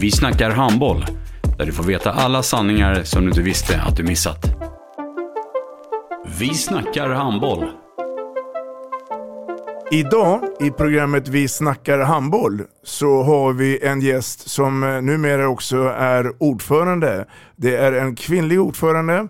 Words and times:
Vi 0.00 0.10
snackar 0.10 0.50
handboll, 0.50 1.04
där 1.58 1.66
du 1.66 1.72
får 1.72 1.84
veta 1.84 2.12
alla 2.12 2.42
sanningar 2.42 3.02
som 3.02 3.22
du 3.22 3.28
inte 3.28 3.42
visste 3.42 3.80
att 3.80 3.96
du 3.96 4.02
missat. 4.02 4.44
Vi 6.38 6.54
snackar 6.54 7.08
handboll. 7.08 7.64
Idag 9.90 10.40
i 10.60 10.70
programmet 10.70 11.28
Vi 11.28 11.48
snackar 11.48 11.98
handboll 11.98 12.62
så 12.84 13.22
har 13.22 13.52
vi 13.52 13.86
en 13.86 14.00
gäst 14.00 14.50
som 14.50 14.82
eh, 14.82 15.02
numera 15.02 15.48
också 15.48 15.76
är 15.96 16.42
ordförande. 16.42 17.26
Det 17.56 17.76
är 17.76 17.92
en 17.92 18.16
kvinnlig 18.16 18.60
ordförande 18.60 19.28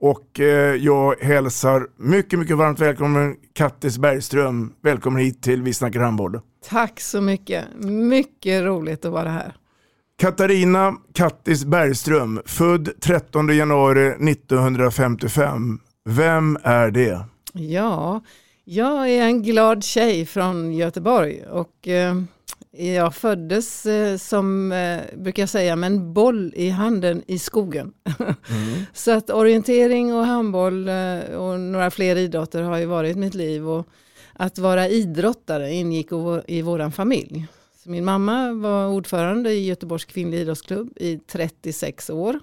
och 0.00 0.40
eh, 0.40 0.74
jag 0.74 1.14
hälsar 1.20 1.86
mycket, 1.96 2.38
mycket 2.38 2.56
varmt 2.56 2.80
välkommen 2.80 3.36
Kattis 3.54 3.98
Bergström. 3.98 4.72
Välkommen 4.82 5.22
hit 5.22 5.42
till 5.42 5.62
Vi 5.62 5.74
snackar 5.74 6.00
handboll. 6.00 6.40
Tack 6.68 7.00
så 7.00 7.20
mycket. 7.20 7.64
Mycket 7.84 8.62
roligt 8.62 9.04
att 9.04 9.12
vara 9.12 9.28
här. 9.28 9.56
Katarina 10.22 10.96
Kattis 11.12 11.64
Bergström, 11.64 12.42
född 12.44 12.88
13 13.00 13.56
januari 13.56 14.30
1955. 14.30 15.80
Vem 16.04 16.58
är 16.62 16.90
det? 16.90 17.24
Ja, 17.52 18.20
jag 18.64 19.10
är 19.10 19.22
en 19.22 19.42
glad 19.42 19.84
tjej 19.84 20.26
från 20.26 20.72
Göteborg 20.72 21.42
och 21.46 21.88
eh, 21.88 22.22
jag 22.96 23.14
föddes 23.14 23.86
eh, 23.86 24.16
som, 24.16 24.72
eh, 24.72 25.00
brukar 25.16 25.42
jag 25.42 25.50
säga, 25.50 25.76
med 25.76 25.86
en 25.86 26.12
boll 26.12 26.52
i 26.56 26.70
handen 26.70 27.22
i 27.26 27.38
skogen. 27.38 27.92
Mm. 28.50 28.84
Så 28.92 29.10
att 29.10 29.30
orientering 29.30 30.14
och 30.14 30.26
handboll 30.26 30.88
och 31.36 31.60
några 31.60 31.90
fler 31.90 32.16
idrotter 32.16 32.62
har 32.62 32.78
ju 32.78 32.86
varit 32.86 33.16
mitt 33.16 33.34
liv 33.34 33.68
och 33.68 33.86
att 34.32 34.58
vara 34.58 34.88
idrottare 34.88 35.72
ingick 35.72 36.08
i 36.46 36.62
vår 36.62 36.90
familj. 36.90 37.48
Så 37.82 37.90
min 37.90 38.04
mamma 38.04 38.52
var 38.52 38.88
ordförande 38.88 39.50
i 39.50 39.66
Göteborgs 39.66 40.04
kvinnliga 40.04 40.40
idrottsklubb 40.40 40.92
i 40.96 41.18
36 41.18 42.10
år. 42.10 42.40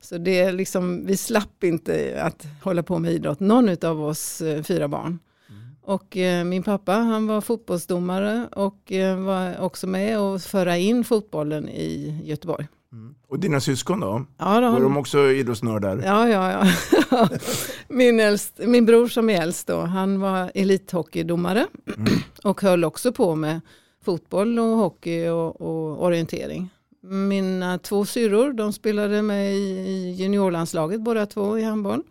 Så 0.00 0.18
det 0.18 0.52
liksom, 0.52 1.06
vi 1.06 1.16
slapp 1.16 1.64
inte 1.64 2.20
att 2.22 2.46
hålla 2.62 2.82
på 2.82 2.98
med 2.98 3.12
idrott, 3.12 3.40
någon 3.40 3.84
av 3.84 4.04
oss 4.04 4.40
eh, 4.40 4.62
fyra 4.62 4.88
barn. 4.88 5.18
Mm. 5.48 5.62
Och 5.82 6.16
eh, 6.16 6.44
min 6.44 6.62
pappa 6.62 6.92
han 6.92 7.26
var 7.26 7.40
fotbollsdomare 7.40 8.48
och 8.52 8.92
eh, 8.92 9.18
var 9.18 9.60
också 9.60 9.86
med 9.86 10.20
och 10.20 10.40
föra 10.40 10.76
in 10.76 11.04
fotbollen 11.04 11.68
i 11.68 12.20
Göteborg. 12.24 12.66
Mm. 12.92 13.14
Och 13.28 13.38
dina 13.38 13.60
syskon 13.60 14.00
då? 14.00 14.24
Ja, 14.38 14.60
då 14.60 14.70
var 14.70 14.80
de 14.80 14.96
också 14.96 15.30
idrottsnördar? 15.30 16.02
Ja, 16.04 16.28
ja, 16.28 16.66
ja. 17.10 17.28
min, 17.88 18.20
äldst, 18.20 18.60
min 18.66 18.86
bror 18.86 19.08
som 19.08 19.30
är 19.30 19.42
äldst 19.42 19.66
då, 19.66 19.80
han 19.80 20.20
var 20.20 20.50
elithockeydomare 20.54 21.66
mm. 21.96 22.12
och 22.44 22.62
höll 22.62 22.84
också 22.84 23.12
på 23.12 23.34
med 23.34 23.60
fotboll 24.04 24.58
och 24.58 24.64
hockey 24.64 25.28
och, 25.28 25.60
och 25.60 26.04
orientering. 26.04 26.68
Mina 27.00 27.78
två 27.78 28.04
syrror 28.04 28.52
de 28.52 28.72
spelade 28.72 29.22
med 29.22 29.54
i 29.54 30.10
juniorlandslaget 30.10 31.00
båda 31.00 31.26
två 31.26 31.58
i 31.58 31.62
handboll 31.62 32.02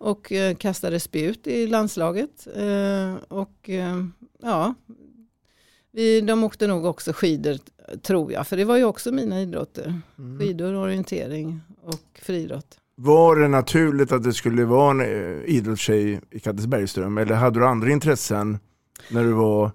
och 0.00 0.32
eh, 0.32 0.54
kastade 0.54 1.00
spjut 1.00 1.46
i 1.46 1.66
landslaget. 1.66 2.48
Eh, 2.56 3.14
och 3.28 3.70
eh, 3.70 4.04
ja, 4.42 4.74
vi, 5.92 6.20
de 6.20 6.44
åkte 6.44 6.66
nog 6.66 6.84
också 6.84 7.12
skidor 7.12 7.58
tror 8.02 8.32
jag, 8.32 8.46
för 8.46 8.56
det 8.56 8.64
var 8.64 8.76
ju 8.76 8.84
också 8.84 9.12
mina 9.12 9.40
idrotter. 9.40 10.00
Mm. 10.18 10.38
Skidor, 10.38 10.74
orientering 10.74 11.60
och 11.82 12.20
friidrott. 12.22 12.76
Var 12.94 13.36
det 13.36 13.48
naturligt 13.48 14.12
att 14.12 14.22
det 14.22 14.32
skulle 14.32 14.64
vara 14.64 14.90
en 14.90 15.44
idrottstjej 15.44 16.20
i 16.30 16.40
Kattisbergström 16.40 17.18
eller 17.18 17.34
hade 17.34 17.60
du 17.60 17.66
andra 17.66 17.90
intressen 17.90 18.58
när 19.10 19.24
du 19.24 19.32
var 19.32 19.70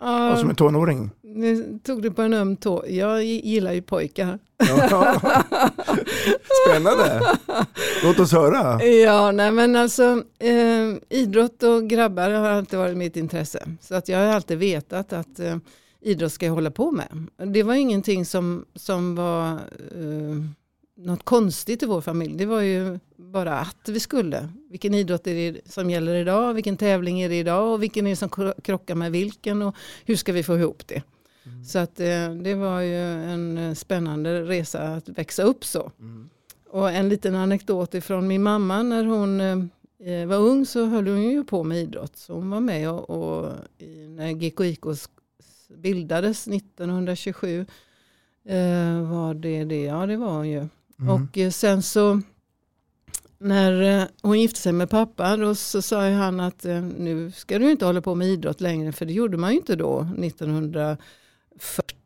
Ja, 0.00 0.36
som 0.36 0.50
en 0.50 0.56
tonåring. 0.56 1.10
Nu 1.22 1.78
tog 1.84 2.02
du 2.02 2.10
på 2.10 2.22
en 2.22 2.34
öm 2.34 2.56
tå. 2.56 2.84
Jag 2.88 3.24
gillar 3.24 3.72
ju 3.72 3.82
pojkar. 3.82 4.38
Ja. 4.58 5.20
Spännande. 6.66 7.22
Låt 8.02 8.18
oss 8.20 8.32
höra. 8.32 8.84
Ja, 8.84 9.32
nej 9.32 9.50
men 9.50 9.76
alltså 9.76 10.22
eh, 10.38 11.18
idrott 11.18 11.62
och 11.62 11.88
grabbar 11.88 12.30
har 12.30 12.48
alltid 12.48 12.78
varit 12.78 12.96
mitt 12.96 13.16
intresse. 13.16 13.68
Så 13.80 13.94
att 13.94 14.08
jag 14.08 14.18
har 14.18 14.26
alltid 14.26 14.58
vetat 14.58 15.12
att 15.12 15.40
eh, 15.40 15.56
idrott 16.00 16.32
ska 16.32 16.46
jag 16.46 16.52
hålla 16.52 16.70
på 16.70 16.90
med. 16.90 17.26
Det 17.54 17.62
var 17.62 17.74
ingenting 17.74 18.24
som, 18.26 18.64
som 18.74 19.14
var 19.14 19.52
eh, 19.52 20.36
något 21.04 21.24
konstigt 21.24 21.82
i 21.82 21.86
vår 21.86 22.00
familj. 22.00 22.34
Det 22.36 22.46
var 22.46 22.60
ju 22.60 22.98
bara 23.16 23.58
att 23.58 23.88
vi 23.88 24.00
skulle. 24.00 24.48
Vilken 24.70 24.94
idrott 24.94 25.26
är 25.26 25.52
det 25.52 25.70
som 25.70 25.90
gäller 25.90 26.14
idag? 26.14 26.54
Vilken 26.54 26.76
tävling 26.76 27.20
är 27.20 27.28
det 27.28 27.38
idag? 27.38 27.72
Och 27.72 27.82
vilken 27.82 28.06
är 28.06 28.10
det 28.10 28.16
som 28.16 28.54
krockar 28.62 28.94
med 28.94 29.12
vilken? 29.12 29.62
Och 29.62 29.76
hur 30.04 30.16
ska 30.16 30.32
vi 30.32 30.42
få 30.42 30.56
ihop 30.56 30.86
det? 30.86 31.02
Mm. 31.46 31.64
Så 31.64 31.78
att 31.78 32.00
eh, 32.00 32.30
det 32.34 32.54
var 32.54 32.80
ju 32.80 33.02
en 33.32 33.58
eh, 33.58 33.74
spännande 33.74 34.42
resa 34.42 34.82
att 34.82 35.08
växa 35.08 35.42
upp 35.42 35.64
så. 35.64 35.92
Mm. 35.98 36.30
Och 36.70 36.90
en 36.90 37.08
liten 37.08 37.34
anekdot 37.34 37.94
ifrån 37.94 38.26
min 38.26 38.42
mamma 38.42 38.82
när 38.82 39.04
hon 39.04 39.40
eh, 39.40 40.26
var 40.26 40.36
ung 40.36 40.66
så 40.66 40.84
höll 40.84 41.08
hon 41.08 41.22
ju 41.22 41.44
på 41.44 41.64
med 41.64 41.78
idrott. 41.78 42.16
Så 42.16 42.34
hon 42.34 42.50
var 42.50 42.60
med 42.60 42.90
och, 42.90 43.10
och 43.10 43.52
när 44.08 44.32
GKIK 44.32 44.84
bildades 45.76 46.48
1927 46.48 47.66
var 49.10 49.34
det 49.34 49.64
det, 49.64 49.82
ja 49.82 50.06
det 50.06 50.16
var 50.16 50.32
hon 50.32 50.48
ju. 50.48 50.68
Mm. 51.00 51.14
Och 51.14 51.38
eh, 51.38 51.50
sen 51.50 51.82
så 51.82 52.20
när 53.38 54.00
eh, 54.00 54.06
hon 54.22 54.40
gifte 54.40 54.60
sig 54.60 54.72
med 54.72 54.90
pappa 54.90 55.36
då 55.36 55.54
så 55.54 55.82
sa 55.82 56.10
han 56.10 56.40
att 56.40 56.64
eh, 56.64 56.80
nu 56.82 57.30
ska 57.30 57.58
du 57.58 57.70
inte 57.70 57.86
hålla 57.86 58.00
på 58.00 58.14
med 58.14 58.28
idrott 58.28 58.60
längre 58.60 58.92
för 58.92 59.06
det 59.06 59.12
gjorde 59.12 59.36
man 59.36 59.50
ju 59.50 59.56
inte 59.56 59.76
då 59.76 60.00
1940 60.18 61.00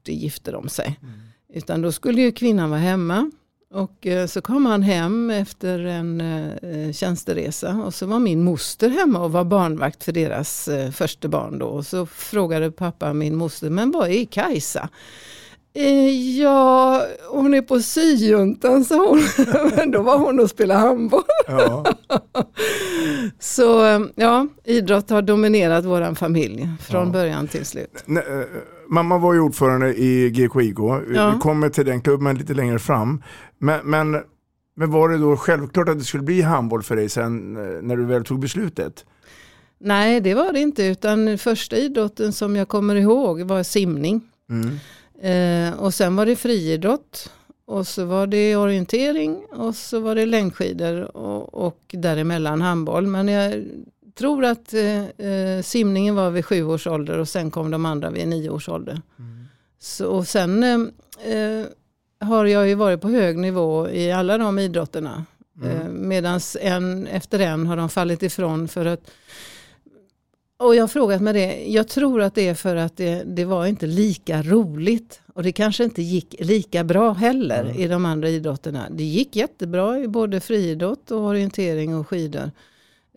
gifte 0.07 0.51
de 0.51 0.69
sig. 0.69 0.99
Mm. 1.03 1.15
Utan 1.55 1.83
då 1.83 1.93
skulle 1.93 2.23
ju 2.23 2.33
kvinnan 2.33 2.71
vara 2.71 2.81
hemma. 2.81 3.31
Och 3.71 4.07
så 4.29 4.41
kom 4.41 4.67
han 4.67 4.83
hem 4.83 5.31
efter 5.31 5.79
en 5.79 6.23
tjänsteresa 6.95 7.83
och 7.87 7.95
så 7.95 8.07
var 8.07 8.19
min 8.19 8.45
moster 8.45 8.91
hemma 8.91 9.21
och 9.21 9.33
var 9.33 9.45
barnvakt 9.45 10.05
för 10.05 10.13
deras 10.13 10.69
första 10.93 11.29
barn 11.29 11.59
då. 11.59 11.67
Och 11.67 11.87
så 11.87 12.07
frågade 12.07 12.71
pappa 12.71 13.13
min 13.13 13.37
moster, 13.37 13.71
men 13.71 13.91
vad 13.91 14.11
är 14.11 14.25
Kajsa? 14.25 14.89
Eh, 15.77 16.39
ja, 16.41 17.07
hon 17.31 17.55
är 17.55 17.63
på 17.63 17.81
syjuntan 17.81 18.85
sa 18.85 19.09
hon. 19.09 19.23
Men 19.77 19.91
då 19.91 20.03
var 20.03 20.19
hon 20.19 20.41
och 20.41 20.51
spelade 20.51 20.81
handboll. 20.81 21.23
Ja. 21.47 21.85
Så 23.39 23.67
ja, 24.15 24.47
idrott 24.65 25.11
har 25.11 25.23
dominerat 25.23 25.85
vår 25.85 26.15
familj 26.15 26.69
från 26.81 27.07
ja. 27.07 27.13
början 27.13 27.49
till 27.49 27.67
slut. 27.67 28.05
Eh, 28.09 28.23
mamma 28.89 29.19
var 29.19 29.35
ju 29.35 29.41
ordförande 29.41 29.95
i 29.95 30.31
GKIK. 30.31 30.79
Ja. 31.15 31.31
Vi 31.31 31.41
kommer 31.41 31.69
till 31.69 31.87
den 31.87 32.01
klubben 32.01 32.39
lite 32.39 32.55
längre 32.55 32.79
fram. 32.79 33.23
Men, 33.59 33.91
men, 33.91 34.23
men 34.77 34.91
var 34.91 35.09
det 35.09 35.19
då 35.19 35.37
självklart 35.37 35.89
att 35.89 35.99
det 35.99 36.05
skulle 36.05 36.23
bli 36.23 36.43
handboll 36.43 36.83
för 36.83 36.97
dig 36.97 37.09
sen 37.09 37.57
eh, 37.57 37.83
när 37.83 37.97
du 37.97 38.05
väl 38.05 38.25
tog 38.25 38.41
beslutet? 38.41 39.05
Nej, 39.81 40.21
det 40.21 40.35
var 40.35 40.53
det 40.53 40.61
inte. 40.61 40.85
Utan 40.85 41.39
första 41.39 41.77
idrotten 41.77 42.33
som 42.33 42.57
jag 42.57 42.69
kommer 42.69 42.97
ihåg 42.97 43.41
var 43.41 43.63
simning. 43.63 44.21
Mm. 44.51 44.79
Eh, 45.21 45.75
och 45.79 45.95
sen 45.95 46.17
var 46.17 46.27
det 46.27 46.37
friidrott. 46.37 47.31
Och 47.67 47.87
så 47.87 48.05
var 48.05 48.27
det 48.27 48.57
orientering 48.57 49.45
och 49.51 49.75
så 49.75 50.01
var 50.01 50.15
det 50.15 50.27
längdskidor 50.27 51.17
och, 51.17 51.55
och 51.55 51.81
däremellan 51.89 52.63
handboll. 52.63 53.07
Men 53.07 53.29
jag 53.29 53.65
tror 54.15 54.45
att 54.45 54.75
eh, 54.75 55.05
eh, 55.05 55.63
simningen 55.63 56.15
var 56.15 56.31
vid 56.31 56.45
sju 56.45 56.65
års 56.65 56.87
ålder 56.87 57.19
och 57.19 57.29
sen 57.29 57.51
kom 57.51 57.71
de 57.71 57.87
andra 57.87 58.11
vid 58.11 58.29
nio 58.29 58.51
års 58.51 58.69
ålder. 58.69 59.03
Mm. 59.19 59.45
Så, 59.79 60.07
och 60.07 60.29
sen 60.29 60.63
eh, 60.63 61.33
eh 61.35 61.67
har 62.21 62.45
jag 62.45 62.69
ju 62.69 62.75
varit 62.75 63.01
på 63.01 63.09
hög 63.09 63.39
nivå 63.39 63.89
i 63.89 64.13
alla 64.13 64.39
de 64.39 64.59
idrotterna. 64.59 65.25
Mm. 65.63 65.81
Eh, 65.81 65.89
Medan 65.89 66.41
en 66.61 67.07
efter 67.07 67.39
en 67.39 67.67
har 67.67 67.77
de 67.77 67.89
fallit 67.89 68.23
ifrån 68.23 68.69
för 68.69 68.87
att 68.87 69.11
och 70.67 70.75
jag 70.75 70.83
har 70.83 70.89
frågat 70.89 71.23
mig 71.23 71.33
det, 71.33 71.65
jag 71.67 71.89
tror 71.89 72.23
att 72.23 72.35
det 72.35 72.49
är 72.49 72.55
för 72.55 72.77
att 72.77 72.97
det, 72.97 73.23
det 73.27 73.45
var 73.45 73.67
inte 73.67 73.87
lika 73.87 74.43
roligt. 74.43 75.21
Och 75.35 75.43
det 75.43 75.53
kanske 75.53 75.85
inte 75.85 76.03
gick 76.03 76.35
lika 76.39 76.85
bra 76.85 77.13
heller 77.13 77.65
Mm. 77.65 77.77
i 77.77 77.89
de 77.89 78.05
andra 78.07 78.29
idrotterna. 78.29 78.87
Det 78.91 79.05
gick 79.05 79.37
jättebra 79.37 79.99
i 79.99 80.09
både 80.09 80.41
friidrott 80.41 81.11
och 81.11 81.21
orientering 81.21 81.95
och 81.97 82.09
skidor. 82.09 82.51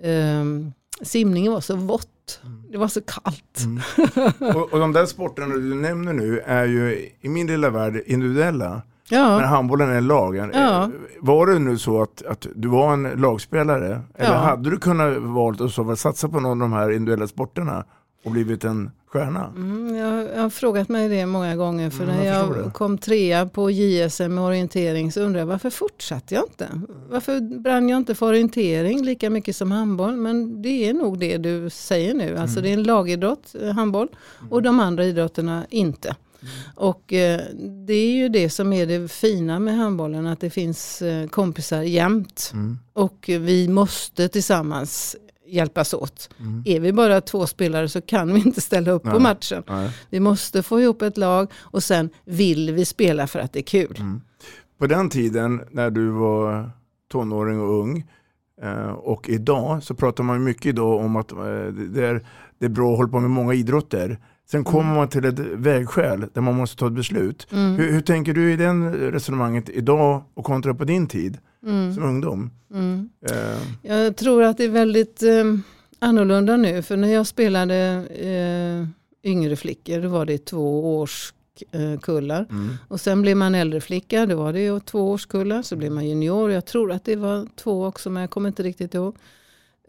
Ehm, 0.04 0.72
simningen 1.02 1.52
var 1.54 1.62
så 1.62 1.76
vått, 1.76 2.40
det 2.72 2.78
var 2.78 2.88
så 2.88 3.02
kallt. 3.02 3.60
Och, 4.56 4.74
och 4.74 4.80
de 4.80 4.94
där 4.94 5.06
sporterna 5.06 5.56
du 5.56 5.76
nämner 5.76 6.14
nu 6.14 6.40
är 6.40 6.66
ju 6.66 7.10
i 7.22 7.30
min 7.30 7.48
lilla 7.48 7.70
värld 7.70 8.04
individuella. 8.06 8.82
Ja. 9.10 9.38
Men 9.40 9.48
handbollen 9.50 9.90
är 9.90 10.02
lagen. 10.02 10.52
Ja. 10.54 10.90
Var 11.20 11.48
det 11.48 11.60
nu 11.60 11.78
så 11.78 12.02
att, 12.02 12.26
att 12.26 12.48
du 12.56 12.68
var 12.68 12.94
en 12.94 13.04
lagspelare? 13.04 14.02
Eller 14.16 14.32
Ja. 14.34 14.38
hade 14.38 14.70
du 14.70 14.78
kunnat 14.78 15.18
valt 15.18 15.62
att 15.62 16.00
satsa 16.00 16.30
på 16.30 16.40
någon 16.40 16.62
av 16.62 16.70
de 16.70 16.74
här 16.74 16.92
individuella 16.92 17.28
sporterna 17.28 17.86
och 18.26 18.32
blivit 18.32 18.64
en 18.64 18.92
stjärna? 19.08 19.46
Mm, 19.56 19.96
jag, 19.96 20.28
jag 20.36 20.42
har 20.42 20.50
frågat 20.50 20.90
mig 20.90 21.10
det 21.10 21.26
många 21.26 21.56
gånger. 21.56 21.90
För 21.90 22.04
Mm, 22.04 22.16
när 22.16 22.26
jag 22.26 22.58
jag, 22.66 22.74
kom 22.74 22.98
trea 22.98 23.46
på 23.46 23.72
JSM 23.72 24.34
med 24.36 24.44
orientering 24.44 25.12
så 25.12 25.22
undrade 25.22 25.40
jag 25.40 25.46
varför 25.48 25.70
fortsatte 25.70 26.36
jag 26.36 26.44
inte? 26.44 26.70
Varför 27.10 27.60
brann 27.60 27.90
jag 27.90 27.98
inte 27.98 28.16
för 28.16 28.26
orientering 28.26 29.04
lika 29.06 29.30
mycket 29.30 29.56
som 29.56 29.72
handboll? 29.72 30.16
Men 30.16 30.62
det 30.62 30.90
är 30.90 30.94
nog 30.94 31.20
det 31.20 31.38
du 31.38 31.70
säger 31.70 32.14
nu. 32.14 32.38
Alltså 32.38 32.60
Mm. 32.60 32.64
det 32.64 32.70
är 32.70 32.74
en 32.78 32.84
lagidrott, 32.84 33.56
eh, 33.62 33.70
handboll, 33.72 34.08
och 34.50 34.62
de 34.64 34.80
andra 34.80 35.04
idrotterna 35.06 35.66
inte. 35.70 36.16
Mm. 36.42 36.54
Och 36.76 37.14
eh, 37.14 37.42
det 37.88 37.94
är 37.94 38.12
ju 38.12 38.30
det 38.30 38.50
som 38.50 38.74
är 38.74 38.86
det 38.86 39.12
fina 39.12 39.60
med 39.60 39.78
handbollen, 39.78 40.28
att 40.28 40.40
det 40.40 40.50
finns 40.50 41.02
eh, 41.02 41.28
kompisar 41.28 41.82
jämt. 41.82 42.52
Mm. 42.54 42.80
Och 42.94 43.26
vi 43.28 43.68
måste 43.68 44.28
tillsammans 44.28 45.16
hjälpas 45.48 45.94
åt. 45.94 46.30
Mm. 46.40 46.64
Är 46.66 46.80
vi 46.80 46.94
bara 46.94 47.22
två 47.22 47.48
spelare 47.48 47.90
så 47.90 48.02
kan 48.02 48.34
vi 48.34 48.40
inte 48.40 48.62
ställa 48.62 48.92
upp 48.92 49.04
på 49.04 49.10
Nej. 49.10 49.20
matchen. 49.20 49.64
Nej. 49.68 49.92
Vi 50.10 50.20
måste 50.20 50.64
få 50.64 50.82
ihop 50.82 51.02
ett 51.02 51.18
lag 51.18 51.52
och 51.58 51.84
sen 51.84 52.10
vill 52.26 52.72
vi 52.72 52.86
spela 52.86 53.28
för 53.28 53.40
att 53.40 53.54
det 53.54 53.60
är 53.60 53.64
kul. 53.64 53.96
Mm. 54.00 54.22
På 54.78 54.88
den 54.88 55.10
tiden 55.10 55.62
när 55.72 55.90
du 55.90 56.10
var 56.10 56.72
tonåring 57.12 57.62
och 57.62 57.80
ung 57.80 58.06
eh, 58.62 58.90
och 58.90 59.30
idag 59.30 59.84
så 59.84 59.96
pratar 59.96 60.24
man 60.24 60.44
mycket 60.44 60.66
idag 60.66 61.00
om 61.00 61.16
att 61.16 61.32
eh, 61.32 61.38
det 61.94 62.08
är, 62.08 62.26
det 62.60 62.66
är 62.66 62.70
bra 62.70 62.92
att 62.92 62.98
hålla 62.98 63.10
på 63.10 63.20
med 63.20 63.30
många 63.30 63.54
idrotter. 63.54 64.20
Sen 64.52 64.64
kommer 64.64 64.96
man 64.96 65.08
till 65.10 65.26
ett 65.26 65.40
vägskäl 65.40 66.26
där 66.34 66.42
man 66.42 66.56
måste 66.56 66.78
ta 66.78 66.88
ett 66.88 66.94
beslut. 66.94 67.48
Mm. 67.52 67.76
Hur, 67.76 67.92
hur 67.92 68.02
tänker 68.02 68.34
du 68.34 68.54
i 68.54 68.56
den 68.56 68.94
resonemanget 68.94 69.70
idag 69.70 70.24
och 70.34 70.46
kontra 70.46 70.74
på 70.74 70.84
din 70.84 71.08
tid 71.08 71.38
Mm. 71.66 71.94
som 71.94 72.04
ungdom? 72.04 72.50
Mm. 72.74 73.10
Eh, 73.30 73.58
Jag 73.82 74.16
tror 74.16 74.44
att 74.44 74.58
det 74.58 74.64
är 74.64 74.70
väldigt 74.70 75.24
eh, 75.24 75.44
annorlunda 76.00 76.58
nu. 76.58 76.82
För 76.82 76.98
när 76.98 77.08
jag 77.08 77.28
spelade 77.28 77.76
eh, 78.10 78.88
yngre 79.32 79.56
flickor 79.56 80.02
då 80.02 80.10
var 80.10 80.26
det 80.26 80.46
två 80.46 80.98
års 81.00 81.34
eh, 81.72 82.00
kullar. 82.00 82.46
mm. 82.50 82.70
Och 82.88 83.00
sen 83.02 83.22
blev 83.22 83.38
man 83.38 83.56
äldre 83.56 83.82
flicka, 83.82 84.26
då 84.26 84.36
var 84.36 84.54
det 84.54 84.60
ju 84.62 84.80
två 84.80 85.12
årskullar. 85.12 85.62
Så 85.62 85.76
blev 85.76 85.92
man 85.92 86.08
junior, 86.10 86.52
jag 86.52 86.66
tror 86.66 86.92
att 86.92 87.04
det 87.06 87.16
var 87.16 87.48
två 87.56 87.86
också 87.86 88.10
men 88.10 88.22
jag 88.22 88.30
kommer 88.30 88.48
inte 88.48 88.64
riktigt 88.64 88.94
ihåg. 88.94 89.16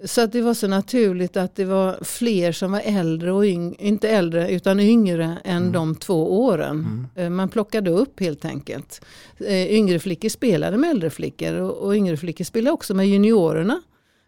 Så 0.05 0.21
att 0.21 0.33
det 0.33 0.41
var 0.43 0.55
så 0.55 0.69
naturligt 0.69 1.37
att 1.37 1.56
det 1.56 1.65
var 1.65 1.99
fler 2.05 2.53
som 2.53 2.73
var 2.73 2.83
äldre 2.85 3.33
och 3.33 3.45
yng, 3.45 3.77
inte 3.79 4.09
äldre 4.09 4.50
utan 4.50 4.81
yngre 4.81 5.39
än 5.45 5.73
de 5.73 5.95
två 5.95 6.45
åren. 6.45 7.06
Eh, 7.15 7.31
Man 7.31 7.49
plockade 7.49 7.91
upp 7.91 8.21
helt 8.21 8.45
enkelt. 8.45 9.00
Eh, 9.39 9.73
Yngre 9.73 9.99
flickor 9.99 10.29
spelade 10.29 10.77
med 10.77 10.91
äldre 10.91 11.11
flickor 11.11 11.55
och, 11.55 11.95
yngre 11.97 12.17
flickor 12.17 12.45
spelade 12.45 12.75
också 12.75 12.95
med 12.95 13.09
juniorerna. 13.09 13.81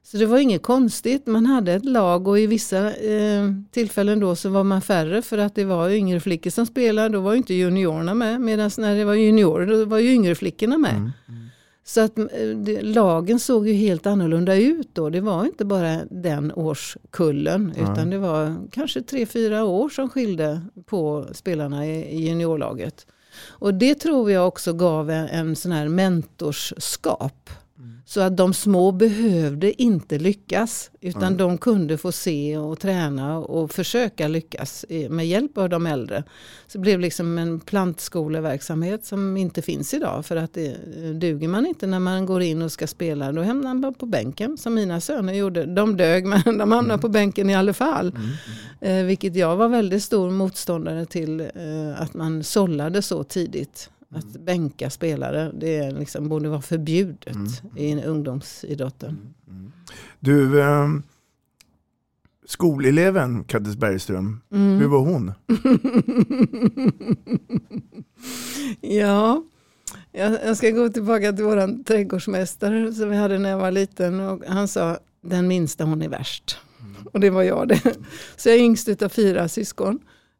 Så 0.02 0.17
det 0.17 0.26
var 0.26 0.38
inget 0.38 0.62
konstigt, 0.62 1.26
man 1.26 1.46
hade 1.46 1.73
ett 1.73 1.84
lag 1.84 2.28
och 2.28 2.38
i 2.38 2.46
vissa 2.46 2.94
eh, 2.94 3.50
tillfällen 3.70 4.20
då 4.20 4.37
så 4.37 4.49
var 4.49 4.64
man 4.64 4.82
färre 4.82 5.23
för 5.23 5.38
att 5.38 5.55
det 5.55 5.64
var 5.64 5.90
yngre 5.90 6.20
flickor 6.20 6.50
som 6.50 6.66
spelade, 6.66 7.08
då 7.08 7.20
var 7.20 7.34
inte 7.34 7.55
juniorerna 7.55 8.14
med. 8.14 8.40
Medan 8.40 8.70
när 8.78 8.96
det 8.96 9.05
var 9.05 9.14
juniorer 9.14 9.66
då 9.66 9.84
var 9.84 9.99
ju 9.99 10.11
yngre 10.12 10.34
flickorna 10.34 10.78
med. 10.78 11.11
Så 11.90 12.00
att 12.00 12.19
eh, 12.19 12.26
det, 12.56 12.82
lagen 12.82 13.40
såg 13.40 13.69
ju 13.69 13.75
helt 13.75 14.06
annorlunda 14.06 14.54
ut 14.54 14.88
då. 14.92 15.10
Det 15.10 15.20
var 15.20 15.44
inte 15.44 15.64
bara 15.64 16.00
den 16.10 16.52
årskullen 16.52 17.75
utan 17.76 18.10
det 18.10 18.19
var 18.19 18.69
kanske 18.70 19.02
tre, 19.02 19.26
fyra 19.26 19.64
år 19.64 19.88
som 19.88 20.08
skilde 20.08 20.60
på 20.87 21.26
spelarna 21.32 21.87
i, 21.87 22.16
i 22.16 22.28
juniorlaget. 22.28 23.06
Och 23.48 23.75
det 23.75 23.94
tror 23.94 24.31
jag 24.31 24.48
också 24.48 24.72
gav 24.72 25.10
en, 25.10 25.28
en 25.28 25.56
sån 25.56 25.72
här 25.72 25.88
mentorskap. 25.88 27.50
Så 28.10 28.20
att 28.20 28.36
de 28.36 28.54
små 28.54 28.92
behövde 28.92 29.82
inte 29.82 30.18
lyckas 30.18 30.90
utan 31.00 31.36
de 31.36 31.58
kunde 31.58 31.98
få 31.98 32.12
se 32.12 32.58
och 32.58 32.78
träna 32.78 33.38
och 33.38 33.70
försöka 33.70 34.28
lyckas 34.28 34.84
i- 34.88 35.08
med 35.08 35.26
hjälp 35.28 35.58
av 35.58 35.68
de 35.68 35.86
äldre. 35.86 36.24
Så 36.66 36.78
det 36.78 36.82
blev 36.82 37.00
liksom 37.00 37.38
en 37.38 37.60
plantskoleverksamhet 37.60 39.04
som 39.04 39.36
inte 39.36 39.62
finns 39.62 39.94
idag 39.94 40.26
för 40.26 40.36
att 40.36 40.54
det 40.54 40.76
duger 41.20 41.48
man 41.48 41.66
inte 41.66 41.86
när 41.86 41.98
man 41.98 42.26
går 42.26 42.42
in 42.42 42.62
och 42.62 42.72
ska 42.72 42.86
spela 42.86 43.32
då 43.32 43.42
hamnar 43.42 43.74
man 43.74 43.94
på 43.94 44.06
bänken 44.06 44.56
som 44.56 44.74
mina 44.74 45.00
söner 45.00 45.32
gjorde. 45.32 45.66
De 45.66 45.96
dög 45.96 46.26
men 46.44 46.58
de 46.58 46.72
hamnade 46.72 47.00
på 47.00 47.08
bänken 47.08 47.50
i 47.50 47.54
alla 47.54 47.72
fall. 47.72 48.12
Eh, 48.80 49.04
vilket 49.04 49.36
jag 49.36 49.56
var 49.56 49.68
väldigt 49.68 50.02
stor 50.02 50.30
motståndare 50.30 51.06
till 51.06 51.40
eh, 51.40 52.00
att 52.02 52.14
man 52.14 52.44
sållade 52.44 53.02
så 53.02 53.24
tidigt. 53.24 53.90
Att 54.12 54.32
bänka 54.32 54.90
spelare, 54.90 55.52
det 55.60 55.90
liksom, 55.90 56.28
borde 56.28 56.48
vara 56.48 56.60
förbjudet 56.62 57.36
i 57.76 57.94
ungdomsidrotten. 58.04 59.34
Du, 60.20 60.60
eh, 60.60 60.88
skoleleven 62.46 63.44
Kattis 63.44 63.76
Bergström, 63.76 64.40
Mm. 64.52 64.78
hur 64.78 64.86
var 64.88 64.98
hon? 65.00 65.32
Ja, 68.80 69.42
jag, 70.12 70.32
jag 70.32 70.56
ska 70.56 70.70
gå 70.70 70.88
tillbaka 70.88 71.32
till 71.32 71.44
våran 71.44 71.84
trädgårdsmästare 71.84 72.92
som 72.92 73.10
vi 73.10 73.16
hade 73.16 73.38
när 73.38 73.50
jag 73.50 73.58
var 73.58 73.70
liten. 73.70 74.20
Och 74.20 74.42
han 74.46 74.68
sa, 74.68 74.98
den 75.22 75.48
minsta 75.48 75.84
hon 75.84 76.02
är 76.02 76.08
värst. 76.08 76.58
Och 77.12 77.20
det 77.20 77.30
var 77.30 77.42
jag 77.42 77.68
det. 77.68 77.80
Så 78.36 78.48
jag 78.48 78.56
är 78.56 78.60
yngst 78.60 78.88
utav 78.88 79.08
fyra 79.08 79.48
syskon. 79.48 79.98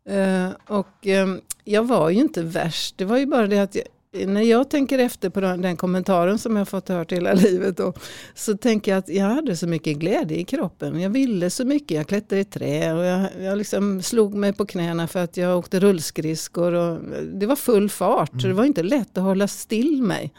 Eh, 0.09 0.51
och 0.67 1.07
eh, 1.07 1.29
jag 1.65 1.87
var 1.87 2.11
ju 2.11 2.21
inte 2.21 2.43
värst. 2.43 2.99
Det 2.99 3.05
var 3.05 3.19
ju 3.19 3.27
bara 3.27 3.47
det 3.47 3.59
att 3.59 3.75
jag, 3.75 3.85
när 4.13 4.43
jag 4.43 4.71
tänker 4.71 4.99
efter 4.99 5.31
på 5.31 5.41
den, 5.41 5.61
den 5.61 5.77
kommentaren 5.77 6.39
som 6.39 6.57
jag 6.57 6.69
fått 6.69 6.89
hört 6.89 7.13
hela 7.13 7.33
livet 7.35 7.77
då, 7.77 7.93
så 8.35 8.57
tänker 8.57 8.91
jag 8.91 8.99
att 8.99 9.09
jag 9.09 9.25
hade 9.25 9.57
så 9.57 9.67
mycket 9.67 9.97
glädje 9.97 10.39
i 10.39 10.45
kroppen. 10.45 11.01
Jag 11.01 11.11
ville 11.11 11.51
så 11.51 11.65
mycket. 11.65 11.91
Jag 11.91 12.07
klättrade 12.07 12.41
i 12.41 12.45
trä 12.45 12.93
och 12.93 13.05
jag, 13.05 13.29
jag 13.41 13.59
liksom 13.59 14.03
slog 14.03 14.35
mig 14.35 14.53
på 14.53 14.67
knäna 14.67 15.09
för 15.09 15.25
att 15.25 15.37
jag 15.37 15.59
åkte 15.59 15.81
rullskridskor. 15.81 16.73
Och 16.73 16.99
det 17.35 17.47
var 17.47 17.57
full 17.57 17.91
fart 17.91 18.41
så 18.41 18.49
det 18.49 18.55
var 18.55 18.65
inte 18.65 18.83
lätt 18.83 19.19
att 19.19 19.25
hålla 19.25 19.49
still 19.49 20.03
mig. 20.03 20.33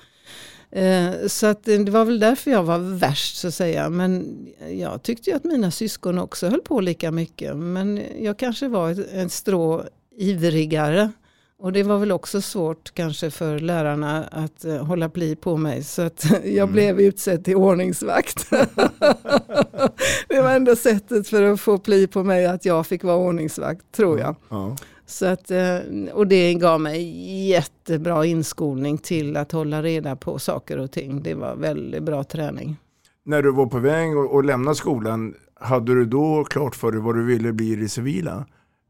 Eh, 0.72 1.28
Så 1.28 1.48
att 1.48 1.64
det 1.64 1.90
var 1.90 2.06
väl 2.06 2.20
därför 2.20 2.52
jag 2.52 2.64
var 2.64 2.78
värst 2.78 3.38
så 3.38 3.48
att 3.48 3.54
säga. 3.54 3.90
Men 3.90 4.28
jag 4.72 5.04
tyckte 5.04 5.30
ju 5.30 5.36
att 5.36 5.44
mina 5.44 5.72
syskon 5.72 6.20
också 6.20 6.48
höll 6.50 6.62
på 6.62 6.80
lika 6.82 7.12
mycket. 7.12 7.56
Men 7.58 8.02
jag 8.20 8.38
kanske 8.38 8.68
var 8.68 8.90
ett, 8.92 9.14
ett 9.14 9.32
strå 9.32 9.84
ivrigare. 10.18 11.12
Och 11.60 11.74
det 11.74 11.84
var 11.84 11.98
väl 11.98 12.12
också 12.12 12.42
svårt 12.42 12.92
kanske 12.94 13.32
för 13.32 13.60
lärarna 13.60 14.24
att 14.32 14.66
eh, 14.66 14.86
hålla 14.86 15.10
pli 15.10 15.36
på 15.36 15.58
mig. 15.58 15.84
Så 15.84 16.02
att 16.02 16.26
jag 16.46 16.70
blev 16.72 17.00
utsedd 17.02 17.46
till 17.46 17.56
ordningsvakt. 17.56 18.50
det 20.30 20.42
var 20.42 20.52
enda 20.52 20.76
sättet 20.76 21.28
för 21.28 21.44
att 21.44 21.62
få 21.62 21.78
pli 21.78 22.08
på 22.08 22.24
mig 22.24 22.46
att 22.46 22.66
jag 22.66 22.88
fick 22.88 23.04
vara 23.04 23.16
ordningsvakt 23.18 23.92
tror 23.92 24.20
jag. 24.20 24.36
Ja. 24.50 24.76
Så 25.12 25.26
att, 25.26 25.52
eh, 25.52 25.78
och 26.14 26.28
det 26.28 26.54
gav 26.54 26.82
mig 26.82 27.02
jättebra 27.50 28.26
inskolning 28.26 28.98
till 28.98 29.38
att 29.38 29.52
hålla 29.52 29.84
reda 29.84 30.16
på 30.16 30.40
saker 30.40 30.78
och 30.78 30.92
ting. 30.92 31.24
Det 31.24 31.34
var 31.34 31.56
väldigt 31.56 32.04
bra 32.04 32.24
träning. 32.24 32.78
När 33.24 33.42
du 33.42 33.52
var 33.52 33.66
på 33.66 33.80
väg 33.80 34.12
att 34.18 34.46
lämna 34.46 34.74
skolan, 34.74 35.34
hade 35.56 35.96
du 35.96 36.06
då 36.06 36.44
klart 36.44 36.76
för 36.76 36.92
dig 36.92 37.02
vad 37.02 37.16
du 37.16 37.24
ville 37.24 37.54
bli 37.54 37.72
i 37.72 37.76
det 37.76 37.90
civila? 37.90 38.46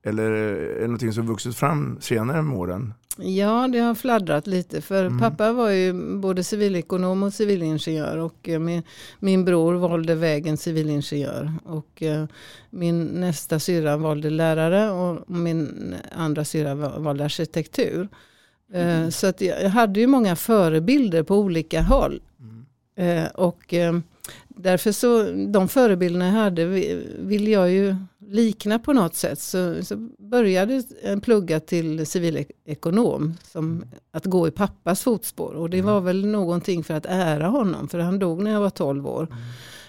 Eller 0.05 0.31
är 0.31 0.79
det 0.79 0.87
någonting 0.87 1.13
som 1.13 1.27
vuxit 1.27 1.55
fram 1.55 1.97
senare 2.01 2.41
med 2.41 2.57
åren? 2.57 2.93
Ja, 3.17 3.67
det 3.71 3.79
har 3.79 3.95
fladdrat 3.95 4.47
lite 4.47 4.81
för 4.81 5.19
pappa 5.19 5.51
var 5.51 5.69
ju 5.69 5.93
både 6.17 6.43
civilekonom 6.43 7.23
och 7.23 7.33
civilingenjör 7.33 8.17
och 8.17 8.49
eh, 8.49 8.59
min, 8.59 8.83
min 9.19 9.45
bror 9.45 9.73
valde 9.73 10.15
vägen 10.15 10.57
civilingenjör 10.57 11.53
och 11.65 12.03
eh, 12.03 12.25
min 12.69 13.03
nästa 13.05 13.59
syra 13.59 13.97
valde 13.97 14.29
lärare 14.29 14.91
och 14.91 15.29
min 15.31 15.95
andra 16.15 16.45
syra 16.45 16.75
va- 16.75 16.99
valde 16.99 17.25
arkitektur. 17.25 18.07
Eh, 18.73 19.09
Så 19.09 19.27
att 19.27 19.41
jag, 19.41 19.69
hade 19.69 19.99
ju 19.99 20.07
många 20.07 20.35
förebilder 20.35 21.23
på 21.23 21.35
olika 21.37 21.81
håll. 21.81 22.21
Eh, 22.95 23.25
och 23.25 23.73
därför 24.47 24.91
så, 24.91 25.23
de 25.47 25.67
förebilderna 25.67 26.25
jag 26.25 26.33
hade 26.33 26.65
vi- 26.65 27.07
vill 27.19 27.47
jag 27.47 27.71
ju 27.71 27.95
likna 28.31 28.79
på 28.79 28.93
något 28.93 29.15
sätt 29.15 29.39
så, 29.39 29.83
så 29.83 29.95
började 30.19 30.83
jag 31.03 31.23
plugga 31.23 31.59
till 31.59 32.05
civilekonom. 32.05 33.37
Som 33.43 33.83
att 34.11 34.25
gå 34.25 34.47
i 34.47 34.51
pappas 34.51 35.01
fotspår. 35.01 35.53
Och 35.53 35.69
det 35.69 35.81
var 35.81 36.01
väl 36.01 36.25
någonting 36.25 36.83
för 36.83 36.93
att 36.93 37.05
ära 37.05 37.47
honom. 37.47 37.87
För 37.87 37.99
han 37.99 38.19
dog 38.19 38.43
när 38.43 38.51
jag 38.51 38.59
var 38.59 38.69
12 38.69 39.07
år 39.07 39.27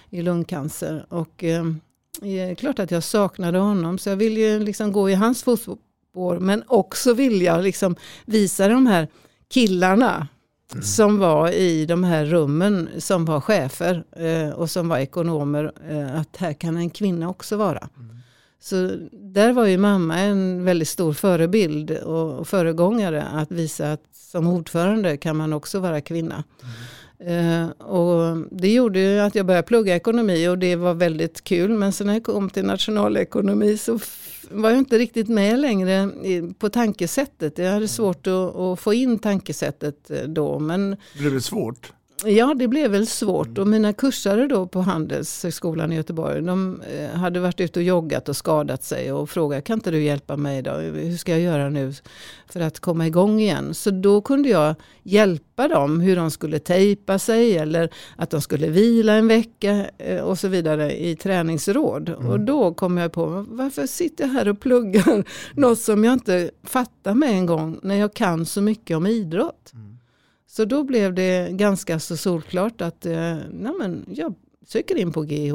i 0.09 0.21
lungcancer. 0.21 1.05
Och 1.09 1.43
eh, 1.43 1.65
det 2.21 2.39
är 2.39 2.55
klart 2.55 2.79
att 2.79 2.91
jag 2.91 3.03
saknade 3.03 3.57
honom. 3.57 3.97
Så 3.97 4.09
jag 4.09 4.15
ville 4.15 4.39
ju 4.39 4.59
liksom 4.59 4.91
gå 4.91 5.09
i 5.09 5.13
hans 5.13 5.43
fotspår. 5.43 6.39
Men 6.39 6.63
också 6.67 7.13
vilja 7.13 7.57
liksom 7.57 7.95
visa 8.25 8.67
de 8.67 8.87
här 8.87 9.07
killarna 9.49 10.27
som 10.81 11.19
var 11.19 11.49
i 11.49 11.85
de 11.85 12.03
här 12.03 12.25
rummen 12.25 12.89
som 12.97 13.25
var 13.25 13.41
chefer 13.41 14.03
eh, 14.11 14.49
och 14.49 14.69
som 14.69 14.89
var 14.89 14.97
ekonomer. 14.97 15.71
Eh, 15.89 16.19
att 16.19 16.37
här 16.37 16.53
kan 16.53 16.77
en 16.77 16.89
kvinna 16.89 17.29
också 17.29 17.57
vara. 17.57 17.89
Så 18.63 18.97
där 19.11 19.53
var 19.53 19.65
ju 19.65 19.77
mamma 19.77 20.19
en 20.19 20.63
väldigt 20.63 20.87
stor 20.87 21.13
förebild 21.13 21.91
och, 21.91 22.47
föregångare 22.47 23.23
att 23.23 23.51
visa 23.51 23.91
att 23.91 24.01
som 24.13 24.47
ordförande 24.47 25.17
kan 25.17 25.37
man 25.37 25.53
också 25.53 25.79
vara 25.79 26.01
kvinna. 26.01 26.43
Eh, 27.19 27.67
och 27.69 28.37
det 28.51 28.73
gjorde 28.73 28.99
ju 28.99 29.19
att 29.19 29.35
jag 29.35 29.45
började 29.45 29.67
plugga 29.67 29.95
ekonomi 29.95 30.47
och 30.47 30.57
det 30.57 30.75
var 30.75 30.93
väldigt 30.93 31.43
kul. 31.43 31.71
Men 31.71 31.93
sen 31.93 32.07
när 32.07 32.13
jag 32.13 32.23
kom 32.23 32.49
till 32.49 32.65
nationalekonomi 32.65 33.77
så 33.77 33.99
var 34.51 34.69
jag 34.69 34.79
inte 34.79 34.97
riktigt 34.97 35.27
med 35.27 35.59
längre 35.59 36.09
i, 36.23 36.53
på 36.59 36.69
tankesättet. 36.69 37.57
Jag 37.57 37.71
hade 37.71 37.87
svårt 37.87 38.27
att, 38.27 38.55
att 38.55 38.79
få 38.79 38.93
in 38.93 39.19
tankesättet 39.19 40.11
eh, 40.11 40.23
då. 40.23 40.59
Men 40.59 40.97
Blev 41.17 41.33
det 41.33 41.41
svårt? 41.41 41.93
Ja, 42.25 42.53
det 42.53 42.67
blev 42.67 42.91
väl 42.91 43.07
svårt. 43.07 43.57
Och 43.57 43.67
mina 43.67 43.93
kursare 43.93 44.47
då 44.47 44.67
på 44.67 44.81
Handelshögskolan 44.81 45.91
i 45.91 45.95
Göteborg, 45.95 46.41
de 46.41 46.81
eh, 46.81 47.09
hade 47.09 47.39
varit 47.39 47.59
ute 47.59 47.79
och 47.79 47.83
joggat 47.83 48.29
och 48.29 48.35
skadat 48.35 48.83
sig 48.83 49.11
och 49.11 49.29
frågat, 49.29 49.63
kan 49.63 49.73
inte 49.73 49.91
du 49.91 50.03
hjälpa 50.03 50.37
mig 50.37 50.61
då? 50.61 50.71
Hur 50.71 51.17
ska 51.17 51.31
jag 51.31 51.41
göra 51.41 51.69
nu 51.69 51.93
för 52.47 52.59
att 52.59 52.79
komma 52.79 53.07
igång 53.07 53.39
igen? 53.39 53.73
Så 53.73 53.91
då 53.91 54.21
kunde 54.21 54.49
jag 54.49 54.75
hjälpa 55.03 55.67
dem 55.67 55.99
hur 55.99 56.15
de 56.15 56.31
skulle 56.31 56.59
tejpa 56.59 57.19
sig 57.19 57.57
eller 57.57 57.89
att 58.15 58.29
de 58.29 58.41
skulle 58.41 58.67
vila 58.67 59.13
en 59.13 59.27
vecka 59.27 59.85
eh, 59.97 60.19
och 60.19 60.39
så 60.39 60.47
vidare 60.47 61.05
i 61.05 61.15
träningsråd. 61.15 62.09
Och 62.09 62.39
då 62.39 62.73
kom 62.73 62.97
jag 62.97 63.11
på, 63.11 63.45
varför 63.49 63.87
sitter 63.87 64.23
jag 64.23 64.31
här 64.31 64.47
och 64.47 64.59
pluggar 64.59 65.23
något 65.59 65.79
som 65.79 66.03
jag 66.03 66.13
inte 66.13 66.51
fattar 66.63 67.13
med 67.13 67.29
en 67.29 67.45
gång 67.45 67.79
när 67.83 67.95
jag 67.95 68.13
kan 68.13 68.45
så 68.45 68.61
mycket 68.61 68.97
om 68.97 69.07
idrott? 69.07 69.71
Så 70.55 70.65
då 70.65 70.83
blev 70.83 71.13
det 71.13 71.49
ganska 71.51 71.99
så 71.99 72.17
solklart 72.17 72.81
att 72.81 73.05
eh, 73.05 73.37
nej 73.51 73.73
men, 73.79 74.05
jag 74.07 74.33
söker 74.67 74.95
in 74.95 75.11
på 75.11 75.21
GH. 75.21 75.53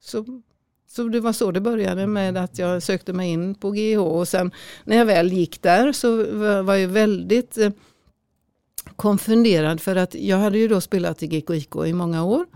Så, 0.00 0.40
så 0.88 1.08
det 1.08 1.20
var 1.20 1.32
så 1.32 1.50
det 1.50 1.60
började 1.60 2.06
med 2.06 2.36
att 2.36 2.58
jag 2.58 2.82
sökte 2.82 3.12
mig 3.12 3.30
in 3.30 3.54
på 3.54 3.70
GH. 3.70 3.98
Och 3.98 4.28
sen 4.28 4.50
när 4.84 4.96
jag 4.96 5.06
väl 5.06 5.32
gick 5.32 5.62
där 5.62 5.92
så 5.92 6.16
var 6.62 6.74
jag 6.74 6.88
väldigt 6.88 7.58
eh, 7.58 7.70
konfunderad 8.96 9.80
för 9.80 9.96
att 9.96 10.14
jag 10.14 10.36
hade 10.36 10.58
ju 10.58 10.68
då 10.68 10.80
spelat 10.80 11.22
i 11.22 11.26
GKIK 11.26 11.76
i 11.86 11.92
många 11.92 12.24
år. 12.24 12.46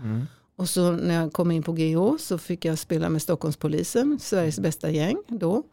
Och 0.55 0.69
så 0.69 0.91
när 0.91 1.21
jag 1.21 1.33
kom 1.33 1.51
in 1.51 1.63
på 1.63 1.71
GH 1.71 2.17
så 2.19 2.37
fick 2.37 2.65
jag 2.65 2.79
spela 2.79 3.09
med 3.09 3.21
Stockholmspolisen, 3.21 4.19
Sveriges 4.19 4.59
bästa 4.59 4.89
gäng 4.89 5.17
då. 5.27 5.63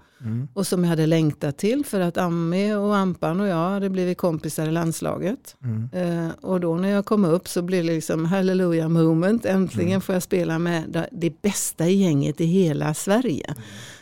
Och 0.55 0.67
som 0.67 0.83
jag 0.85 0.89
hade 0.91 1.07
längtat 1.07 1.59
till 1.59 1.85
för 1.85 2.01
att 2.01 2.17
Amme 2.17 2.75
och 2.75 2.97
Ampan 2.97 3.41
och 3.41 3.47
jag 3.47 3.71
hade 3.71 3.91
blivit 3.91 4.19
kompisar 4.19 4.69
i 4.69 4.71
landslaget. 4.73 5.57
Eh, 5.93 6.29
och 6.41 6.61
då 6.61 6.77
när 6.77 6.89
jag 6.89 7.05
kom 7.07 7.25
upp 7.25 7.49
så 7.49 7.63
blev 7.63 7.85
det 7.85 7.93
liksom 7.93 8.25
hallelujah 8.25 8.89
moment. 8.89 9.47
Äntligen 9.47 10.01
får 10.01 10.15
jag 10.15 10.23
spela 10.23 10.59
med 10.59 11.09
det- 11.13 11.43
bästa 11.43 11.89
gänget 11.89 12.41
i 12.41 12.45
hela 12.45 12.95
Sverige. 12.95 13.55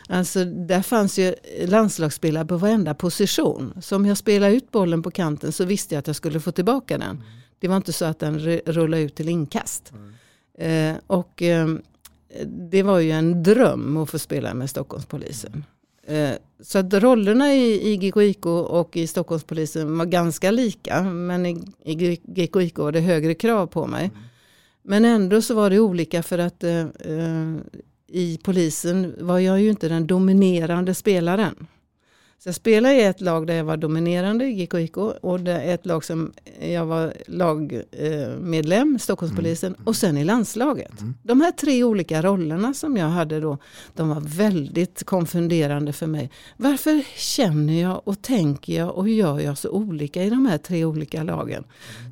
Alltså 0.09 0.45
där 0.45 0.81
fanns 0.81 1.19
ju 1.19 1.35
landslagsspelare 1.65 2.45
på 2.45 2.57
varenda 2.57 2.93
position. 2.93 3.73
Så 3.81 3.95
om 3.95 4.05
jag 4.05 4.17
spelade 4.17 4.55
ut 4.55 4.71
bollen 4.71 5.03
på 5.03 5.11
kanten 5.11 5.51
så 5.51 5.65
visste 5.65 5.95
jag 5.95 5.99
att 5.99 6.07
jag 6.07 6.15
skulle 6.15 6.39
få 6.39 6.51
tillbaka 6.51 6.97
den. 6.97 7.23
Det 7.59 7.67
var 7.67 7.77
inte 7.77 7.93
så 7.93 8.05
att 8.05 8.19
den 8.19 8.39
ru- 8.39 8.61
rullade 8.71 9.03
ut 9.03 9.15
till 9.15 9.29
inkast. 9.29 9.93
Eh, 10.57 10.93
och 11.07 11.41
eh, 11.41 11.67
det 12.71 12.83
var 12.83 12.99
ju 12.99 13.11
en 13.11 13.43
dröm 13.43 13.97
att 13.97 14.09
få 14.09 14.19
spela 14.19 14.53
med 14.53 14.69
Stockholmspolisen. 14.69 15.63
Eh, 16.07 16.31
så 16.59 16.79
att 16.79 16.93
rollerna 16.93 17.53
i, 17.53 17.91
i 17.91 17.97
GKIK 17.97 18.45
och 18.45 18.97
i 18.97 19.07
Stockholmspolisen 19.07 19.97
var 19.97 20.05
ganska 20.05 20.51
lika. 20.51 21.03
Men 21.03 21.45
i, 21.45 21.63
i 21.83 22.19
GKIK 22.23 22.77
var 22.77 22.91
det 22.91 22.99
högre 22.99 23.33
krav 23.33 23.67
på 23.67 23.87
mig. 23.87 24.11
Men 24.83 25.05
ändå 25.05 25.41
så 25.41 25.55
var 25.55 25.69
det 25.69 25.79
olika 25.79 26.23
för 26.23 26.37
att 26.37 26.63
eh, 26.63 26.79
eh, 26.79 27.55
i 28.07 28.39
polisen 28.43 29.15
var 29.19 29.39
jag 29.39 29.61
ju 29.61 29.69
inte 29.69 29.89
den 29.89 30.07
dominerande 30.07 30.93
spelaren. 30.93 31.67
Så 32.45 32.49
jag 32.49 32.55
spelade 32.55 32.95
i 32.95 33.03
ett 33.03 33.21
lag 33.21 33.47
där 33.47 33.53
jag 33.53 33.63
var 33.63 33.77
dominerande 33.77 34.45
i 34.45 34.53
GKIK 34.53 34.97
och 34.97 35.39
det 35.39 35.51
är 35.51 35.73
ett 35.73 35.85
lag 35.85 36.03
som 36.03 36.33
jag 36.59 36.85
var 36.85 37.13
lagmedlem, 37.27 38.99
Stockholmspolisen 38.99 39.75
och 39.83 39.95
sen 39.95 40.17
i 40.17 40.23
landslaget. 40.23 40.91
De 41.23 41.41
här 41.41 41.51
tre 41.51 41.83
olika 41.83 42.21
rollerna 42.21 42.73
som 42.73 42.97
jag 42.97 43.07
hade 43.07 43.39
då, 43.39 43.57
de 43.93 44.09
var 44.09 44.21
väldigt 44.21 45.03
konfunderande 45.03 45.93
för 45.93 46.07
mig. 46.07 46.31
Varför 46.57 47.03
känner 47.15 47.81
jag 47.81 48.01
och 48.07 48.21
tänker 48.21 48.73
jag 48.73 48.97
och 48.97 49.09
gör 49.09 49.39
jag 49.39 49.57
så 49.57 49.69
olika 49.69 50.23
i 50.23 50.29
de 50.29 50.45
här 50.45 50.57
tre 50.57 50.85
olika 50.85 51.23
lagen? 51.23 51.63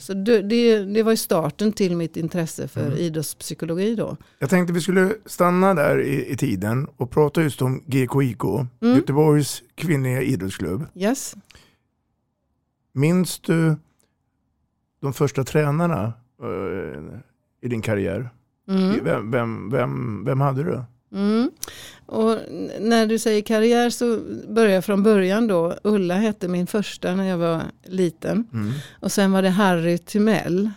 Så 0.01 0.13
det, 0.13 0.41
det, 0.41 0.79
det 0.79 1.03
var 1.03 1.11
ju 1.11 1.17
starten 1.17 1.71
till 1.71 1.95
mitt 1.95 2.17
intresse 2.17 2.67
för 2.67 2.99
idrottspsykologi 2.99 3.95
då. 3.95 4.17
Jag 4.39 4.49
tänkte 4.49 4.73
vi 4.73 4.81
skulle 4.81 5.13
stanna 5.25 5.73
där 5.73 6.01
i, 6.01 6.31
i 6.31 6.37
tiden 6.37 6.87
och 6.97 7.11
prata 7.11 7.41
just 7.41 7.61
om 7.61 7.83
GKIK, 7.87 8.43
Göteborgs 8.81 9.63
kvinnliga 9.75 10.21
idrottsklubb. 10.21 10.85
Yes. 10.95 11.35
Minns 12.93 13.39
du 13.39 13.75
de 15.01 15.13
första 15.13 15.43
tränarna 15.43 16.13
eh, 16.41 17.19
i 17.61 17.67
din 17.67 17.81
karriär? 17.81 18.29
Mm. 18.67 19.03
Vem, 19.03 19.31
vem, 19.31 19.69
vem, 19.69 20.25
vem 20.25 20.41
hade 20.41 20.63
du? 20.63 20.83
Mm. 21.13 21.51
Och 22.05 22.39
när 22.79 23.05
du 23.05 23.19
säger 23.19 23.41
karriär 23.41 23.89
så 23.89 24.19
börjar 24.49 24.73
jag 24.73 24.85
från 24.85 25.03
början 25.03 25.47
då. 25.47 25.75
Ulla 25.83 26.15
hette 26.15 26.47
min 26.47 26.67
första 26.67 27.15
när 27.15 27.23
jag 27.23 27.37
var 27.37 27.61
liten. 27.83 28.47
Mm. 28.53 28.71
Och 28.99 29.11
sen 29.11 29.31
var 29.31 29.41
det 29.41 29.49
Harry 29.49 29.97
Timell 29.97 30.69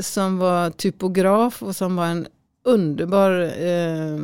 som 0.00 0.38
var 0.38 0.70
typograf 0.70 1.62
och 1.62 1.76
som 1.76 1.96
var 1.96 2.06
en 2.06 2.26
underbar 2.64 3.40
eh, 3.42 4.18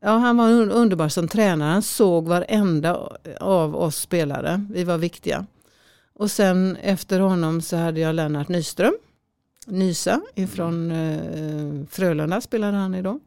Ja, 0.00 0.10
han 0.18 0.36
var 0.36 0.48
un- 0.48 0.70
underbar 0.70 1.08
som 1.08 1.28
tränare. 1.28 1.70
Han 1.72 1.82
såg 1.82 2.28
varenda 2.28 3.08
av 3.40 3.76
oss 3.76 3.96
spelare. 3.96 4.64
Vi 4.70 4.84
var 4.84 4.98
viktiga. 4.98 5.46
Och 6.14 6.30
sen 6.30 6.76
efter 6.82 7.20
honom 7.20 7.60
så 7.60 7.76
hade 7.76 8.00
jag 8.00 8.14
Lennart 8.14 8.48
Nyström. 8.48 8.94
Nysa 9.66 10.20
ifrån 10.34 10.90
eh, 10.90 11.86
Frölunda 11.90 12.40
spelade 12.40 12.76
han 12.76 12.94
i 12.94 13.02
då. 13.02 13.20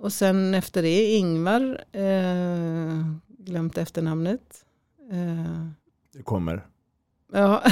Och 0.00 0.12
sen 0.12 0.54
efter 0.54 0.82
det 0.82 1.04
Ingvar, 1.16 1.84
eh, 1.92 3.04
glömt 3.38 3.78
efternamnet. 3.78 4.64
Eh, 5.12 5.66
Det 6.12 6.22
kommer. 6.22 6.66
Ja, 7.32 7.62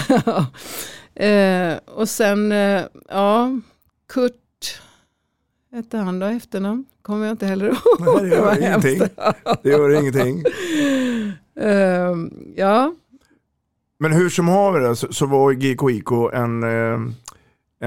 eh, 1.24 1.76
och 1.86 2.08
sen, 2.08 2.52
eh, 2.52 2.82
ja, 3.08 3.50
Kurt 4.08 4.80
hette 5.76 5.98
han 5.98 6.18
då 6.18 6.26
efternamn. 6.26 6.84
Kommer 7.02 7.26
jag 7.26 7.32
inte 7.34 7.46
heller 7.46 7.66
ihåg. 7.66 7.76
Nej, 8.00 8.22
det 8.22 8.36
gör 8.36 8.58
ingenting. 8.58 8.98
Det 9.62 9.68
gör 9.70 9.90
ingenting. 10.00 10.42
Eh, 11.60 12.14
ja, 12.56 12.94
Men 13.98 14.12
hur 14.12 14.28
som 14.28 14.48
haver 14.48 14.94
så, 14.94 15.12
så 15.12 15.26
var 15.26 15.52
GKIK 15.52 16.10
en, 16.32 16.62
eh, 16.62 17.12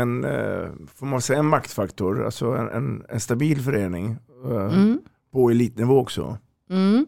en, 0.01 0.23
eh, 0.23 0.69
får 0.95 1.05
man 1.05 1.21
säga, 1.21 1.39
en 1.39 1.45
maktfaktor, 1.45 2.25
alltså 2.25 2.45
en, 2.45 2.69
en, 2.69 3.03
en 3.09 3.19
stabil 3.19 3.61
förening 3.61 4.15
eh, 4.45 4.73
mm, 4.73 4.99
på 5.33 5.49
elitnivå 5.49 5.97
också. 5.99 6.37
mm. 6.69 7.05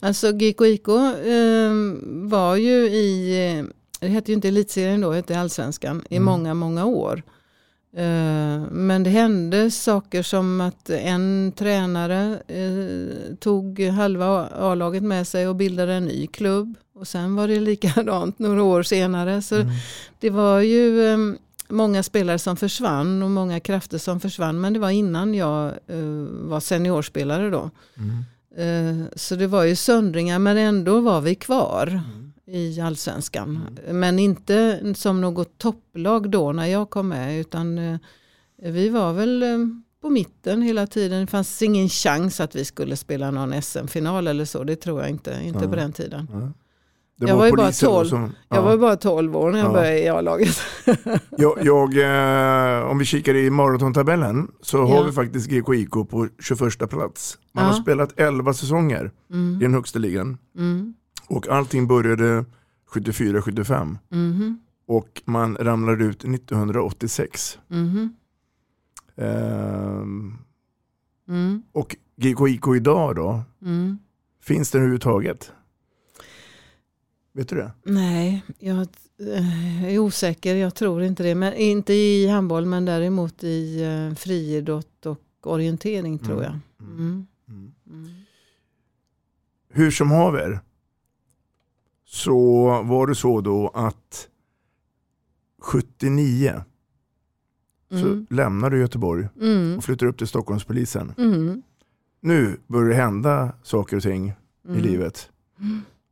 Alltså 0.00 0.32
GKIK 0.32 0.88
eh, 0.88 1.72
var 2.06 2.56
ju 2.56 2.72
i, 2.86 3.38
eh, 3.58 3.64
det 4.00 4.06
hette 4.08 4.30
ju 4.30 4.34
inte 4.34 4.48
elitserien 4.48 5.00
då, 5.00 5.10
det 5.10 5.16
hette 5.16 5.40
allsvenskan, 5.40 6.02
i 6.10 6.16
Mm. 6.16 6.24
många, 6.26 6.54
många 6.54 6.84
år. 6.84 7.22
Eh, 7.96 8.62
Men 8.70 9.02
det 9.02 9.10
hände 9.10 9.70
saker 9.70 10.22
som 10.22 10.60
att 10.60 10.90
en 10.90 11.52
tränare 11.56 12.38
eh, 12.48 13.34
tog 13.40 13.80
halva 13.80 14.46
A-laget 14.46 15.02
med 15.02 15.26
sig 15.28 15.48
och 15.48 15.56
bildade 15.56 15.92
en 15.92 16.04
ny 16.04 16.26
klubb. 16.26 16.74
Och 16.94 17.08
sen 17.08 17.34
var 17.36 17.48
det 17.48 17.60
likadant 17.60 18.38
några 18.38 18.62
år 18.62 18.82
senare. 18.82 19.42
Så 19.42 19.54
det 20.20 20.30
var 20.30 20.60
ju 20.60 21.06
eh, 21.12 21.18
många 21.68 22.02
spelare 22.02 22.38
som 22.38 22.56
försvann 22.56 23.22
och 23.22 23.30
många 23.30 23.60
krafter 23.60 23.98
som 23.98 24.20
försvann. 24.20 24.60
Men 24.60 24.72
det 24.72 24.78
var 24.78 24.90
innan 24.90 25.34
jag 25.34 25.72
var 26.30 26.60
seniorspelare 26.60 27.50
då. 27.50 27.70
Eh, 28.56 29.06
Så 29.16 29.36
det 29.36 29.46
var 29.46 29.64
ju 29.64 29.76
söndringar 29.76 30.38
men 30.38 30.56
ändå 30.56 31.00
var 31.00 31.20
vi 31.20 31.34
kvar 31.34 32.00
i 32.46 32.80
allsvenskan. 32.80 33.78
Men 33.90 34.18
inte 34.18 34.80
som 34.94 35.20
något 35.20 35.58
topplag 35.58 36.30
då 36.30 36.52
när 36.52 36.66
jag 36.66 36.90
kom 36.90 37.08
med 37.08 37.40
utan 37.40 37.78
eh, 37.78 37.98
vi 38.62 38.88
var 38.88 39.12
väl 39.12 39.42
eh, 39.42 39.58
på 40.02 40.10
mitten 40.10 40.62
hela 40.62 40.86
tiden. 40.86 41.20
Det 41.20 41.26
fanns 41.26 41.62
ingen 41.62 41.88
chans 41.88 42.40
att 42.40 42.54
vi 42.54 42.64
skulle 42.64 42.96
spela 42.96 43.30
någon 43.30 43.62
SM-final 43.62 44.26
eller 44.26 44.44
så. 44.44 44.64
Det 44.64 44.76
tror 44.76 45.00
jag 45.00 45.10
inte, 45.10 45.40
inte 45.44 45.64
Ja. 45.64 45.70
på 45.70 45.76
den 45.76 45.92
tiden. 45.92 46.28
Ja. 46.32 46.52
Det 47.16 47.26
Jag 47.26 47.36
var 47.36 47.46
ju 47.46 47.52
bara 47.52 47.62
polisen 47.62 47.88
då 47.88 47.94
12. 47.94 48.08
Som, 48.08 48.32
Jag 48.48 48.62
var 48.62 48.76
bara 48.76 48.96
12 48.96 49.36
år 49.36 49.50
när 49.50 49.58
jag 49.58 49.68
Ja. 49.68 49.72
började 49.72 50.02
i 50.02 50.08
A-laget. 50.08 50.56
jag, 51.30 51.58
jag, 51.62 51.96
eh, 51.98 52.86
om 52.90 52.98
vi 52.98 53.04
kikar 53.04 53.34
i 53.34 53.50
maratontabellen 53.50 54.48
så 54.62 54.78
har 54.84 54.96
Ja. 54.96 55.02
vi 55.02 55.12
faktiskt 55.12 55.46
GKIK 55.50 55.90
på 55.90 56.28
21 56.42 56.86
plats. 56.90 57.38
Man 57.52 57.64
Ja. 57.64 57.70
har 57.70 57.80
spelat 57.82 58.20
11 58.20 58.54
säsonger 58.54 59.10
Mm. 59.30 59.56
i 59.60 59.64
den 59.64 59.74
högsta 59.74 59.98
ligan. 59.98 60.38
Mm. 60.58 60.94
Och 61.28 61.48
allting 61.48 61.86
började 61.86 62.44
74-75. 62.90 63.98
Mhm. 64.08 64.58
Och 64.86 65.22
man 65.24 65.56
ramlade 65.56 66.04
ut 66.04 66.24
1986. 66.24 67.58
Mhm. 67.68 68.16
Ehm, 69.16 70.38
Mm. 71.28 71.62
och 71.72 71.96
GKIK 72.16 72.66
idag 72.76 73.16
då? 73.16 73.42
Mm. 73.62 73.98
Finns 74.42 74.70
det 74.70 74.78
överhuvudtaget? 74.78 75.52
Vet 77.32 77.48
du 77.48 77.56
det? 77.56 77.72
Nej, 77.84 78.44
jag 78.58 78.86
eh, 79.36 79.84
är 79.84 79.98
osäker. 79.98 80.54
Jag 80.54 80.74
tror 80.74 81.02
inte 81.02 81.22
det. 81.22 81.34
Men, 81.34 81.54
inte 81.54 81.92
i 81.92 82.28
handboll 82.28 82.66
men 82.66 82.84
däremot 82.84 83.44
i 83.44 83.82
eh, 83.82 84.14
friidrott 84.14 85.06
och 85.06 85.20
orientering 85.42 86.18
tror 86.18 86.44
Mm. 86.44 86.60
jag. 86.78 86.86
Mm. 86.88 87.26
Mm. 87.48 87.72
Mm. 87.90 88.10
Hur 89.68 89.90
som 89.90 90.10
haver 90.10 90.60
så 92.14 92.64
var 92.82 93.06
det 93.06 93.14
så 93.14 93.40
då 93.40 93.68
att 93.74 94.28
79 95.62 96.64
så 97.90 97.96
Mm. 98.06 98.26
lämnade 98.30 98.76
du 98.76 98.80
Göteborg 98.80 99.28
Mm. 99.40 99.76
och 99.78 99.84
flyttade 99.84 100.10
upp 100.10 100.18
till 100.18 100.26
Stockholmspolisen. 100.26 101.14
Mm. 101.18 101.62
Nu 102.20 102.56
börjar 102.66 102.88
det 102.88 102.94
hända 102.94 103.52
saker 103.62 103.96
och 103.96 104.02
ting 104.02 104.28
i 104.28 104.34
Mm. 104.68 104.80
livet. 104.82 105.30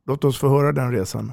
Låt 0.05 0.23
oss 0.23 0.37
få 0.37 0.49
höra 0.49 0.71
den 0.71 0.91
resan. 0.91 1.31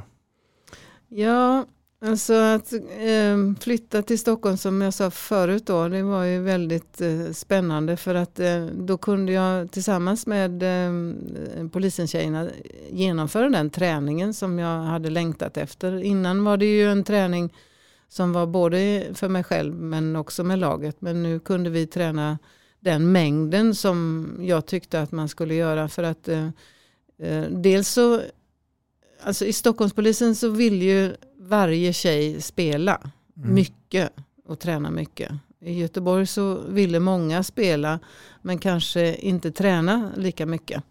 Ja, 1.08 1.64
alltså 2.00 2.34
att 2.34 2.72
eh, 2.72 3.36
flytta 3.60 4.02
till 4.02 4.18
Stockholm 4.18 4.56
som 4.56 4.80
jag 4.80 4.94
sa 4.94 5.10
förut 5.10 5.66
då, 5.66 5.88
det 5.88 6.02
var 6.02 6.24
ju 6.24 6.42
väldigt 6.42 7.00
eh, 7.00 7.32
spännande 7.32 7.96
för 7.96 8.14
att 8.14 8.40
eh, 8.40 8.66
då 8.66 8.98
kunde 8.98 9.32
jag 9.32 9.70
tillsammans 9.70 10.26
med 10.26 10.62
eh, 10.62 11.68
polisen-tjejerna 11.72 12.50
genomföra 12.90 13.48
den 13.48 13.70
träningen 13.70 14.34
som 14.34 14.58
jag 14.58 14.82
hade 14.82 15.10
längtat 15.10 15.56
efter. 15.56 16.02
Innan 16.02 16.44
var 16.44 16.56
det 16.56 16.66
ju 16.66 16.90
en 16.90 17.04
träning 17.04 17.52
som 18.08 18.32
var 18.32 18.46
både 18.46 19.06
för 19.14 19.28
mig 19.28 19.44
själv 19.44 19.74
men 19.74 20.16
också 20.16 20.44
med 20.44 20.58
laget. 20.58 21.00
Men 21.00 21.22
nu 21.22 21.40
kunde 21.40 21.70
vi 21.70 21.86
träna 21.86 22.38
den 22.80 23.12
mängden 23.12 23.74
som 23.74 24.28
jag 24.40 24.66
tyckte 24.66 25.00
att 25.00 25.12
man 25.12 25.28
skulle 25.28 25.54
göra 25.54 25.88
för 25.88 26.02
att 26.02 26.28
eh, 26.28 26.48
eh, 27.18 27.42
dels 27.50 27.88
så 27.88 28.20
Alltså 29.22 29.44
i 29.44 29.52
Stockholmspolisen 29.52 30.34
så 30.34 30.48
vill 30.48 30.82
ju 30.82 31.16
varje 31.50 31.92
tjej 31.92 32.40
spela 32.40 33.00
Mm. 33.36 33.54
mycket 33.54 34.12
och 34.46 34.58
träna 34.58 34.90
mycket. 34.90 35.32
I 35.60 35.72
Göteborg 35.72 36.26
så 36.26 36.58
ville 36.68 37.00
många 37.00 37.42
spela 37.42 37.98
men 38.42 38.58
kanske 38.58 39.14
inte 39.14 39.50
träna 39.52 40.10
lika 40.16 40.46
mycket. 40.46 40.82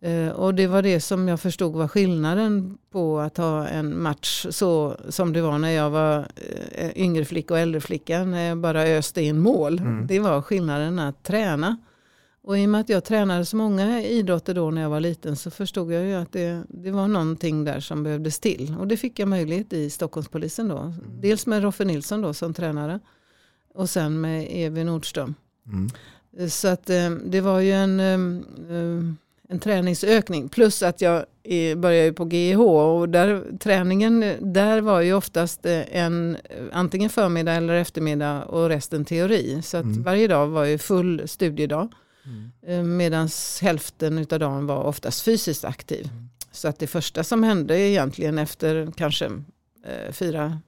Eh, 0.00 0.28
och 0.28 0.54
det 0.54 0.66
var 0.66 0.82
det 0.82 1.00
som 1.00 1.28
jag 1.28 1.40
förstod 1.40 1.72
var 1.72 1.88
skillnaden 1.88 2.78
på 2.90 3.20
att 3.20 3.36
ha 3.36 3.68
en 3.68 4.02
match 4.02 4.46
så 4.50 4.96
som 5.08 5.32
det 5.32 5.40
var 5.42 5.58
när 5.58 5.70
jag 5.70 5.90
var 5.90 6.26
eh, 6.72 6.90
yngre 6.96 7.24
flicka 7.24 7.54
och 7.54 7.60
äldre 7.60 7.80
flicka 7.80 8.24
när 8.24 8.42
jag 8.48 8.58
bara 8.58 8.82
öste 8.82 9.22
in 9.22 9.38
mål. 9.38 9.78
Mm. 9.78 10.06
Det 10.06 10.18
var 10.20 10.42
skillnaden 10.42 10.98
att 10.98 11.22
träna. 11.22 11.76
Och 12.44 12.58
i 12.58 12.64
och 12.64 12.68
med 12.68 12.80
att 12.80 12.88
jag 12.88 13.04
tränade 13.04 13.44
så 13.44 13.56
många 13.56 14.02
idrotter 14.02 14.54
då 14.54 14.70
när 14.70 14.82
jag 14.82 14.90
var 14.90 15.00
liten 15.00 15.36
så 15.36 15.50
förstod 15.50 15.92
jag 15.92 16.04
ju 16.04 16.14
att 16.14 16.32
det, 16.32 16.62
det 16.68 16.90
var 16.90 17.08
någonting 17.08 17.64
där 17.64 17.80
som 17.80 18.02
behövdes 18.02 18.38
till. 18.38 18.76
Och 18.80 18.88
det 18.88 18.96
fick 18.96 19.18
jag 19.18 19.28
möjlighet 19.28 19.72
i 19.72 19.90
Stockholmspolisen 19.90 20.68
då. 20.68 20.94
Dels 21.20 21.46
med 21.46 21.62
Roffe 21.62 21.84
Nilsson 21.84 22.20
då 22.20 22.34
som 22.34 22.54
tränare 22.54 23.00
och 23.74 23.90
sen 23.90 24.20
med 24.20 24.46
Evi 24.50 24.84
Nordström. 24.84 25.34
Mm. 25.66 25.90
Så 26.50 26.68
att 26.68 26.90
eh, 26.90 27.10
det 27.10 27.40
var 27.40 27.60
ju 27.60 27.72
en, 27.72 28.00
eh, 28.00 28.76
eh, 28.76 29.02
en 29.48 29.58
träningsökning. 29.60 30.48
Plus 30.48 30.82
att 30.82 31.00
jag 31.00 31.24
började 31.76 32.04
ju 32.04 32.12
på 32.12 32.28
GIH 32.28 32.60
och 32.60 33.08
där, 33.08 33.58
träningen 33.58 34.34
där 34.40 34.80
var 34.80 35.00
ju 35.00 35.14
oftast 35.14 35.66
en 35.66 36.36
antingen 36.72 37.10
förmiddag 37.10 37.52
eller 37.52 37.74
eftermiddag 37.74 38.42
och 38.44 38.68
resten 38.68 39.04
teori. 39.04 39.62
Så 39.62 39.76
att 39.76 39.84
Mm. 39.84 40.02
varje 40.02 40.28
dag 40.28 40.46
var 40.46 40.64
ju 40.64 40.78
full 40.78 41.28
studiedag. 41.28 41.88
Mm. 42.24 42.96
Medan 42.96 43.28
hälften 43.60 44.18
av 44.18 44.38
dagen 44.38 44.66
var 44.66 44.84
oftast 44.84 45.22
fysiskt 45.22 45.64
aktiv. 45.64 46.10
Så 46.52 46.68
att 46.68 46.78
det 46.78 46.86
första 46.86 47.24
som 47.24 47.42
hände 47.42 47.80
egentligen 47.80 48.38
efter 48.38 48.92
kanske 48.96 49.26
eh, 49.84 50.12
fyra, 50.12 50.58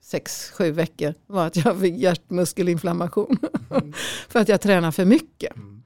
sex, 0.00 0.50
sju 0.50 0.70
veckor 0.70 1.14
var 1.26 1.46
att 1.46 1.56
jag 1.56 1.80
fick 1.80 1.96
hjärtmuskelinflammation. 1.96 3.38
för 4.28 4.40
att 4.40 4.48
jag 4.48 4.60
tränar 4.60 4.90
för 4.90 5.04
mycket. 5.04 5.56
Mm. 5.56 5.82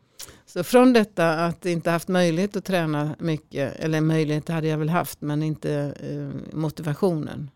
Så 0.46 0.64
från 0.64 0.92
detta 0.92 1.44
att 1.44 1.66
inte 1.66 1.90
haft 1.90 2.08
möjlighet 2.08 2.56
att 2.56 2.64
träna 2.64 3.16
mycket, 3.18 3.76
eller 3.76 4.00
möjlighet 4.00 4.48
hade 4.48 4.68
jag 4.68 4.78
väl 4.78 4.88
haft 4.88 5.20
men 5.20 5.42
inte 5.42 5.94
eh, 6.00 6.56
motivationen. 6.56 7.50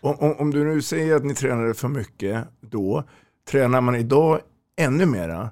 Om, 0.00 0.16
om, 0.18 0.36
om 0.38 0.50
du 0.50 0.64
nu 0.64 0.82
säger 0.82 1.16
att 1.16 1.24
ni 1.24 1.34
tränade 1.34 1.74
för 1.74 1.88
mycket 1.88 2.44
då, 2.60 3.04
tränar 3.50 3.80
man 3.80 3.96
idag 3.96 4.40
ännu 4.76 5.06
mera? 5.06 5.50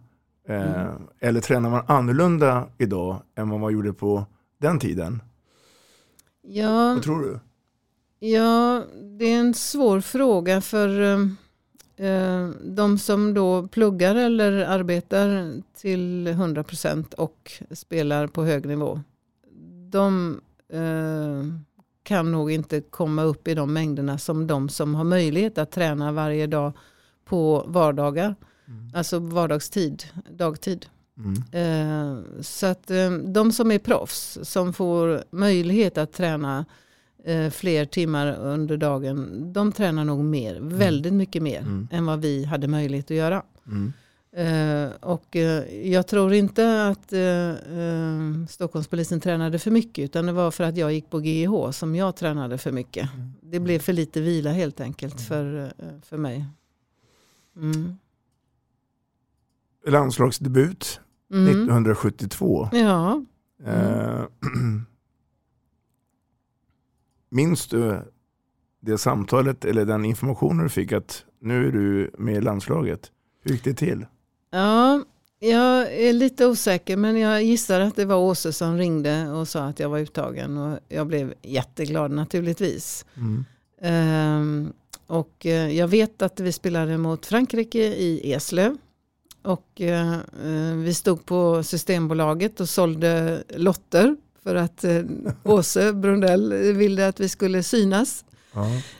Eh, 0.50 0.80
Mm. 0.80 1.02
Eller 1.20 1.40
tränar 1.40 1.70
man 1.70 1.84
annorlunda 1.86 2.68
idag 2.78 3.22
än 3.34 3.48
vad 3.50 3.60
man 3.60 3.72
gjorde 3.72 3.92
på 3.92 4.24
den 4.58 4.78
tiden? 4.78 5.22
Ja, 6.42 6.94
Vad 6.94 7.02
tror 7.02 7.20
du? 7.20 7.38
Ja, 8.28 8.82
det 9.18 9.24
är 9.24 9.40
en 9.40 9.54
svår 9.54 10.00
fråga 10.00 10.60
för 10.60 11.00
eh, 11.00 12.06
eh, 12.10 12.48
de 12.64 12.98
som 12.98 13.34
då 13.34 13.68
pluggar 13.68 14.14
eller 14.14 14.52
arbetar 14.52 15.52
till 15.76 16.28
100% 16.28 17.14
och 17.14 17.52
spelar 17.70 18.26
på 18.26 18.44
hög 18.44 18.66
nivå. 18.66 19.00
De 19.90 20.40
eh, 20.72 21.44
kan 22.02 22.32
nog 22.32 22.50
inte 22.50 22.80
komma 22.80 23.22
upp 23.22 23.48
i 23.48 23.54
de 23.54 23.72
mängderna 23.72 24.18
som 24.18 24.46
de 24.46 24.68
som 24.68 24.94
har 24.94 25.04
möjlighet 25.04 25.58
att 25.58 25.70
träna 25.72 26.12
varje 26.12 26.46
dag 26.46 26.72
på 27.24 27.64
vardagar. 27.68 28.34
Alltså 28.94 29.18
vardagstid, 29.18 30.04
dagtid. 30.30 30.86
Mm. 31.18 31.34
Eh, 31.52 32.22
så 32.42 32.66
att 32.66 32.90
eh, 32.90 33.10
de 33.10 33.52
som 33.52 33.70
är 33.70 33.78
proffs, 33.78 34.38
som 34.42 34.72
får 34.72 35.24
möjlighet 35.30 35.98
att 35.98 36.12
träna 36.12 36.64
eh, 37.24 37.50
fler 37.50 37.84
timmar 37.84 38.36
under 38.36 38.76
dagen, 38.76 39.42
de 39.52 39.72
tränar 39.72 40.04
nog 40.04 40.24
mer, 40.24 40.58
väldigt 40.60 41.12
mycket 41.12 41.42
mer 41.42 41.58
Mm. 41.60 41.88
än 41.90 42.06
vad 42.06 42.20
vi 42.20 42.44
hade 42.44 42.68
möjlighet 42.68 43.10
att 43.10 43.16
göra. 43.16 43.42
Mm. 43.66 43.92
Eh, 44.32 44.90
och 45.00 45.36
eh, 45.36 45.88
jag 45.90 46.06
tror 46.06 46.32
inte 46.32 46.86
att 46.86 47.12
eh, 47.12 47.52
Stockholmspolisen 48.48 49.20
tränade 49.20 49.58
för 49.58 49.70
mycket 49.70 50.04
utan 50.04 50.26
det 50.26 50.32
var 50.32 50.50
för 50.50 50.64
att 50.64 50.76
jag 50.76 50.92
gick 50.92 51.10
på 51.10 51.20
GIH 51.20 51.70
som 51.72 51.96
jag 51.96 52.16
tränade 52.16 52.58
för 52.58 52.72
mycket. 52.72 53.08
Det 53.42 53.60
blev 53.60 53.78
för 53.78 53.92
lite 53.92 54.20
vila 54.20 54.50
helt 54.50 54.80
enkelt 54.80 55.20
för, 55.20 55.72
för 56.02 56.16
mig. 56.16 56.44
Mm. 57.56 57.96
Landslagsdebut 59.86 61.00
Mm. 61.32 61.48
1972. 61.48 62.68
Ja, 62.72 63.24
Eh, 63.66 64.22
minns 67.30 67.66
du 67.66 67.98
det 68.80 68.98
samtalet 68.98 69.64
eller 69.64 69.84
den 69.84 70.04
informationen 70.04 70.62
du 70.62 70.68
fick 70.68 70.92
att 70.92 71.24
nu 71.40 71.68
är 71.68 71.72
du 71.72 72.10
med 72.18 72.36
i 72.36 72.40
landslaget? 72.40 73.10
Hur 73.42 73.52
gick 73.52 73.64
det 73.64 73.74
till? 73.74 74.06
Ja, 74.50 75.02
jag 75.38 75.94
är 75.94 76.12
lite 76.12 76.46
osäker 76.46 76.96
men 76.96 77.18
jag 77.18 77.42
gissar 77.42 77.80
att 77.80 77.96
det 77.96 78.04
var 78.04 78.16
Åse 78.16 78.52
som 78.52 78.78
ringde 78.78 79.30
och 79.30 79.48
sa 79.48 79.64
att 79.64 79.80
jag 79.80 79.88
var 79.88 79.98
uttagen 79.98 80.58
och 80.58 80.78
jag 80.88 81.06
blev 81.06 81.34
jätteglad 81.42 82.10
naturligtvis. 82.10 83.06
Mm. 83.16 83.44
Ehm, 83.82 84.72
och 85.06 85.46
eh, 85.46 85.70
jag 85.76 85.88
vet 85.88 86.22
att 86.22 86.40
vi 86.40 86.52
spelade 86.52 86.98
mot 86.98 87.26
Frankrike 87.26 87.78
i 87.78 88.32
Eslöv. 88.32 88.76
Och 89.42 89.80
eh, 89.80 90.12
eh, 90.12 90.74
vi 90.76 90.94
stod 90.94 91.26
på 91.26 91.62
Systembolaget 91.62 92.60
och 92.60 92.68
sålde 92.68 93.42
lotter 93.56 94.16
för 94.42 94.54
att 94.54 94.84
eh, 94.84 95.02
Åse 95.44 95.92
Brundell 95.92 96.52
ville 96.52 97.08
att 97.08 97.20
vi 97.20 97.28
skulle 97.28 97.62
synas. 97.62 98.24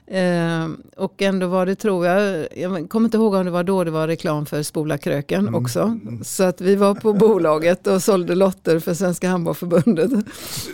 Eh, 0.06 0.68
och 0.96 1.22
ändå 1.22 1.46
var 1.46 1.66
det, 1.66 1.74
tror 1.74 2.06
jag, 2.06 2.48
jag 2.56 2.88
kommer 2.90 3.06
inte 3.06 3.16
ihåg 3.16 3.34
om 3.34 3.44
det 3.44 3.50
var 3.50 3.62
då 3.64 3.84
det 3.84 3.90
var 3.90 4.06
reklam 4.08 4.46
för 4.46 4.62
Spola 4.62 4.98
kröken 4.98 5.40
Mm. 5.48 5.54
också. 5.64 5.98
Så 6.24 6.44
att 6.44 6.60
vi 6.60 6.76
var 6.76 6.94
på 6.94 7.12
bolaget 7.26 7.86
och 7.86 8.02
sålde 8.02 8.34
lotter 8.34 8.78
för 8.78 8.94
Svenska 8.94 9.28
Handbollförbundet. 9.28 10.10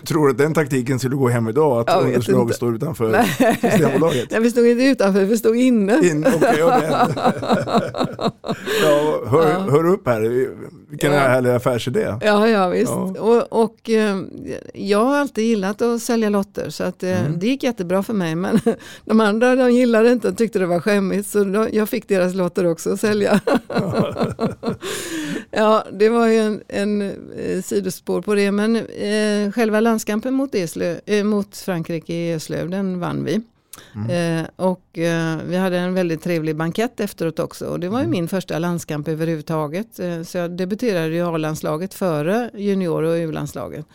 Tror 0.06 0.26
du 0.26 0.30
att 0.32 0.38
den 0.38 0.54
taktiken 0.54 0.98
skulle 0.98 1.16
gå 1.16 1.28
hem 1.28 1.48
idag? 1.48 1.88
Att 1.90 2.02
ungdomslaget 2.02 2.42
inte. 2.42 2.54
står 2.54 2.74
utanför 2.74 3.22
Systembolaget? 3.60 4.30
Nej, 4.30 4.40
vi 4.40 4.50
stod 4.50 4.66
inte 4.66 4.84
utanför, 4.84 5.24
vi 5.24 5.36
stod 5.38 5.56
inne. 5.56 5.98
In, 6.08 6.26
okay, 6.26 6.38
det. 6.56 6.60
ja, 8.82 9.22
hör, 9.26 9.50
Ja. 9.50 9.58
hör 9.70 9.86
upp 9.86 10.06
här, 10.06 10.20
vilken 10.90 11.12
Ja. 11.12 11.18
härlig 11.18 11.50
affärsidé. 11.50 12.14
Ja, 12.20 12.48
ja 12.48 12.68
visst. 12.68 12.90
Ja. 12.90 13.14
Och, 13.20 13.62
och 13.64 13.90
eh, 13.90 14.16
jag 14.74 15.04
har 15.04 15.16
alltid 15.16 15.44
gillat 15.44 15.82
att 15.82 16.02
sälja 16.02 16.28
lotter 16.28 16.70
så 16.70 16.84
att, 16.84 17.02
eh, 17.02 17.20
Mm. 17.26 17.38
det 17.38 17.46
gick 17.46 17.62
jättebra 17.62 18.02
för 18.02 18.14
mig. 18.14 18.34
Men 18.34 18.60
de 19.04 19.20
andra 19.20 19.56
de 19.56 19.72
gillade 19.72 20.12
inte 20.12 20.28
och 20.28 20.36
tyckte 20.36 20.58
det 20.58 20.66
var 20.66 20.80
skämmigt 20.80 21.28
så 21.28 21.44
då, 21.44 21.66
jag 21.72 21.88
fick 21.88 22.08
deras 22.08 22.34
lotter 22.34 22.66
också 22.66 22.92
att 22.92 23.00
sälja. 23.00 23.40
ja, 25.50 25.84
det 25.92 26.08
var 26.08 26.26
ju 26.26 26.38
en, 26.38 26.60
en 26.68 27.02
eh, 27.38 27.62
sidospår 27.62 28.22
på 28.22 28.34
det. 28.34 28.52
Men 28.52 28.76
eh, 28.76 29.52
själva 29.52 29.80
landskampen 29.80 30.34
mot, 30.34 30.54
Eslöv, 30.54 31.00
eh, 31.06 31.24
mot 31.24 31.56
Frankrike 31.56 32.14
i 32.14 32.32
Eslöv, 32.32 32.70
den 32.70 33.00
vann 33.00 33.24
vi. 33.24 33.40
Mm. 33.94 34.40
Eh, 34.40 34.46
och 34.56 34.98
eh, 34.98 35.38
vi 35.46 35.56
hade 35.56 35.78
en 35.78 35.94
väldigt 35.94 36.22
trevlig 36.22 36.56
bankett 36.56 37.00
efteråt 37.00 37.38
också. 37.38 37.66
Och 37.66 37.80
det 37.80 37.88
var 37.88 38.00
ju 38.02 38.08
min 38.08 38.28
första 38.28 38.58
landskamp 38.58 39.08
överhuvudtaget. 39.08 39.98
Eh, 39.98 40.22
så 40.22 40.38
jag 40.38 40.50
debuterade 40.56 41.14
i 41.14 41.20
A-landslaget 41.20 41.94
före 41.94 42.50
junior 42.54 43.02
och 43.02 43.14
U-landslaget. 43.14 43.86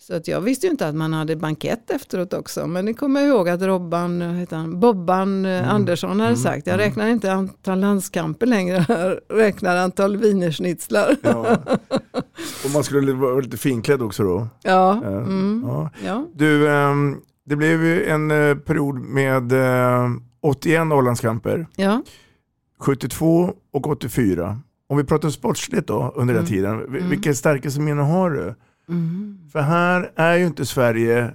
Så 0.00 0.14
att 0.14 0.28
jag 0.28 0.40
visste 0.40 0.66
ju 0.66 0.70
inte 0.70 0.88
att 0.88 0.94
man 0.94 1.12
hade 1.12 1.36
bankett 1.36 1.90
efteråt 1.90 2.32
också. 2.32 2.66
Men 2.66 2.86
det 2.86 2.94
kommer 2.94 3.20
jag 3.20 3.28
ihåg 3.28 3.48
att 3.48 3.62
Robban, 3.62 4.22
eh, 4.22 4.32
heter 4.32 4.56
han, 4.56 4.80
Bobban 4.80 5.46
eh, 5.46 5.72
Andersson 5.74 6.20
hade 6.20 6.36
sagt. 6.36 6.66
Jag 6.66 6.78
räknar 6.78 7.08
inte 7.08 7.32
antal 7.32 7.80
landskamper 7.80 8.46
längre, 8.46 8.84
jag 8.88 9.38
räknar 9.38 9.76
antal 9.76 10.16
wienerschnitzlar. 10.16 11.16
Ja. 11.22 11.56
Och 12.64 12.70
man 12.74 12.84
skulle 12.84 13.12
vara 13.12 13.40
lite 13.40 13.56
finklädd 13.56 14.02
också 14.02 14.22
då. 14.22 14.48
Ja, 14.62 15.02
Eh, 15.04 15.12
mm. 15.12 15.64
ja. 15.66 15.90
ja. 16.06 16.26
Du, 16.34 16.70
ehm, 16.70 17.16
det 17.48 17.56
blev 17.56 17.84
ju 17.84 18.04
en 18.04 18.30
eh, 18.30 18.54
period 18.56 18.98
med 19.00 19.52
eh, 19.52 20.10
81 20.40 20.86
Norrlandskamper, 20.86 21.66
ja. 21.76 22.02
72 22.80 23.52
och 23.72 23.86
84. 23.86 24.60
Om 24.88 24.96
vi 24.96 25.04
pratar 25.04 25.30
sportsligt 25.30 25.86
då 25.86 26.12
under 26.16 26.34
den 26.34 26.42
Mm. 26.44 26.48
tiden, 26.48 26.78
vil- 26.78 26.96
Mm. 26.98 27.10
vilka 27.10 27.34
starkaste 27.34 27.80
minnen 27.80 28.04
har 28.04 28.30
du? 28.30 28.54
Mm. 28.88 29.38
För 29.52 29.60
här 29.60 30.10
är 30.16 30.36
ju 30.36 30.46
inte 30.46 30.66
Sverige 30.66 31.30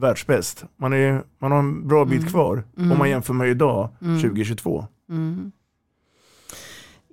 världsbäst. 0.00 0.64
Man, 0.80 0.92
är, 0.92 1.22
man 1.40 1.52
har 1.52 1.58
en 1.58 1.88
bra 1.88 2.04
bit 2.04 2.20
Mm. 2.20 2.30
kvar 2.30 2.64
Mm. 2.78 2.92
om 2.92 2.98
man 2.98 3.10
jämför 3.10 3.34
med 3.34 3.48
idag, 3.48 3.88
Mm. 4.02 4.20
2022. 4.20 4.86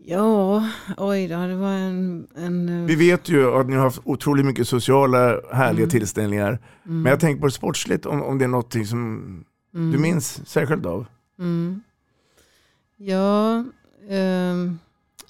Ja, 0.10 0.70
oj 0.98 1.28
då, 1.28 1.48
det 1.48 1.56
var 1.56 1.72
en... 1.72 2.28
en 2.36 2.70
eh, 2.70 2.86
Vi 2.86 2.96
vet 2.96 3.30
ju 3.30 3.60
att 3.60 3.68
ni 3.70 3.76
har 3.76 3.84
haft 3.84 4.02
otroligt 4.04 4.46
mycket 4.46 4.68
sociala 4.68 5.42
härliga 5.54 5.84
Mm. 5.84 5.90
tillställningar. 5.90 6.50
mm, 6.86 7.02
Men 7.02 7.10
jag 7.10 7.20
tänker 7.20 7.40
på 7.42 7.48
det 7.48 7.52
sportsligt, 7.54 8.06
om, 8.06 8.22
om 8.24 8.38
det 8.38 8.46
är 8.46 8.50
något 8.50 8.74
som 8.88 9.44
mm, 9.76 9.92
du 9.92 9.98
minns 9.98 10.48
särskilt 10.50 10.86
av. 10.86 11.06
Mm. 11.40 11.82
Ja, 12.98 13.64
ehm, 14.10 14.80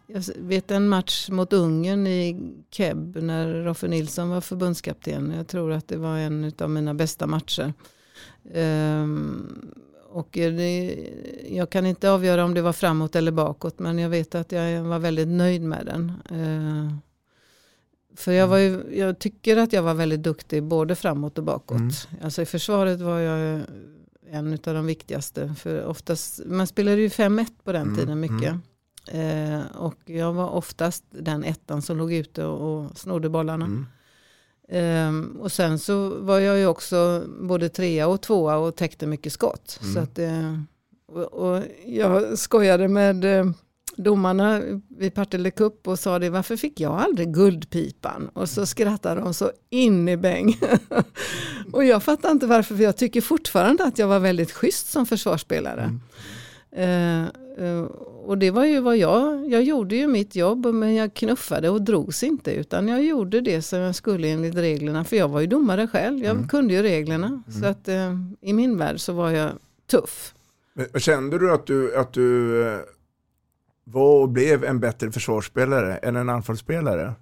jag 0.08 0.24
vet 0.38 0.72
en 0.72 0.90
match 0.90 1.30
mot 1.30 1.54
Ungern 1.54 2.08
i 2.08 2.54
Keb 2.72 3.18
när 3.22 3.64
Roffe 3.64 3.88
Nilsson 3.88 4.30
var 4.30 4.42
förbundskapten. 4.42 5.34
Jag 5.38 5.48
tror 5.48 5.72
att 5.72 5.88
det 5.88 5.98
var 5.98 6.18
en 6.18 6.52
av 6.60 6.70
mina 6.70 6.94
bästa 6.94 7.28
matcher. 7.28 7.74
Ehm, 8.54 9.48
och 10.12 10.28
det, 10.32 10.98
jag 11.50 11.70
kan 11.70 11.86
inte 11.86 12.12
avgöra 12.12 12.46
om 12.46 12.54
det 12.54 12.62
var 12.62 12.74
framåt 12.74 13.16
eller 13.16 13.32
bakåt 13.32 13.80
men 13.80 14.00
jag 14.00 14.10
vet 14.10 14.36
att 14.36 14.52
jag 14.52 14.84
var 14.84 15.00
väldigt 15.00 15.28
nöjd 15.28 15.62
med 15.62 15.86
den. 15.86 16.14
Ehm, 16.30 16.98
för 18.16 18.32
jag, 18.32 18.48
var 18.48 18.58
ju, 18.58 18.84
jag 18.98 19.20
tycker 19.20 19.58
att 19.58 19.74
jag 19.74 19.84
var 19.84 19.94
väldigt 19.94 20.24
duktig 20.24 20.64
både 20.64 20.96
framåt 20.96 21.38
och 21.38 21.44
bakåt. 21.44 21.78
Mm. 21.78 21.92
Alltså 22.22 22.42
i 22.42 22.46
försvaret 22.46 23.00
var 23.00 23.20
jag 23.20 23.62
en 24.32 24.54
av 24.54 24.74
de 24.74 24.86
viktigaste. 24.86 25.56
För 25.58 25.86
oftast, 25.86 26.42
man 26.46 26.68
spelade 26.68 27.02
ju 27.02 27.08
5-1 27.08 27.48
på 27.64 27.72
den 27.72 27.82
Mm, 27.82 27.98
tiden 27.98 28.20
mycket. 28.20 28.56
Eh, 29.08 29.78
och 29.78 30.00
jag 30.06 30.34
var 30.34 30.50
oftast 30.50 31.04
den 31.10 31.44
ettan 31.44 31.82
som 31.82 31.98
låg 31.98 32.14
ute 32.14 32.46
och, 32.46 32.86
och 32.86 32.98
snodde 32.98 33.30
bollarna. 33.30 33.86
Mm. 34.70 34.86
Ehm, 34.86 35.38
och 35.42 35.52
sen 35.52 35.80
så 35.80 36.10
var 36.10 36.40
jag 36.40 36.58
ju 36.58 36.68
också 36.68 37.24
både 37.40 37.70
trea 37.70 38.08
och 38.08 38.22
tvåa 38.22 38.58
och 38.58 38.76
täckte 38.76 39.08
mycket 39.08 39.34
skott. 39.34 39.80
Mm. 39.82 39.94
Så 39.94 40.00
att, 40.00 40.20
eh, 40.20 40.60
och, 41.12 41.34
och 41.34 41.64
jag 41.86 42.38
skojade 42.38 42.88
med 42.88 43.26
eh, 43.26 43.46
domarna 43.96 44.62
vid 44.98 45.14
Partille 45.14 45.52
Cup 45.52 45.88
och 45.88 46.00
sa 46.00 46.20
det, 46.20 46.30
varför 46.30 46.56
fick 46.56 46.80
jag 46.80 46.94
aldrig 46.94 47.34
guldpipan? 47.34 48.30
Och 48.34 48.50
så 48.50 48.66
skrattade 48.66 49.22
de 49.22 49.34
så 49.34 49.52
in 49.70 50.10
i 50.10 50.18
bäng. 50.18 50.60
och 51.74 51.86
jag 51.86 52.04
fattar 52.04 52.32
inte 52.32 52.46
varför, 52.46 52.76
för 52.76 52.84
jag 52.84 52.98
tycker 52.98 53.22
fortfarande 53.22 53.84
att 53.84 54.00
jag 54.00 54.08
var 54.08 54.20
väldigt 54.20 54.52
schysst 54.52 54.92
som 54.92 55.06
försvarsspelare. 55.06 56.00
Mm. 56.72 57.24
Eh, 57.24 57.30
och 58.26 58.38
det 58.38 58.52
var 58.52 58.66
ju 58.66 58.80
vad 58.80 58.98
jag, 58.98 59.50
jag 59.52 59.64
gjorde 59.64 59.96
ju 59.96 60.08
mitt 60.08 60.36
jobb 60.36 60.66
men 60.66 60.96
jag 60.96 61.14
knuffade 61.14 61.70
och 61.70 61.82
drogs 61.82 62.24
inte 62.24 62.52
utan 62.52 62.88
jag 62.88 63.04
gjorde 63.04 63.42
det 63.42 63.62
som 63.62 63.80
jag 63.80 63.96
skulle 63.96 64.28
enligt 64.28 64.56
reglerna 64.56 65.04
för 65.04 65.16
jag 65.16 65.28
var 65.30 65.40
ju 65.42 65.48
domare 65.48 65.88
själv, 65.88 66.24
jag 66.24 66.36
Mm. 66.36 66.48
kunde 66.48 66.74
ju 66.74 66.82
reglerna. 66.82 67.44
Så 67.62 67.66
att 67.68 67.88
eh, 67.88 68.16
i 68.42 68.54
min 68.54 68.78
värld 68.78 69.00
så 69.00 69.14
var 69.14 69.32
jag 69.32 69.52
tuff. 69.92 70.34
Kände 70.98 71.40
du 71.40 71.54
att 71.54 71.66
du, 71.68 71.96
att 71.98 72.14
du 72.14 72.62
eh, 72.68 72.80
var 73.84 74.22
och 74.22 74.30
blev 74.30 74.64
en 74.64 74.80
bättre 74.80 75.12
försvarsspelare 75.12 75.98
än 75.98 76.16
en 76.16 76.30
anfallsspelare? 76.30 77.14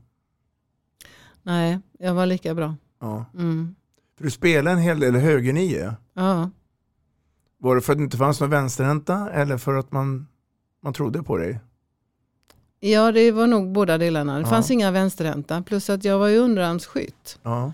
Nej, 1.43 1.80
jag 2.00 2.13
var 2.13 2.26
lika 2.26 2.54
bra. 2.56 2.76
Ja. 3.02 3.26
Mm. 3.34 3.76
För 4.17 4.23
du 4.23 4.32
spelade 4.32 4.71
en 4.76 4.82
hel 4.82 5.00
del 5.00 5.15
högernio. 5.15 5.93
Ja. 6.13 6.50
Var 7.60 7.76
det 7.76 7.82
för 7.82 7.91
att 7.93 7.98
det 8.00 8.04
inte 8.04 8.17
fanns 8.17 8.39
någon 8.41 8.50
vänsterhänta 8.50 9.30
eller 9.34 9.58
för 9.58 9.74
att 9.76 9.91
man, 9.91 10.28
man 10.84 10.93
trodde 10.93 11.24
på 11.24 11.38
dig? 11.38 11.60
ja, 12.80 13.12
det 13.12 13.32
var 13.32 13.48
nog 13.48 13.72
båda 13.72 13.98
delarna. 13.98 14.36
Det 14.36 14.41
Ja. 14.41 14.48
fanns 14.48 14.72
inga 14.72 14.91
vänsterhänta 14.91 15.62
plus 15.62 15.89
att 15.89 16.04
jag 16.04 16.20
var 16.20 16.28
ju 16.28 16.38
underarmsskytt. 16.38 17.39
Ja. 17.43 17.74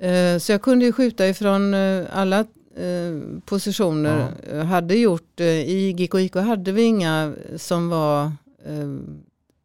Eh, 0.00 0.38
Så 0.38 0.52
jag 0.52 0.62
kunde 0.62 0.84
ju 0.84 0.92
skjuta 0.92 1.28
ifrån 1.28 1.74
eh, 1.74 2.04
alla 2.12 2.40
eh, 2.76 3.40
positioner. 3.44 4.32
Jag 4.52 4.64
Hade 4.64 4.94
gjort, 4.94 5.40
I 5.40 5.92
GK 5.92 6.14
IK 6.20 6.34
hade 6.34 6.72
vi 6.72 6.82
inga 6.82 7.34
som 7.56 7.88
var 7.88 8.32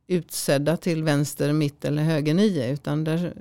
utsedda 0.08 0.78
till 0.78 1.04
vänster, 1.04 1.54
mitt 1.54 1.86
eller 1.86 2.04
höger 2.04 2.34
nio. 2.34 2.72
Utan 2.74 3.04
där 3.04 3.34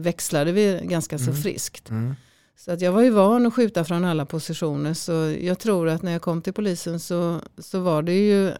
växlade 0.00 0.52
vi 0.52 0.80
ganska 0.84 1.18
så 1.18 1.30
Mm. 1.30 1.42
friskt. 1.42 1.90
Mm. 1.90 2.14
Så 2.56 2.72
att 2.72 2.80
jag 2.80 2.92
var 2.92 3.02
ju 3.02 3.10
van 3.10 3.46
att 3.46 3.54
skjuta 3.54 3.84
från 3.84 4.04
alla 4.04 4.26
positioner. 4.26 4.94
Så 4.94 5.12
jag 5.40 5.58
tror 5.58 5.88
att 5.88 6.02
när 6.02 6.12
jag 6.12 6.22
kom 6.22 6.42
till 6.42 6.52
polisen 6.52 7.00
så, 7.00 7.40
så 7.58 7.80
var 7.80 8.02
det 8.02 8.12
ju 8.28 8.52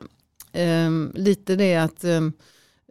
ehm, 0.52 1.12
lite 1.14 1.56
det 1.56 1.76
att 1.76 2.04
um, 2.04 2.32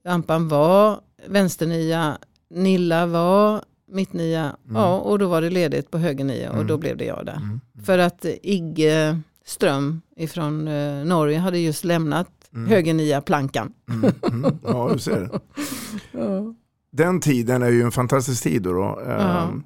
Ampan 0.06 0.48
var 0.48 1.00
vänsternia, 1.28 2.18
Nilla 2.50 3.06
var 3.06 3.62
mittnia 3.92 4.42
Mm. 4.42 4.76
ja, 4.82 4.98
och 4.98 5.20
då 5.20 5.28
var 5.28 5.42
det 5.42 5.50
ledigt 5.50 5.92
på 5.92 5.98
högernia 5.98 6.50
och 6.50 6.56
Mm. 6.56 6.68
då 6.68 6.78
blev 6.78 6.98
det 6.98 7.06
jag 7.06 7.26
där. 7.26 7.36
Mm. 7.36 7.60
För 7.86 7.98
att 7.98 8.26
Igge 8.44 9.20
Ström 9.46 10.02
ifrån 10.18 10.68
eh, 10.68 11.06
Norge 11.06 11.38
hade 11.40 11.60
just 11.60 11.84
lämnat 11.84 12.28
Mm. 12.54 12.70
högernia 12.70 13.22
plankan. 13.22 13.74
Mm. 13.90 14.12
Mm. 14.32 14.58
Ja, 14.64 14.90
du 14.94 15.00
ser. 15.00 15.30
Ja. 16.12 16.56
Den 16.92 17.20
tiden 17.22 17.62
är 17.62 17.70
ju 17.70 17.82
en 17.82 17.92
fantastisk 17.92 18.44
tid 18.44 18.62
då. 18.62 18.74
då. 18.74 19.00
Ehm, 19.12 19.64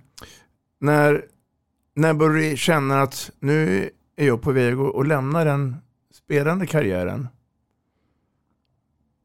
när, 0.85 1.25
när 1.95 2.13
du 2.13 2.57
känna 2.57 3.01
att 3.01 3.31
nu 3.39 3.89
är 4.15 4.27
jag 4.27 4.41
på 4.41 4.51
väg 4.51 4.73
att 4.79 5.07
lämna 5.07 5.43
den 5.43 5.75
spelande 6.13 6.67
karriären? 6.67 7.27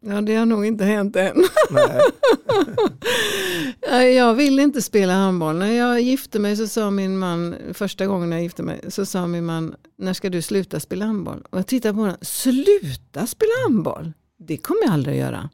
ja, 0.01 0.21
det 0.21 0.35
har 0.35 0.47
nog 0.47 0.67
inte 0.67 0.85
hänt 0.85 1.17
än. 1.17 1.45
Jag 4.17 4.35
vill 4.35 4.59
inte 4.59 4.83
spela 4.83 5.13
handboll. 5.13 5.57
När 5.57 5.73
jag 5.73 6.01
gifte 6.01 6.39
mig 6.39 6.57
så 6.57 6.67
sa 6.67 6.91
min 6.91 7.19
man, 7.19 7.57
första 7.73 8.07
gången 8.07 8.33
jag 8.33 8.43
gifte 8.43 8.63
mig, 8.63 8.81
så 8.89 9.07
sa 9.07 9.27
min 9.27 9.45
man, 9.45 9.75
när 9.97 10.13
ska 10.13 10.31
du 10.31 10.43
sluta 10.43 10.81
spela 10.81 11.05
handboll? 11.05 11.47
Och 11.51 11.59
jag 11.59 11.67
tittade 11.67 11.95
på 11.95 12.01
honom, 12.01 12.17
sluta 12.23 13.27
spela 13.27 13.53
handboll? 13.65 14.13
Det 14.39 14.57
kommer 14.57 14.83
jag 14.83 14.93
aldrig 14.93 15.15
att 15.15 15.27
göra. 15.27 15.51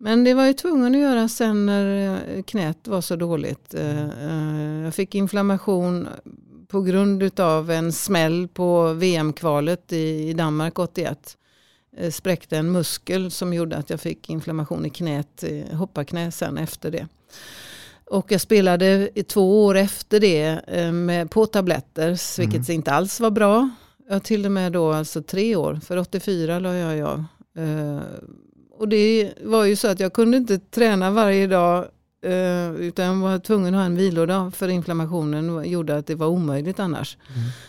Men 0.00 0.24
det 0.24 0.34
var 0.34 0.46
ju 0.46 0.52
tvungen 0.52 0.94
att 0.94 1.00
göra 1.00 1.28
sen 1.28 1.66
när 1.66 2.18
eh, 2.36 2.42
knät 2.42 2.88
var 2.88 3.00
så 3.00 3.16
dåligt. 3.16 3.74
Eh, 3.74 4.04
eh, 4.08 4.84
Jag 4.84 4.94
fick 4.94 5.14
inflammation 5.14 6.08
på 6.68 6.80
grund 6.80 7.40
av 7.40 7.70
en 7.70 7.92
smäll 7.92 8.48
på 8.48 8.92
VM-kvalet 8.92 9.92
i 9.92 10.32
Danmark 10.32 10.78
81. 10.78 11.36
Eh, 11.96 12.10
Spräckte 12.10 12.56
en 12.56 12.72
muskel 12.72 13.30
som 13.30 13.54
gjorde 13.54 13.76
att 13.76 13.90
jag 13.90 14.00
fick 14.00 14.30
inflammation 14.30 14.86
i 14.86 14.90
knät, 14.90 15.44
hopparknä 15.72 16.30
sen 16.30 16.58
efter 16.58 16.90
det. 16.90 17.06
Och 18.04 18.32
jag 18.32 18.40
spelade 18.40 19.10
i 19.14 19.22
två 19.22 19.64
år 19.64 19.74
efter 19.76 20.20
det 20.20 20.60
med, 20.92 21.30
på 21.30 21.46
tabletter, 21.46 22.40
vilket 22.40 22.68
inte 22.68 22.92
alls 22.92 23.20
var 23.20 23.30
bra. 23.30 23.70
Jag 24.08 24.22
till 24.22 24.46
och 24.46 24.52
med 24.52 24.72
då 24.72 24.92
alltså 24.92 25.22
tre 25.22 25.56
år, 25.56 25.80
för 25.84 25.96
84 25.96 26.58
la 26.58 26.74
jag 26.74 27.08
av. 27.08 27.24
Och 28.78 28.88
det 28.88 29.32
var 29.44 29.64
ju 29.64 29.76
så 29.76 29.88
att 29.88 30.00
jag 30.00 30.12
kunde 30.12 30.36
inte 30.36 30.58
träna 30.58 31.10
varje 31.10 31.46
dag 31.46 31.88
eh, 32.24 32.70
utan 32.70 33.04
jag 33.04 33.14
var 33.14 33.38
tvungen 33.38 33.74
att 33.74 33.78
ha 33.78 33.86
en 33.86 33.96
vilodag 33.96 34.54
för 34.54 34.68
inflammationen 34.68 35.70
gjorde 35.70 35.96
att 35.96 36.06
det 36.06 36.14
var 36.14 36.26
omöjligt 36.26 36.80
annars. 36.80 37.16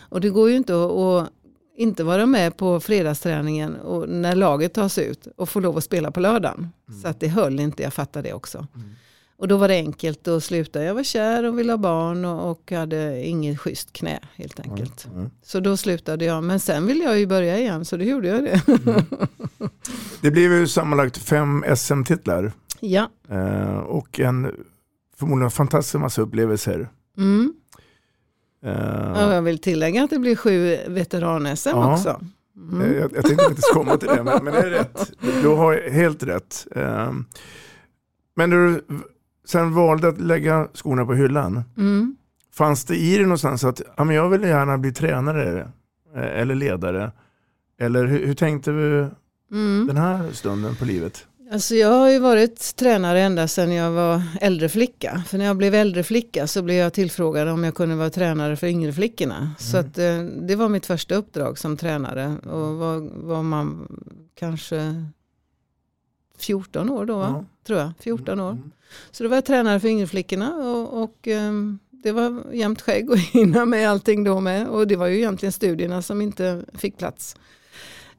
Och 0.08 0.20
det 0.20 0.30
går 0.30 0.50
ju 0.50 0.56
inte 0.56 0.84
att, 0.84 0.90
att 0.90 1.30
inte 1.76 2.04
vara 2.04 2.26
med 2.26 2.56
på 2.56 2.80
fredagsträningen 2.80 3.76
och 3.76 4.08
när 4.08 4.34
laget 4.34 4.74
tas 4.74 4.98
ut 4.98 5.26
och 5.36 5.48
få 5.48 5.60
lov 5.60 5.76
att 5.76 5.84
spela 5.84 6.10
på 6.10 6.20
lördagen. 6.20 6.68
Så 7.02 7.08
att 7.08 7.20
det 7.20 7.28
höll 7.28 7.60
inte, 7.60 7.82
jag 7.82 7.92
fattar 7.94 8.22
det 8.22 8.32
också. 8.32 8.66
Och 9.40 9.48
då 9.48 9.56
var 9.56 9.68
det 9.68 9.74
enkelt 9.74 10.28
att 10.28 10.44
sluta. 10.44 10.82
Jag 10.84 10.94
var 10.94 11.02
kär 11.02 11.44
och 11.44 11.58
ville 11.58 11.72
ha 11.72 11.76
barn 11.78 12.24
och, 12.24 12.50
och 12.50 12.72
hade 12.72 13.26
inget 13.26 13.60
schysst 13.60 13.92
knä 13.92 14.20
helt 14.34 14.60
enkelt. 14.60 15.06
Så 15.42 15.60
då 15.60 15.76
slutade 15.76 16.24
jag. 16.24 16.44
Men 16.44 16.60
sen 16.60 16.86
ville 16.86 17.04
jag 17.04 17.18
ju 17.18 17.26
börja 17.26 17.58
igen 17.58 17.84
så 17.84 17.96
då 17.96 18.04
gjorde 18.04 18.28
jag 18.28 18.44
det. 18.44 18.62
Det 20.20 20.30
blev 20.30 20.52
ju 20.52 20.66
sammanlagt 20.66 21.18
fem 21.18 21.64
SM-titlar 21.76 22.52
ja. 22.80 23.10
eh, 23.28 23.76
och 23.78 24.20
en 24.20 24.54
förmodligen 25.18 25.50
fantastisk 25.50 26.00
massa 26.00 26.22
upplevelser. 26.22 26.88
Mm. 27.18 27.52
Eh, 28.64 29.26
Och 29.26 29.32
jag 29.34 29.42
vill 29.42 29.58
tillägga 29.58 30.04
att 30.04 30.10
det 30.10 30.18
blir 30.18 30.36
sju 30.36 30.76
veteran-SM 30.88 31.68
Ja. 31.68 31.92
också. 31.94 32.20
Mm. 32.56 32.80
Eh, 32.80 32.96
Jag, 32.96 33.12
jag 33.14 33.24
tänkte 33.26 33.44
inte 33.50 33.62
komma 33.72 33.96
till 33.96 34.08
det, 34.08 34.22
men, 34.22 34.44
men 34.44 34.52
det 34.54 34.60
är 34.60 34.70
rätt. 34.70 35.12
Du 35.42 35.48
har 35.48 35.90
helt 35.90 36.22
rätt. 36.22 36.66
Ehm, 36.76 37.24
Men 38.36 38.50
du 38.50 38.84
sen 39.46 39.74
valde 39.74 40.08
att 40.08 40.20
lägga 40.20 40.68
skorna 40.74 41.06
på 41.06 41.14
hyllan, 41.14 41.62
Mm. 41.76 42.16
fanns 42.54 42.84
det 42.84 42.96
i 42.96 43.14
dig 43.16 43.22
någonstans 43.22 43.64
att 43.64 43.80
ja, 43.96 44.04
men 44.04 44.16
jag 44.16 44.28
vill 44.28 44.42
gärna 44.42 44.78
bli 44.78 44.92
tränare 44.92 45.60
eh, 46.16 46.40
eller 46.40 46.54
ledare? 46.54 47.12
Eller 47.80 48.06
hur, 48.06 48.26
hur 48.26 48.34
tänkte 48.34 48.70
du 48.70 49.08
Mm. 49.52 49.86
den 49.86 49.96
här 49.96 50.32
stunden 50.32 50.74
på 50.76 50.84
livet? 50.84 51.26
Alltså 51.52 51.74
jag 51.74 51.92
har 51.92 52.10
ju 52.10 52.18
varit 52.18 52.76
tränare 52.76 53.20
ända 53.20 53.48
sedan 53.48 53.72
jag 53.72 53.90
var 53.90 54.22
äldre 54.40 54.68
flicka. 54.68 55.22
För 55.26 55.38
när 55.38 55.44
jag 55.44 55.56
blev 55.56 55.74
äldre 55.74 56.02
flicka 56.02 56.46
så 56.46 56.62
blev 56.62 56.76
jag 56.76 56.92
tillfrågad 56.92 57.48
om 57.48 57.64
jag 57.64 57.74
kunde 57.74 57.94
vara 57.96 58.10
tränare 58.10 58.56
för 58.56 58.66
yngre 58.66 58.92
flickorna. 58.92 59.50
Så 59.58 59.76
att, 59.76 59.98
eh, 59.98 60.18
det 60.48 60.56
var 60.56 60.68
mitt 60.68 60.86
första 60.86 61.14
uppdrag 61.14 61.58
som 61.58 61.76
tränare. 61.76 62.36
Och 62.38 62.74
var, 62.76 63.26
var 63.26 63.42
man 63.42 63.88
kanske 64.38 65.04
14 66.40 66.90
år 66.90 67.06
då, 67.06 67.16
va? 67.16 67.28
Ja. 67.28 67.44
tror 67.66 67.78
jag. 67.78 67.92
14 68.00 68.40
år. 68.40 68.50
Mm. 68.50 68.70
Så 69.10 69.22
då 69.22 69.28
var 69.28 69.36
jag 69.36 69.44
tränare 69.44 69.80
för 69.80 69.88
yngre 69.88 70.46
och, 70.52 71.02
och 71.02 71.28
ehm, 71.28 71.78
det 71.90 72.12
var 72.12 72.42
jämnt 72.52 72.80
skägg 72.82 73.10
och 73.10 73.18
hinna 73.32 73.64
med 73.64 73.90
allting 73.90 74.24
då 74.24 74.40
med. 74.40 74.68
Och 74.68 74.86
det 74.86 74.96
var 74.96 75.06
ju 75.06 75.16
egentligen 75.16 75.52
studierna 75.52 76.02
som 76.02 76.20
inte 76.22 76.64
fick 76.74 76.98
plats. 76.98 77.36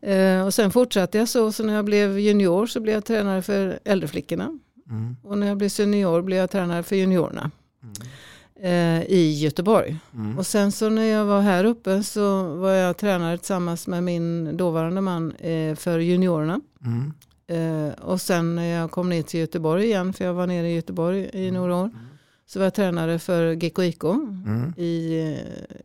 Eh, 0.02 0.46
och 0.46 0.54
sen 0.54 0.72
fortsatte 0.72 1.18
jag 1.18 1.30
så, 1.30 1.52
så 1.52 1.64
när 1.64 1.74
jag 1.74 1.86
blev 1.86 2.20
junior 2.20 2.66
så 2.66 2.80
blev 2.80 2.96
jag 2.96 3.06
tränare 3.06 3.42
för 3.42 3.80
äldreflickorna. 3.84 4.60
Mm. 4.90 5.16
Och 5.24 5.38
när 5.38 5.48
jag 5.48 5.58
blev 5.58 5.70
senior 5.70 6.22
blev 6.22 6.40
jag 6.40 6.50
tränare 6.50 6.84
för 6.84 6.96
juniorerna. 6.96 7.52
Eh, 8.64 9.02
I 9.02 9.40
Göteborg. 9.44 9.98
Mm. 10.14 10.38
Och 10.38 10.48
sen 10.48 10.72
så 10.72 10.90
när 10.90 11.04
jag 11.04 11.26
var 11.26 11.42
här 11.42 11.64
uppe 11.64 12.04
så 12.04 12.56
var 12.56 12.72
jag 12.72 12.98
tränare 12.98 13.38
tillsammans 13.38 13.88
med 13.88 14.04
min 14.04 14.58
dåvarande 14.58 15.02
man 15.02 15.32
eh, 15.32 15.76
för 15.76 16.00
juniorerna. 16.00 16.62
Mm. 17.52 17.86
Eh, 17.90 17.94
och 17.94 18.22
sen 18.22 18.56
när 18.56 18.66
jag 18.66 18.92
kom 18.92 19.10
ner 19.10 19.22
till 19.24 19.40
Göteborg 19.40 19.84
igen, 19.86 20.14
för 20.14 20.26
jag 20.26 20.34
var 20.34 20.48
nere 20.48 20.70
i 20.70 20.76
Göteborg 20.76 21.30
i 21.34 21.52
några 21.52 21.76
år, 21.76 21.90
så 22.46 22.60
var 22.60 22.64
jag 22.66 22.74
tränare 22.74 23.20
för 23.20 23.54
GKIK 23.54 24.04
Mm. 24.04 24.74
i 24.78 25.20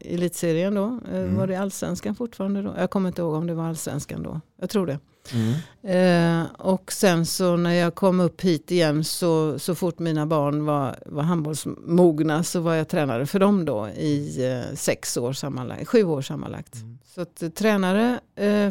eh, 0.00 0.12
elitserien 0.14 0.74
då. 0.74 1.00
Eh, 1.12 1.24
Var 1.37 1.46
det 1.46 1.57
allsvenskan 1.57 2.14
fortfarande 2.14 2.62
då? 2.62 2.74
Jag 2.79 2.90
kommer 2.90 3.09
inte 3.09 3.22
ihåg 3.22 3.35
om 3.35 3.46
det 3.46 3.55
var 3.55 3.64
allsvenskan 3.68 4.22
då. 4.22 4.40
Jag 4.61 4.70
tror 4.70 4.87
det. 4.87 4.98
Mm. 5.33 6.42
Eh, 6.42 6.46
och 6.59 6.92
sen 6.92 7.26
så 7.26 7.57
när 7.57 7.72
jag 7.74 7.94
kom 7.94 8.20
upp 8.20 8.40
hit 8.40 8.70
igen 8.70 9.05
så, 9.05 9.59
så 9.59 9.74
fort 9.74 9.98
mina 9.98 10.26
barn 10.26 10.64
var, 10.64 10.96
var 11.07 11.22
handbollsmogna 11.22 12.42
så 12.42 12.61
var 12.61 12.74
jag 12.74 12.88
tränare 12.88 13.26
för 13.26 13.38
dem 13.38 13.64
då 13.64 13.88
i 13.88 14.38
sex 14.74 15.16
år 15.16 15.33
sammanlagt, 15.33 15.88
sju 15.88 16.05
år 16.05 16.22
sammanlagt. 16.22 16.74
Så 17.14 17.20
att, 17.20 17.55
tränare 17.55 18.20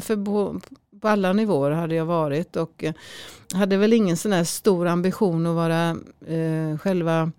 för 0.01 0.15
bo, 0.15 0.59
på 1.05 1.09
alla 1.09 1.33
nivåer 1.33 1.71
hade 1.71 1.95
jag 1.95 2.05
varit 2.05 2.55
och 2.55 2.83
eh, 2.83 2.93
hade 3.53 3.77
väl 3.77 3.93
ingen 3.93 4.17
sån 4.17 4.31
här 4.31 4.43
stor 4.43 4.87
ambition 4.87 5.47
att 5.47 5.55
vara 5.55 5.89
eh, 6.27 6.77
själva 6.77 7.31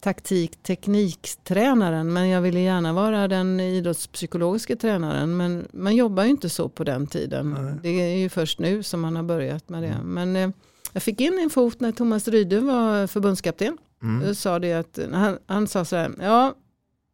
taktik 0.00 0.62
tekniktränaren 0.62 2.12
men 2.12 2.28
jag 2.28 2.40
ville 2.40 2.60
gärna 2.60 2.92
vara 2.92 3.28
den 3.28 3.60
idrottspsykologiska 3.60 4.76
tränaren 4.76 5.36
men 5.36 5.68
man 5.72 5.96
jobbar 5.96 6.24
ju 6.24 6.30
inte 6.30 6.48
så 6.48 6.68
på 6.68 6.84
den 6.84 7.06
tiden. 7.06 7.50
Nej. 7.50 7.74
Det 7.82 7.88
är 7.88 8.16
ju 8.16 8.28
först 8.28 8.58
nu 8.58 8.82
som 8.82 9.00
man 9.00 9.16
har 9.16 9.22
börjat 9.22 9.68
med 9.68 9.82
det. 9.82 9.96
Men 10.04 10.36
eh, 10.36 10.50
jag 10.92 11.02
fick 11.02 11.20
in 11.20 11.38
en 11.38 11.50
fot 11.50 11.80
när 11.80 11.92
Thomas 11.92 12.28
Ryde 12.28 12.60
var 12.60 13.06
förbundskapten. 13.06 13.78
Mm. 14.02 14.34
Sa 14.34 14.58
det 14.58 14.72
att, 14.72 14.98
han, 15.12 15.38
han 15.46 15.68
sa 15.68 15.84
så 15.84 15.96
här, 15.96 16.10
ja 16.20 16.54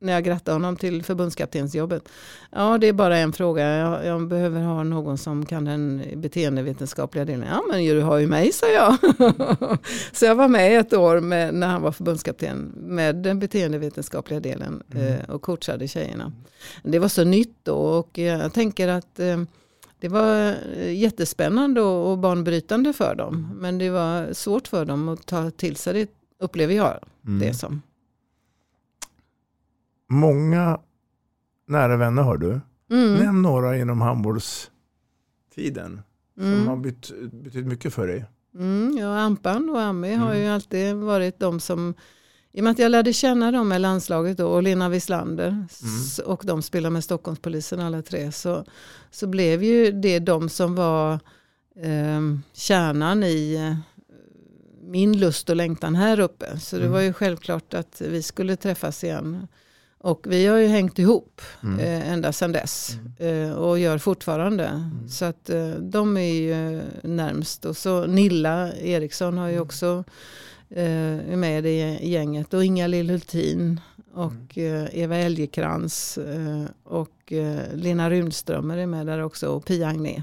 när 0.03 0.13
jag 0.13 0.25
grattade 0.25 0.55
honom 0.55 0.77
till 0.77 1.03
förbundskaptensjobbet. 1.03 2.09
Ja, 2.51 2.79
det 2.79 2.89
är 2.89 2.93
bara 2.93 3.19
en 3.19 3.33
fråga. 3.33 3.77
Jag, 3.77 4.07
jag 4.07 4.29
behöver 4.29 4.61
ha 4.61 4.83
någon 4.83 5.19
som 5.19 5.47
kan 5.47 5.65
den 5.65 6.05
beteendevetenskapliga 6.17 7.25
delen. 7.25 7.49
Ja, 7.51 7.63
men 7.71 7.85
du 7.85 8.01
har 8.01 8.19
ju 8.19 8.27
mig, 8.27 8.53
sa 8.53 8.67
jag. 8.67 8.97
så 10.13 10.25
jag 10.25 10.35
var 10.35 10.49
med 10.49 10.81
ett 10.81 10.93
år 10.93 11.21
med, 11.21 11.55
när 11.55 11.67
han 11.67 11.83
var 11.83 11.93
förbundskapten 11.93 12.73
med 12.77 13.17
den 13.17 13.39
beteendevetenskapliga 13.39 14.41
delen 14.41 14.83
eh, 14.95 15.31
och 15.31 15.43
coachade 15.43 15.89
tjejerna. 15.89 16.33
Det 16.83 16.99
var 16.99 17.09
så 17.09 17.25
nytt 17.25 17.57
då 17.63 17.77
och 17.77 18.19
jag 18.19 18.53
tänker 18.53 18.89
att 18.89 19.19
eh, 19.19 19.43
det 20.01 20.09
var 20.09 20.57
eh, 20.77 20.93
jättespännande 20.95 21.81
och 21.81 22.13
och 22.13 22.19
banbrytande 22.19 22.93
för 22.93 23.15
dem. 23.15 23.51
Men 23.55 23.79
det 23.79 23.91
var 23.91 24.33
svårt 24.33 24.69
för 24.69 24.85
dem 24.85 25.09
att 25.09 25.27
ta 25.27 25.51
till 25.51 25.77
sig 25.77 25.95
det, 25.95 26.11
upplever 26.41 26.75
jag 26.75 26.99
det 27.21 27.55
som. 27.55 27.83
Många 30.13 30.81
nära 31.69 31.97
vänner 31.97 32.23
har 32.23 32.37
du. 32.37 32.61
Mm. 32.91 33.15
Nämn 33.15 33.43
några 33.43 33.79
inom 33.79 34.01
handbollstiden 34.01 34.71
som 36.37 36.45
Mm. 36.53 36.67
har 36.69 36.77
betytt, 36.77 37.33
betytt 37.33 37.67
mycket 37.67 37.95
för 37.95 38.07
dig. 38.07 38.25
Mm, 38.55 38.97
ja, 38.99 39.19
Ampan 39.21 39.71
och 39.71 39.81
Ami 39.81 40.15
har 40.15 40.31
Mm. 40.31 40.43
ju 40.43 40.49
alltid 40.49 40.95
varit 40.95 41.39
de 41.39 41.61
som, 41.61 41.95
i 42.53 42.61
och 42.61 42.65
med 42.65 42.71
att 42.71 42.79
jag 42.79 42.91
lärde 42.91 43.13
känna 43.13 43.51
dem 43.53 43.69
med 43.69 43.81
landslaget 43.81 44.37
då, 44.37 44.47
och 44.47 44.63
Lena 44.63 44.89
Wislander 44.89 45.67
s- 45.71 46.19
och 46.19 46.43
de 46.47 46.63
spelar 46.63 46.91
med 46.91 47.05
Stockholmspolisen 47.05 47.81
alla 47.81 48.03
tre, 48.03 48.33
så, 48.33 48.65
så 49.11 49.27
blev 49.27 49.63
ju 49.63 49.93
det 49.93 50.19
de 50.19 50.49
som 50.49 50.75
var 50.75 51.13
eh, 51.77 52.21
kärnan 52.53 53.23
i 53.23 53.55
eh, 53.55 53.77
min 54.91 55.19
lust 55.19 55.51
och 55.51 55.57
längtan 55.57 55.95
här 55.95 56.21
uppe. 56.21 56.59
Så 56.61 56.77
det 56.77 56.83
Mm. 56.83 56.93
var 56.93 57.01
ju 57.01 57.13
självklart 57.13 57.75
att 57.75 58.01
vi 58.01 58.23
skulle 58.23 58.57
träffas 58.57 59.05
igen. 59.05 59.47
Och 60.05 60.27
vi 60.29 60.47
har 60.47 60.57
ju 60.59 60.67
hängt 60.67 60.99
ihop 60.99 61.41
Mm. 61.63 61.79
eh, 61.81 62.13
ända 62.13 62.33
sedan 62.33 62.53
dess 62.53 62.97
eh, 63.19 63.53
och 63.53 63.79
gör 63.79 63.99
fortfarande. 63.99 64.91
Så 65.09 65.25
att 65.25 65.51
eh, 65.51 65.69
de 65.71 66.17
är 66.17 66.33
ju 66.33 66.83
närmst. 67.03 67.65
Och 67.65 67.77
så 67.77 68.07
Nilla 68.07 68.73
Eriksson 68.75 69.39
har 69.39 69.49
ju 69.49 69.61
också 69.61 70.05
eh, 70.71 71.33
är 71.33 71.37
med 71.37 71.67
i 71.67 72.09
gänget 72.09 72.55
och 72.55 72.65
Inga 72.65 72.87
Lill-Hultin 72.87 73.81
och 74.15 74.59
eh, 74.59 74.89
Eva 74.99 75.17
Elgekrans 75.17 76.19
och 76.85 77.33
Lena 77.75 78.11
Rundströmer 78.11 78.77
är 78.77 78.87
med 78.87 79.07
där 79.07 79.19
också 79.23 79.49
och 79.49 79.65
Pia 79.67 79.89
Agné. 79.89 80.23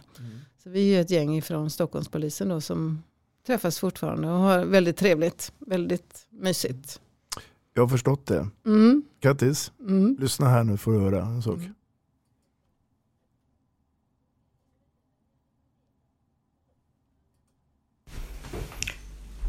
Så 0.63 0.70
vi 0.70 0.80
är 0.80 0.96
ju 0.96 1.02
ett 1.02 1.10
gäng 1.10 1.42
från 1.42 1.70
Stockholmspolisen 1.70 2.50
då 2.50 2.62
som 2.62 3.04
träffas 3.48 3.80
fortfarande 3.80 4.28
och 4.28 4.34
har 4.39 4.65
väldigt 4.65 4.98
trevligt, 4.98 5.52
väldigt 5.60 6.28
mysigt. 6.30 7.00
Jag 7.80 7.84
har 7.84 7.89
förstått 7.89 8.26
det. 8.26 8.48
Mm, 8.65 9.04
Kattis, 9.20 9.72
mm. 9.80 10.18
lyssna 10.20 10.50
här 10.50 10.63
nu 10.63 10.78
får 10.78 10.92
du 10.92 11.00
höra 11.00 11.22
en 11.22 11.42
sak. 11.42 11.60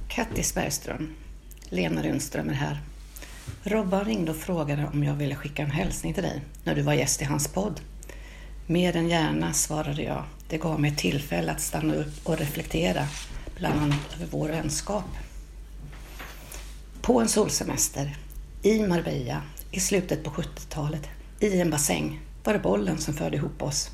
Kattis 0.09 0.55
Bergström. 0.55 1.09
Lena 1.63 2.03
Rundström 2.03 2.49
är 2.49 2.55
här. 2.55 2.81
Robban 3.63 4.05
ringde 4.05 4.31
och 4.31 4.37
frågade 4.37 4.91
om 4.93 5.05
jag 5.05 5.15
ville 5.15 5.35
skicka 5.35 5.63
en 5.63 5.71
hälsning 5.71 6.15
till 6.15 6.23
dig 6.23 6.45
när 6.65 6.75
du 6.75 6.83
var 6.83 6.95
gäst 6.95 7.23
i 7.23 7.25
hans 7.25 7.49
podd. 7.49 7.81
Mer 8.67 8.97
än 8.97 9.09
gärna, 9.09 9.53
svarade 9.53 10.03
jag. 10.03 10.25
Det 10.49 10.59
gav 10.59 10.81
mig 10.81 10.97
tillfälle 10.97 11.53
att 11.53 11.61
stanna 11.61 11.95
upp 11.95 12.27
och 12.27 12.39
reflektera, 12.39 13.03
bland 13.57 13.81
annat 13.81 14.15
över 14.17 14.27
vår 14.31 14.49
vänskap. 14.49 15.05
På 17.11 17.21
en 17.21 17.29
solsemester 17.29 18.17
i 18.63 18.79
Marbella 18.79 19.43
i 19.71 19.81
slutet 19.81 20.25
på 20.25 20.31
70-talet 20.31 21.09
i 21.41 21.61
en 21.61 21.71
bassäng 21.71 22.21
var 22.45 22.53
det 22.53 22.59
bollen 22.59 22.99
som 22.99 23.15
förde 23.15 23.37
ihop 23.37 23.63
oss. 23.63 23.91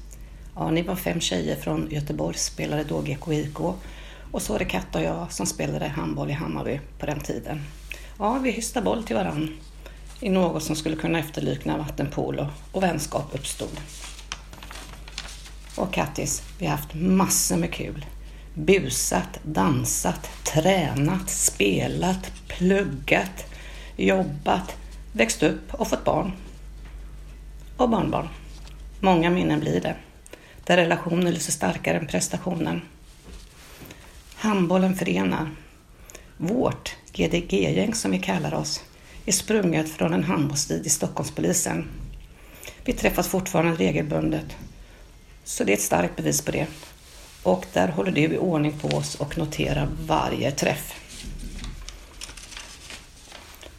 Ja, 0.55 0.71
ni 0.71 0.83
var 0.83 0.97
fem 0.97 1.21
tjejer 1.21 1.57
från 1.57 1.89
Göteborg, 1.91 2.39
spelade 2.39 2.85
då 2.85 3.01
GKIK 3.01 3.61
och 4.33 4.43
så 4.43 4.53
var 4.53 4.59
det 4.59 4.65
Katta 4.65 4.99
och 4.99 5.05
jag 5.05 5.33
som 5.33 5.47
spelade 5.47 5.89
handboll 5.89 6.31
i 6.31 6.33
Hammarby 6.33 6.81
på 6.99 7.07
den 7.07 7.21
tiden. 7.21 7.63
Ja, 8.19 8.39
vi 8.43 8.51
hystade 8.51 8.85
boll 8.85 9.05
till 9.05 9.17
varann 9.17 9.57
i 10.21 10.29
något 10.29 10.63
som 10.63 10.77
skulle 10.77 10.97
kunna 10.97 11.19
efterlikna 11.19 11.79
vattenpolo 11.79 12.47
och 12.73 12.83
vänskap 12.83 13.35
uppstod. 13.35 13.81
Och 15.77 15.93
Kattis, 15.93 16.43
vi 16.59 16.67
har 16.67 16.77
haft 16.77 16.95
massor 16.95 17.57
med 17.57 17.73
kul. 17.73 18.05
Busat, 18.59 19.41
dansat, 19.43 20.31
tränat, 20.45 21.31
spelat, 21.31 22.33
pluggat, 22.49 23.47
jobbat, 23.97 24.77
växt 25.13 25.43
upp 25.43 25.75
och 25.75 25.89
fått 25.89 26.05
barn. 26.05 26.33
Och 27.77 27.89
barnbarn. 27.89 28.29
Många 29.01 29.31
minnen 29.31 29.61
blir 29.61 29.81
det. 29.81 29.97
Där 30.65 30.77
relationen 30.77 31.35
lyser 31.35 31.53
starkare 31.53 31.99
än 31.99 32.07
prestationen. 32.07 32.83
Handbollen 34.35 34.95
förenar. 34.95 35.51
Vårt 36.37 36.97
GDG-gäng 37.13 37.95
som 37.95 38.11
vi 38.11 38.19
kallar 38.19 38.55
oss 38.55 38.85
är 39.27 39.33
sprunget 39.33 39.89
från 39.89 40.15
en 40.15 40.25
handbollstid 40.25 40.87
i 40.87 40.91
Stockholmspolisen. 40.91 41.89
Vi 42.85 42.93
träffas 42.93 43.29
fortfarande 43.29 43.77
regelbundet. 43.77 44.57
Så 45.45 45.65
det 45.65 45.73
är 45.73 45.77
ett 45.77 45.83
starkt 45.83 46.17
bevis 46.17 46.43
på 46.43 46.51
det. 46.51 46.67
Och 47.47 47.67
där 47.73 47.89
håller 47.89 48.13
du 48.13 48.21
i 48.21 48.39
ordning 48.39 48.73
på 48.73 48.89
oss 48.89 49.15
och 49.15 49.39
noterar 49.39 49.89
varje 50.07 50.51
träff. 50.51 50.95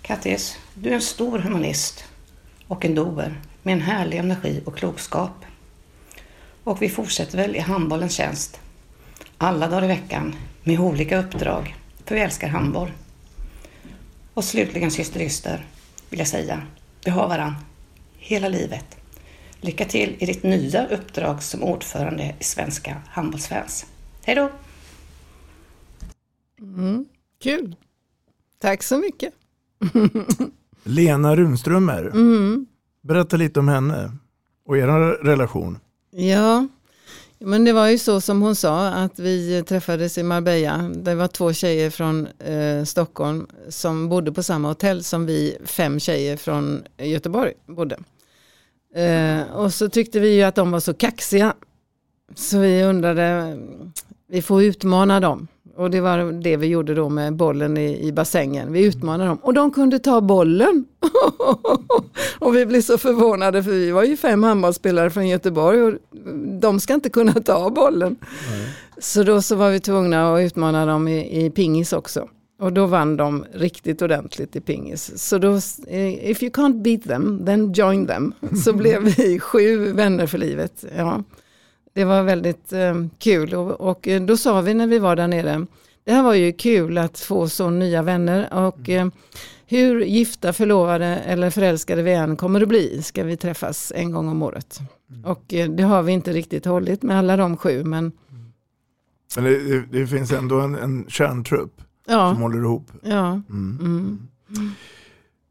Kattis, 0.02 0.58
du 0.74 0.90
är 0.90 0.94
en 0.94 1.02
stor 1.02 1.40
humanist 1.40 2.04
och 2.68 2.86
en 2.86 2.96
doer 2.96 3.42
med 3.64 3.74
en 3.74 3.82
härlig 3.82 4.18
energi 4.18 4.62
och 4.66 4.78
klokskap. 4.78 5.46
Och 6.64 6.82
vi 6.82 6.90
fortsätter 6.90 7.38
väl 7.38 7.56
i 7.56 7.60
handbollens 7.60 8.14
tjänst. 8.14 8.60
Alla 9.38 9.68
dagar 9.68 9.84
i 9.84 9.88
veckan 9.88 10.36
med 10.64 10.80
olika 10.80 11.18
uppdrag. 11.18 11.76
För 12.06 12.16
vi 12.16 12.22
älskar 12.22 12.48
handboll. 12.48 12.92
Och 14.34 14.44
slutligen 14.44 14.92
syster 14.92 15.22
Yster 15.22 15.66
vill 16.10 16.20
jag 16.20 16.28
säga, 16.28 16.62
vi 17.06 17.12
har 17.12 17.28
varann 17.28 17.56
hela 18.18 18.50
livet. 18.50 18.97
Lycka 19.62 19.86
till 19.86 20.16
i 20.20 20.26
ditt 20.26 20.44
nya 20.44 20.88
uppdrag 20.88 21.44
som 21.44 21.64
ordförande 21.64 22.36
i 22.40 22.44
Svenska 22.44 23.02
handbollsfans. 23.10 23.86
Hej 24.24 24.36
då! 24.36 24.50
Mm, 26.62 27.06
kul! 27.44 27.76
Tack 28.62 28.84
så 28.84 28.98
mycket! 28.98 29.34
Lena 30.84 31.36
Runströmer, 31.36 32.04
Mm. 32.06 32.66
berätta 33.02 33.38
lite 33.38 33.60
om 33.60 33.68
henne 33.68 34.12
och 34.66 34.78
er 34.78 34.88
relation. 35.24 35.80
Ja, 36.12 36.68
men 37.40 37.66
det 37.66 37.74
var 37.74 37.88
ju 37.88 37.98
så 37.98 38.22
som 38.22 38.42
hon 38.42 38.56
sa 38.56 38.88
att 38.88 39.20
vi 39.20 39.64
träffades 39.64 40.18
i 40.18 40.24
Marbella. 40.24 40.78
Det 40.96 41.16
var 41.16 41.28
två 41.28 41.54
tjejer 41.54 41.90
från 41.90 42.28
eh, 42.28 42.84
Stockholm 42.84 43.48
som 43.70 44.10
bodde 44.10 44.32
på 44.32 44.44
samma 44.44 44.68
hotell 44.68 45.04
som 45.04 45.26
vi 45.26 45.58
fem 45.66 46.00
tjejer 46.00 46.38
från 46.38 46.84
Göteborg 46.98 47.54
bodde. 47.66 47.98
Eh, 48.98 49.56
och 49.56 49.74
så 49.74 49.90
tyckte 49.90 50.20
vi 50.20 50.36
ju 50.36 50.44
att 50.44 50.56
de 50.56 50.72
var 50.72 50.80
så 50.80 50.94
kaxiga. 50.94 51.54
Så 52.36 52.60
vi 52.60 52.84
undrade, 52.84 53.58
vi 54.30 54.42
får 54.42 54.64
utmana 54.64 55.20
dem. 55.20 55.48
Och 55.76 55.92
det 55.92 56.02
var 56.02 56.42
det 56.42 56.58
vi 56.58 56.68
gjorde 56.68 56.96
då 56.96 57.10
med 57.10 57.36
bollen 57.36 57.78
i, 57.78 58.08
i 58.08 58.12
bassängen. 58.12 58.72
Vi 58.72 58.86
utmanade 58.86 59.30
dem 59.30 59.38
och 59.42 59.54
de 59.54 59.72
kunde 59.72 60.00
ta 60.00 60.22
bollen. 60.22 60.86
och 62.40 62.56
vi 62.56 62.66
blev 62.66 62.82
så 62.82 62.98
förvånade 62.98 63.64
för 63.64 63.72
vi 63.72 63.92
var 63.92 64.04
ju 64.04 64.18
fem 64.18 64.44
handbollsspelare 64.44 65.10
från 65.10 65.28
Göteborg 65.28 65.82
och 65.82 65.94
de 66.62 66.80
ska 66.80 66.94
inte 66.94 67.10
kunna 67.10 67.34
ta 67.34 67.70
bollen. 67.70 68.16
Så 68.98 69.24
då 69.24 69.42
så 69.42 69.56
var 69.56 69.70
vi 69.70 69.80
tvungna 69.80 70.34
att 70.34 70.42
utmana 70.42 70.86
dem 70.86 71.08
i, 71.08 71.46
i 71.46 71.50
pingis 71.50 71.94
också. 71.94 72.28
Och 72.60 72.74
då 72.74 72.86
vann 72.86 73.18
de 73.18 73.46
riktigt 73.54 74.02
ordentligt 74.02 74.56
i 74.56 74.62
pingis. 74.62 75.28
Så 75.28 75.38
då, 75.38 75.54
eh, 75.88 76.30
if 76.30 76.44
you 76.44 76.52
can't 76.52 76.82
beat 76.82 77.04
them, 77.04 77.46
then 77.46 77.74
join 77.74 78.08
them. 78.08 78.34
Så 78.64 78.74
blev 78.74 79.04
vi 79.04 79.40
sju 79.40 79.92
vänner 79.92 80.28
för 80.28 80.38
livet. 80.38 80.86
Ja. 80.98 81.24
Det 81.94 82.06
var 82.06 82.24
väldigt 82.24 82.74
eh, 82.74 83.06
kul 83.18 83.54
och, 83.54 83.82
och 83.82 84.08
eh, 84.08 84.22
då 84.22 84.38
sa 84.38 84.62
vi 84.62 84.74
när 84.74 84.88
vi 84.88 85.00
var 85.00 85.16
där 85.16 85.28
nere, 85.28 85.66
det 86.04 86.12
här 86.14 86.24
var 86.24 86.34
ju 86.34 86.54
kul 86.54 86.98
att 86.98 87.20
få 87.20 87.50
så 87.50 87.70
nya 87.70 88.02
vänner 88.02 88.54
och 88.54 88.90
eh, 88.90 89.08
hur 89.66 90.02
gifta, 90.02 90.54
förlovade 90.54 91.06
eller 91.06 91.50
förälskade 91.50 92.02
vi 92.02 92.14
än 92.14 92.36
kommer 92.36 92.62
att 92.62 92.68
bli 92.68 93.04
ska 93.04 93.24
vi 93.24 93.38
träffas 93.38 93.94
en 93.96 94.12
gång 94.12 94.30
om 94.30 94.44
året. 94.44 94.80
Och 95.26 95.54
eh, 95.54 95.70
det 95.70 95.84
har 95.84 96.04
vi 96.04 96.12
inte 96.12 96.34
riktigt 96.34 96.66
hållit 96.66 97.04
med 97.04 97.18
alla 97.18 97.38
de 97.38 97.58
sju 97.58 97.84
men 97.84 98.12
Men 99.36 99.44
det, 99.44 99.64
det, 99.64 99.86
det 99.92 100.08
finns 100.08 100.32
ändå 100.32 100.60
en, 100.60 100.76
en 100.76 101.06
kärntrupp 101.10 101.82
Ja. 102.08 102.34
som 102.34 102.42
håller 102.42 102.58
ihop. 102.60 102.92
ja. 103.04 103.42
Mm. 103.50 103.78
Mm. 103.82 104.70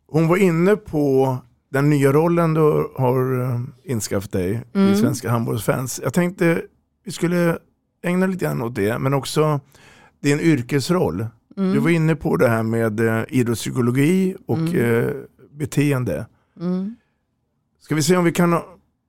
Hon 0.08 0.28
var 0.28 0.36
inne 0.36 0.76
på 0.76 1.36
den 1.70 1.90
nya 1.90 2.12
rollen 2.12 2.54
du 2.54 2.88
har 2.96 3.40
eh, 3.42 3.60
inskaffat 3.84 4.32
dig 4.32 4.62
Mm. 4.74 4.92
i 4.92 4.96
Svenska 4.96 5.30
handbollsfans. 5.30 6.00
Jag 6.04 6.14
tänkte 6.14 6.62
vi 7.04 7.12
skulle 7.12 7.58
ägna 8.02 8.26
lite 8.26 8.44
grann 8.44 8.62
åt 8.62 8.74
det, 8.74 8.98
men 8.98 9.14
också 9.14 9.60
din 10.22 10.40
yrkesroll. 10.40 11.26
Mm. 11.56 11.72
Du 11.72 11.78
var 11.78 11.90
inne 11.90 12.16
på 12.16 12.36
det 12.36 12.48
här 12.48 12.62
med 12.62 13.00
eh, 13.00 13.22
idrottspsykologi 13.28 14.36
och 14.46 14.58
Mm. 14.58 15.04
eh, 15.04 15.10
beteende. 15.52 16.26
Mm. 16.60 16.96
Ska 17.80 17.94
vi 17.94 18.02
se 18.02 18.16
om 18.16 18.24
vi 18.24 18.32
kan 18.32 18.58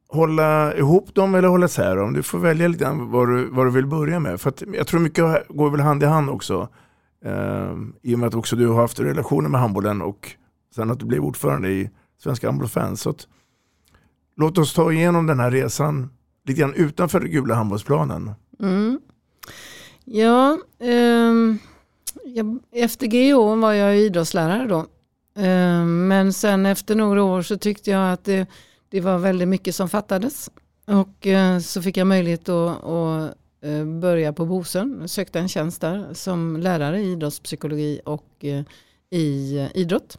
hålla 0.10 0.76
ihop 0.76 1.16
dem 1.16 1.36
eller 1.36 1.48
hålla 1.48 1.66
isär 1.66 1.96
dem? 1.96 2.14
Du 2.14 2.24
får 2.24 2.40
välja 2.40 2.68
lite 2.68 2.84
grann 2.84 3.12
vad 3.12 3.30
du, 3.30 3.46
vad 3.52 3.66
du 3.66 3.72
vill 3.72 3.88
börja 3.88 4.20
med. 4.20 4.42
För 4.42 4.54
jag 4.74 4.88
tror 4.88 5.00
mycket 5.00 5.48
går 5.50 5.70
väl 5.70 5.80
hand 5.80 6.04
i 6.04 6.06
hand 6.06 6.30
också. 6.30 6.70
Eh, 7.26 7.76
I 8.02 8.16
och 8.16 8.20
med 8.20 8.28
att 8.28 8.36
också 8.36 8.56
du 8.56 8.68
har 8.68 8.82
haft 8.82 9.00
relationer 9.00 9.50
med 9.50 9.62
handbollen 9.62 10.02
och 10.02 10.32
sen 10.76 10.92
att 10.92 11.00
du 11.00 11.06
blev 11.06 11.24
ordförande 11.24 11.70
i 11.70 11.90
Svenska 12.18 12.48
handbollsfans. 12.48 13.02
Så 13.02 13.10
att, 13.10 13.28
låt 14.36 14.58
oss 14.58 14.74
ta 14.74 14.92
igenom 14.92 15.28
den 15.28 15.40
här 15.40 15.52
resan 15.52 16.10
lite 16.46 16.62
grann 16.62 16.74
utanför 16.74 17.20
den 17.20 17.32
gula 17.32 17.56
handbollsplanen. 17.56 18.32
Mm. 18.60 19.00
Ja, 20.06 20.58
ehm, 20.80 21.60
jag, 22.26 22.60
efter 22.72 23.08
GO 23.08 23.56
var 23.56 23.74
jag 23.74 23.98
idrottslärare 23.98 24.68
då. 24.68 24.86
Ehm, 25.42 26.08
men 26.08 26.34
sen 26.34 26.66
efter 26.66 26.96
några 26.96 27.24
år 27.24 27.42
så 27.42 27.58
tyckte 27.58 27.92
jag 27.92 28.14
att 28.14 28.24
det, 28.24 28.48
det 28.90 29.02
var 29.02 29.18
väldigt 29.18 29.48
mycket 29.48 29.76
som 29.76 29.90
fattades. 29.90 30.50
Och 30.86 31.28
eh, 31.28 31.60
så 31.60 31.82
fick 31.82 31.98
jag 31.98 32.08
möjlighet 32.08 32.50
att, 32.50 32.84
att 32.84 33.36
eh, 33.62 33.86
börja 33.86 34.34
på 34.34 34.46
Bosön. 34.46 35.10
Sökte 35.10 35.40
en 35.40 35.48
tjänst 35.48 35.82
där 35.82 36.14
som 36.14 36.58
lärare 36.58 37.02
i 37.02 37.12
idrottspsykologi 37.12 38.02
och 38.06 38.26
eh, 38.40 38.64
i 39.10 39.58
eh, 39.58 39.82
idrott. 39.82 40.18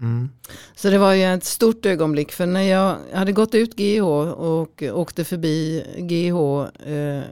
Mm. 0.00 0.28
Så 0.74 0.90
det 0.90 0.98
var 0.98 1.12
ju 1.12 1.24
ett 1.24 1.44
stort 1.44 1.86
ögonblick 1.86 2.32
för 2.32 2.46
när 2.46 2.62
jag 2.62 2.96
hade 3.12 3.32
gått 3.32 3.54
ut 3.54 3.76
GH 3.76 4.02
och 4.02 4.82
åkte 4.92 5.24
förbi 5.24 5.84
GH 5.96 6.66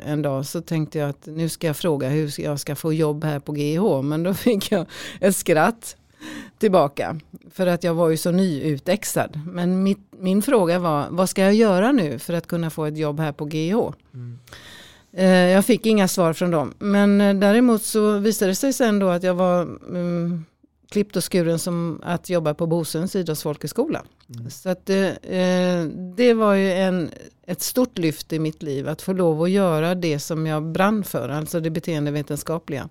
en 0.07 0.23
dag 0.23 0.47
så 0.47 0.61
tänkte 0.61 0.99
jag 0.99 1.11
att 1.11 1.27
nu 1.27 1.49
ska 1.49 1.67
jag 1.67 1.77
fråga 1.77 2.09
hur 2.09 2.41
jag 2.41 2.61
ska 2.61 2.77
få 2.77 2.93
jobb 2.93 3.25
här 3.25 3.41
på 3.41 3.53
GH. 3.53 4.03
Men 4.03 4.23
då 4.23 4.35
fick 4.45 4.73
jag 4.73 4.87
ett 5.21 5.37
skratt 5.37 5.97
tillbaka 6.59 7.21
för 7.51 7.67
att 7.67 7.85
jag 7.85 7.95
var 7.95 8.09
ju 8.09 8.17
så 8.17 8.31
nyutexad. 8.31 9.41
Men 9.47 9.83
mitt, 9.83 9.99
min 10.19 10.43
fråga 10.43 10.79
var 10.79 11.07
vad 11.11 11.29
ska 11.29 11.43
jag 11.43 11.55
göra 11.55 11.93
nu 11.93 12.19
för 12.19 12.35
att 12.35 12.47
kunna 12.47 12.71
få 12.71 12.85
ett 12.85 12.99
jobb 12.99 13.21
här 13.21 13.33
på 13.33 13.45
GH? 13.45 13.75
Eh, 13.75 13.93
Jag 15.23 15.65
fick 15.65 15.87
inga 15.87 16.09
svar 16.09 16.33
från 16.33 16.51
dem. 16.51 16.75
Men 16.79 17.21
eh, 17.21 17.35
däremot 17.35 17.83
så 17.83 18.19
visade 18.19 18.51
det 18.51 18.55
sig 18.55 18.73
sen 18.73 18.99
då 18.99 19.09
att 19.09 19.23
jag 19.23 19.35
var 19.35 19.63
mm, 19.63 20.45
klippt 20.91 21.17
och 21.17 21.33
skuren 21.33 21.59
som 21.59 22.01
att 22.05 22.31
jobba 22.31 22.55
på 22.55 22.67
Bosöns 22.67 23.17
idrottsfolkhögskola. 23.17 24.03
Så 24.51 24.69
att, 24.69 24.91
eh, 24.91 25.09
eh, 25.09 25.85
det 26.17 26.35
var 26.35 26.55
ju 26.55 26.73
en, 26.73 27.11
ett 27.47 27.63
stort 27.63 27.99
lyft 27.99 28.33
i 28.33 28.39
mitt 28.39 28.63
liv 28.63 28.89
att 28.89 29.03
få 29.03 29.13
lov 29.13 29.43
att 29.43 29.51
göra 29.51 29.95
det 29.95 30.19
som 30.19 30.47
jag 30.47 30.63
brann 30.63 31.05
för, 31.05 31.29
alltså 31.29 31.61
det 31.61 31.71
beteendevetenskapliga. 31.71 32.89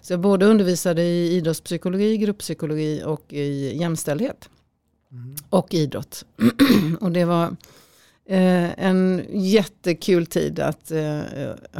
Så 0.00 0.12
jag 0.12 0.20
både 0.20 0.46
undervisade 0.46 1.02
i 1.02 1.36
idrottspsykologi, 1.36 2.16
grupppsykologi 2.16 3.02
och 3.04 3.32
i 3.32 3.76
jämställdhet. 3.76 4.48
Och 5.50 5.74
idrott. 5.74 6.24
och 7.00 7.12
det 7.12 7.24
var 7.24 7.56
eh, 8.30 8.86
en 8.86 9.24
jättekul 9.28 10.26
tid 10.26 10.60
att 10.60 10.90
eh, 10.90 11.20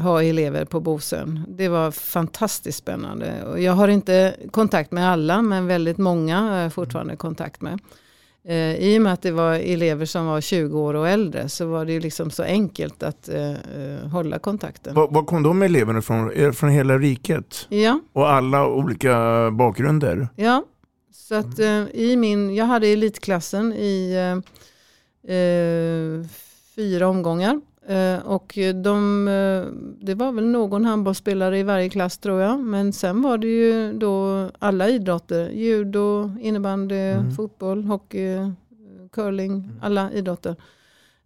ha 0.03 0.23
elever 0.23 0.65
på 0.65 0.81
Bosön. 0.81 1.45
Det 1.49 1.69
var 1.69 1.91
fantastiskt 1.91 2.79
spännande. 2.79 3.45
Och 3.45 3.61
jag 3.61 3.73
har 3.73 3.89
inte 3.89 4.35
kontakt 4.51 4.93
med 4.93 5.11
alla 5.11 5.43
men 5.43 5.67
väldigt 5.67 5.99
många 5.99 6.41
har 6.41 6.57
jag 6.57 6.73
fortfarande 6.73 7.17
kontakt 7.17 7.61
med. 7.61 7.79
Eh, 8.45 8.75
I 8.75 8.99
och 8.99 9.03
med 9.03 9.13
att 9.13 9.23
det 9.23 9.31
var 9.31 9.55
elever 9.55 10.07
som 10.07 10.27
var 10.27 10.41
20 10.41 10.79
år 10.79 10.95
och 10.95 11.09
äldre 11.09 11.49
så 11.49 11.67
var 11.67 11.85
det 11.85 11.93
ju 11.93 12.01
liksom 12.01 12.31
så 12.31 12.43
enkelt 12.43 13.03
att 13.03 13.29
eh, 13.29 13.51
eh, 13.51 14.09
hålla 14.13 14.39
kontakten. 14.39 14.95
Var, 14.95 15.09
var 15.09 15.23
kom 15.23 15.43
de 15.43 15.63
eleverna 15.63 15.99
ifrån? 15.99 16.53
Från 16.55 16.71
hela 16.71 16.99
riket? 16.99 17.67
Ja. 17.69 18.01
Och 18.13 18.31
alla 18.31 18.67
olika 18.67 19.51
bakgrunder? 19.51 20.29
Ja, 20.37 20.65
så 21.13 21.35
att 21.35 21.59
eh, 21.59 21.83
i 21.93 22.17
min, 22.17 22.55
jag 22.55 22.65
hade 22.65 22.87
elitklassen 22.87 23.73
i 23.73 24.17
eh, 25.25 26.27
fyra 26.77 27.09
omgångar. 27.09 27.61
Eh, 27.87 28.19
och 28.27 28.59
de, 28.83 29.29
eh, 29.29 29.65
det 30.07 30.15
var 30.15 30.33
väl 30.33 30.45
någon 30.47 30.85
handbollsspelare 30.85 31.59
i 31.59 31.63
varje 31.63 31.89
klass 31.89 32.19
tror 32.19 32.41
jag. 32.41 32.61
Men 32.61 32.93
sen 32.93 33.23
var 33.23 33.39
det 33.39 33.47
ju 33.47 33.93
då 33.93 34.49
alla 34.59 34.89
idrotter. 34.89 35.49
Judo, 35.51 36.31
innebandy, 36.41 36.95
Mm. 36.97 37.31
fotboll, 37.37 37.85
hockey, 37.85 38.37
curling, 39.13 39.71
alla 39.83 40.13
idrotter. 40.13 40.57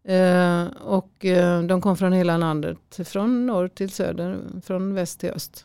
Eh, 0.05 0.65
och 0.83 1.25
eh, 1.25 1.63
de 1.63 1.81
kom 1.81 1.97
från 1.97 2.13
hela 2.13 2.37
landet, 2.37 2.79
från 3.05 3.47
norr 3.47 3.69
till 3.69 3.91
söder, 3.91 4.39
från 4.65 4.95
väst 4.95 5.21
till 5.21 5.31
öst. 5.31 5.65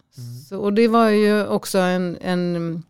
Så, 0.49 0.59
och 0.59 0.73
det 0.73 0.88
var 0.88 1.09
ju 1.09 1.47
också 1.47 1.77
en, 1.77 2.17
en 2.21 2.84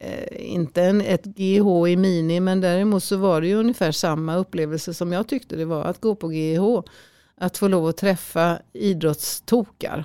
eh, 0.00 0.52
inte 0.52 0.82
en, 0.82 1.00
ett 1.00 1.24
GH 1.24 1.88
i 1.88 1.96
mini, 1.96 2.40
men 2.40 2.60
däremot 2.60 3.04
så 3.04 3.16
var 3.16 3.40
det 3.40 3.46
ju 3.46 3.54
ungefär 3.54 3.92
samma 3.92 4.36
upplevelse 4.36 4.94
som 4.94 5.12
jag 5.12 5.28
tyckte 5.28 5.56
det 5.56 5.64
var 5.64 5.84
att 5.84 6.00
gå 6.00 6.14
på 6.14 6.28
GH. 6.28 6.88
Att 7.38 7.56
få 7.58 7.68
lov 7.68 7.86
att 7.86 7.96
träffa 7.96 8.58
idrottstokar 8.72 10.04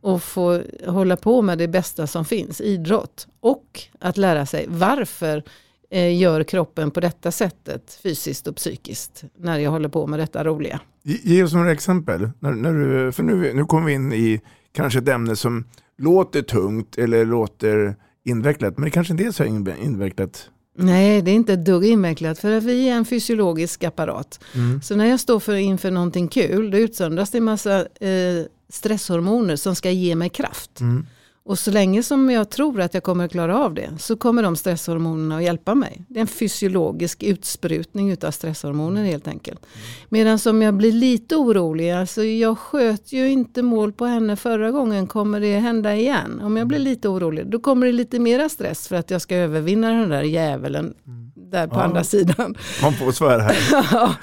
och 0.00 0.22
få 0.22 0.62
hålla 0.86 1.16
på 1.16 1.42
med 1.42 1.58
det 1.58 1.68
bästa 1.68 2.06
som 2.06 2.24
finns, 2.24 2.60
idrott. 2.60 3.26
Och 3.40 3.80
att 4.00 4.16
lära 4.16 4.46
sig 4.46 4.66
varför 4.68 5.42
eh, 5.90 6.16
gör 6.18 6.42
kroppen 6.44 6.90
på 6.90 7.00
detta 7.00 7.30
sättet 7.32 7.98
fysiskt 8.02 8.46
och 8.46 8.56
psykiskt 8.56 9.24
när 9.38 9.58
jag 9.58 9.70
håller 9.70 9.88
på 9.88 10.06
med 10.06 10.18
detta 10.18 10.44
roliga. 10.44 10.80
Ge- 11.02 11.20
Ge 11.22 11.42
oss 11.42 11.52
några 11.52 11.72
exempel. 11.72 12.30
När, 12.38 12.52
när 12.52 12.72
du, 12.72 13.12
för 13.12 13.22
nu, 13.22 13.52
nu 13.54 13.64
kommer 13.64 13.86
vi 13.86 13.92
in 13.92 14.12
i 14.12 14.40
kanske 14.72 14.98
ett 14.98 15.08
ämne 15.08 15.36
som 15.36 15.64
låter 15.98 16.42
tungt 16.42 16.98
eller 16.98 17.24
låter 17.24 17.96
invecklat. 18.28 18.78
Men 18.78 18.84
det 18.84 18.90
kanske 18.90 19.12
inte 19.12 19.24
är 19.24 19.30
så 19.30 19.44
in- 19.44 19.74
invecklat. 19.82 20.50
Nej, 20.80 21.22
det 21.22 21.30
är 21.30 21.34
inte 21.34 21.52
ett 21.52 21.64
dugg 21.64 21.84
invecklat 21.84 22.38
för 22.38 22.52
att 22.56 22.64
vi 22.64 22.88
är 22.88 22.94
en 22.94 23.04
fysiologisk 23.04 23.84
apparat. 23.84 24.40
Mm. 24.54 24.82
Så 24.82 24.96
när 24.96 25.06
jag 25.06 25.20
står 25.20 25.40
för, 25.40 25.54
inför 25.54 25.90
någonting 25.90 26.28
kul, 26.28 26.70
då 26.70 26.78
utsöndras 26.78 27.30
det 27.30 27.38
en 27.38 27.44
massa 27.44 27.80
eh, 27.80 28.44
stresshormoner 28.68 29.56
som 29.56 29.74
ska 29.74 29.90
ge 29.90 30.14
mig 30.14 30.28
kraft. 30.28 30.80
Mm. 30.80 31.06
Och 31.48 31.58
så 31.58 31.70
länge 31.70 32.02
som 32.02 32.30
jag 32.30 32.50
tror 32.50 32.80
att 32.80 32.94
jag 32.94 33.02
kommer 33.02 33.24
att 33.24 33.30
klara 33.30 33.58
av 33.58 33.74
det 33.74 33.90
så 33.98 34.16
kommer 34.16 34.42
de 34.42 34.56
stresshormonerna 34.56 35.36
att 35.36 35.42
hjälpa 35.42 35.74
mig. 35.74 36.04
Det 36.08 36.18
är 36.18 36.20
en 36.20 36.26
fysiologisk 36.26 37.22
utsprutning 37.22 38.10
utav 38.10 38.30
stresshormoner 38.30 39.04
helt 39.04 39.28
enkelt. 39.28 39.66
Medan 40.08 40.38
som 40.38 40.62
jag 40.62 40.74
blir 40.74 40.92
lite 40.92 41.36
orolig, 41.36 41.90
alltså 41.90 42.24
jag 42.24 42.58
sköt 42.58 43.12
ju 43.12 43.30
inte 43.30 43.62
mål 43.62 43.92
på 43.92 44.06
henne 44.06 44.36
förra 44.36 44.70
gången, 44.70 45.06
kommer 45.06 45.40
det 45.40 45.58
hända 45.58 45.96
igen? 45.96 46.40
Om 46.44 46.56
jag 46.56 46.66
blir 46.66 46.78
lite 46.78 47.08
orolig, 47.08 47.46
då 47.46 47.58
kommer 47.60 47.86
det 47.86 47.92
lite 47.92 48.18
mera 48.18 48.48
stress 48.48 48.88
för 48.88 48.96
att 48.96 49.10
jag 49.10 49.20
ska 49.22 49.36
övervinna 49.36 49.90
den 49.92 50.08
där 50.08 50.22
djävulen 50.22 50.94
där 51.34 51.66
på 51.66 51.74
Ja. 51.76 51.82
andra 51.82 52.04
sidan. 52.04 52.54
Man 52.82 52.92
får 52.92 53.12
svära 53.12 53.42
här. 53.42 53.56
Ja. 53.92 54.14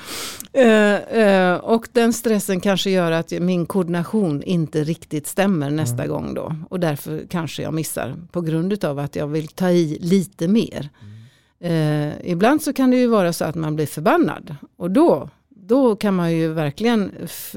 Eh, 0.54 0.96
eh, 0.96 1.56
och 1.56 1.88
den 1.92 2.14
stressen 2.14 2.60
kanske 2.60 2.90
gör 2.90 3.12
att 3.12 3.32
min 3.32 3.66
koordination 3.66 4.44
inte 4.44 4.84
riktigt 4.84 5.28
stämmer 5.28 5.70
nästa 5.70 6.08
gång 6.08 6.34
då. 6.34 6.56
Och 6.70 6.80
därför 6.80 7.15
kanske 7.30 7.62
jag 7.62 7.74
missar 7.74 8.16
på 8.32 8.42
grund 8.42 8.86
av 8.86 9.00
att 9.00 9.16
jag 9.16 9.28
vill 9.28 9.48
ta 9.48 9.70
i 9.70 9.98
lite 10.02 10.48
mer. 10.48 10.90
Eh, 11.60 12.32
ibland 12.32 12.62
så 12.62 12.74
kan 12.74 12.92
det 12.92 12.98
ju 12.98 13.08
vara 13.08 13.34
så 13.34 13.46
att 13.46 13.56
man 13.56 13.76
blir 13.76 13.86
förbannad. 13.86 14.56
Och 14.78 14.92
då, 14.92 15.30
då 15.50 15.96
kan 15.96 16.16
man 16.16 16.34
ju 16.34 16.54
verkligen 16.54 17.12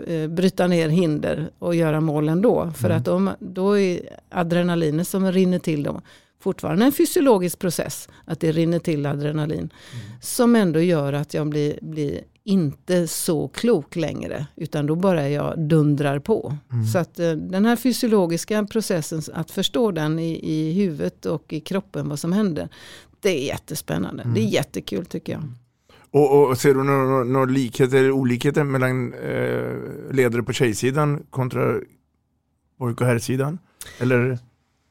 eh, 0.06 0.28
bryta 0.28 0.66
ner 0.66 0.88
hinder 0.88 1.50
och 1.59 1.74
göra 1.74 2.00
mål 2.00 2.28
ändå. 2.28 2.72
För 2.76 2.90
att 2.90 3.04
då, 3.04 3.32
då 3.38 3.78
är 3.78 4.00
adrenalinet 4.28 5.09
som 5.09 5.32
rinner 5.32 5.59
till 5.59 5.82
då 5.82 6.00
fortfarande 6.40 6.84
en 6.84 6.92
fysiologisk 6.92 7.59
process. 7.59 8.09
Att 8.24 8.40
det 8.40 8.52
rinner 8.52 8.78
till 8.78 9.06
adrenalin. 9.06 9.70
Som 10.20 10.56
ändå 10.56 10.80
gör 10.80 11.12
att 11.12 11.34
jag 11.34 11.46
blir, 11.48 11.78
blir 11.82 12.20
inte 12.49 13.07
så 13.07 13.49
klok 13.49 13.96
längre. 13.96 14.46
Utan 14.57 14.86
då 14.86 14.94
bara 14.94 15.28
jag 15.28 15.59
dundrar 15.59 16.18
på. 16.18 16.57
Så 16.92 16.99
att 16.99 17.18
eh, 17.18 17.30
den 17.30 17.64
här 17.64 17.76
fysiologiska 17.76 18.64
processen, 18.64 19.22
att 19.34 19.51
förstå 19.51 19.90
den 19.90 20.18
i, 20.18 20.40
i 20.42 20.72
huvudet 20.72 21.26
och 21.26 21.53
i 21.53 21.61
kroppen 21.61 22.09
vad 22.09 22.18
som 22.18 22.32
händer. 22.32 22.68
Det 23.20 23.28
är 23.28 23.46
jättespännande. 23.46 24.22
Det 24.34 24.40
är 24.40 24.44
jättekul 24.44 25.07
tycker 25.07 25.32
jag. 25.32 25.42
Och, 26.11 26.49
och 26.49 26.59
ser 26.59 26.74
du 26.74 26.82
några, 26.82 27.24
några 27.24 27.44
likheter 27.51 27.96
eller 27.96 28.11
olikheter 28.11 28.64
mellan 28.64 29.14
eh, 29.14 30.14
ledare 30.14 30.42
på 30.42 30.53
tjejsidan 30.53 31.26
kontra 31.30 31.80
pojk 32.78 33.01
och 33.01 33.07
herrsidan? 33.07 33.59
Eller? 33.99 34.38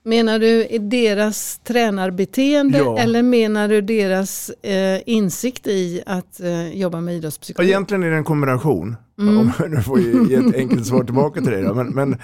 Menar 0.08 0.39
du 0.39 0.68
deras 0.80 1.60
tränarbeteende 1.64 2.78
Ja. 2.78 2.97
eller 2.97 3.24
menar 3.24 3.68
du 3.68 3.82
deras 3.82 4.49
eh, 4.49 5.01
insikt 5.05 5.68
i 5.68 6.03
att 6.05 6.39
eh, 6.39 6.74
jobba 6.80 7.01
med 7.01 7.16
idrottspsykologi? 7.16 7.70
egentligen 7.72 8.03
är 8.03 8.10
det 8.12 8.18
en 8.18 8.24
kombination. 8.24 8.95
Mm. 9.20 9.38
Om 9.38 9.51
jag 9.60 9.72
nu 9.72 9.82
får 9.82 9.99
ge 9.99 10.24
ge 10.30 10.36
ett 10.36 10.55
enkelt 10.55 10.86
svar 10.86 11.03
tillbaka 11.03 11.41
till 11.41 11.51
dig. 11.51 11.64
Då. 11.64 11.74
Men, 11.74 11.88
men 11.88 12.18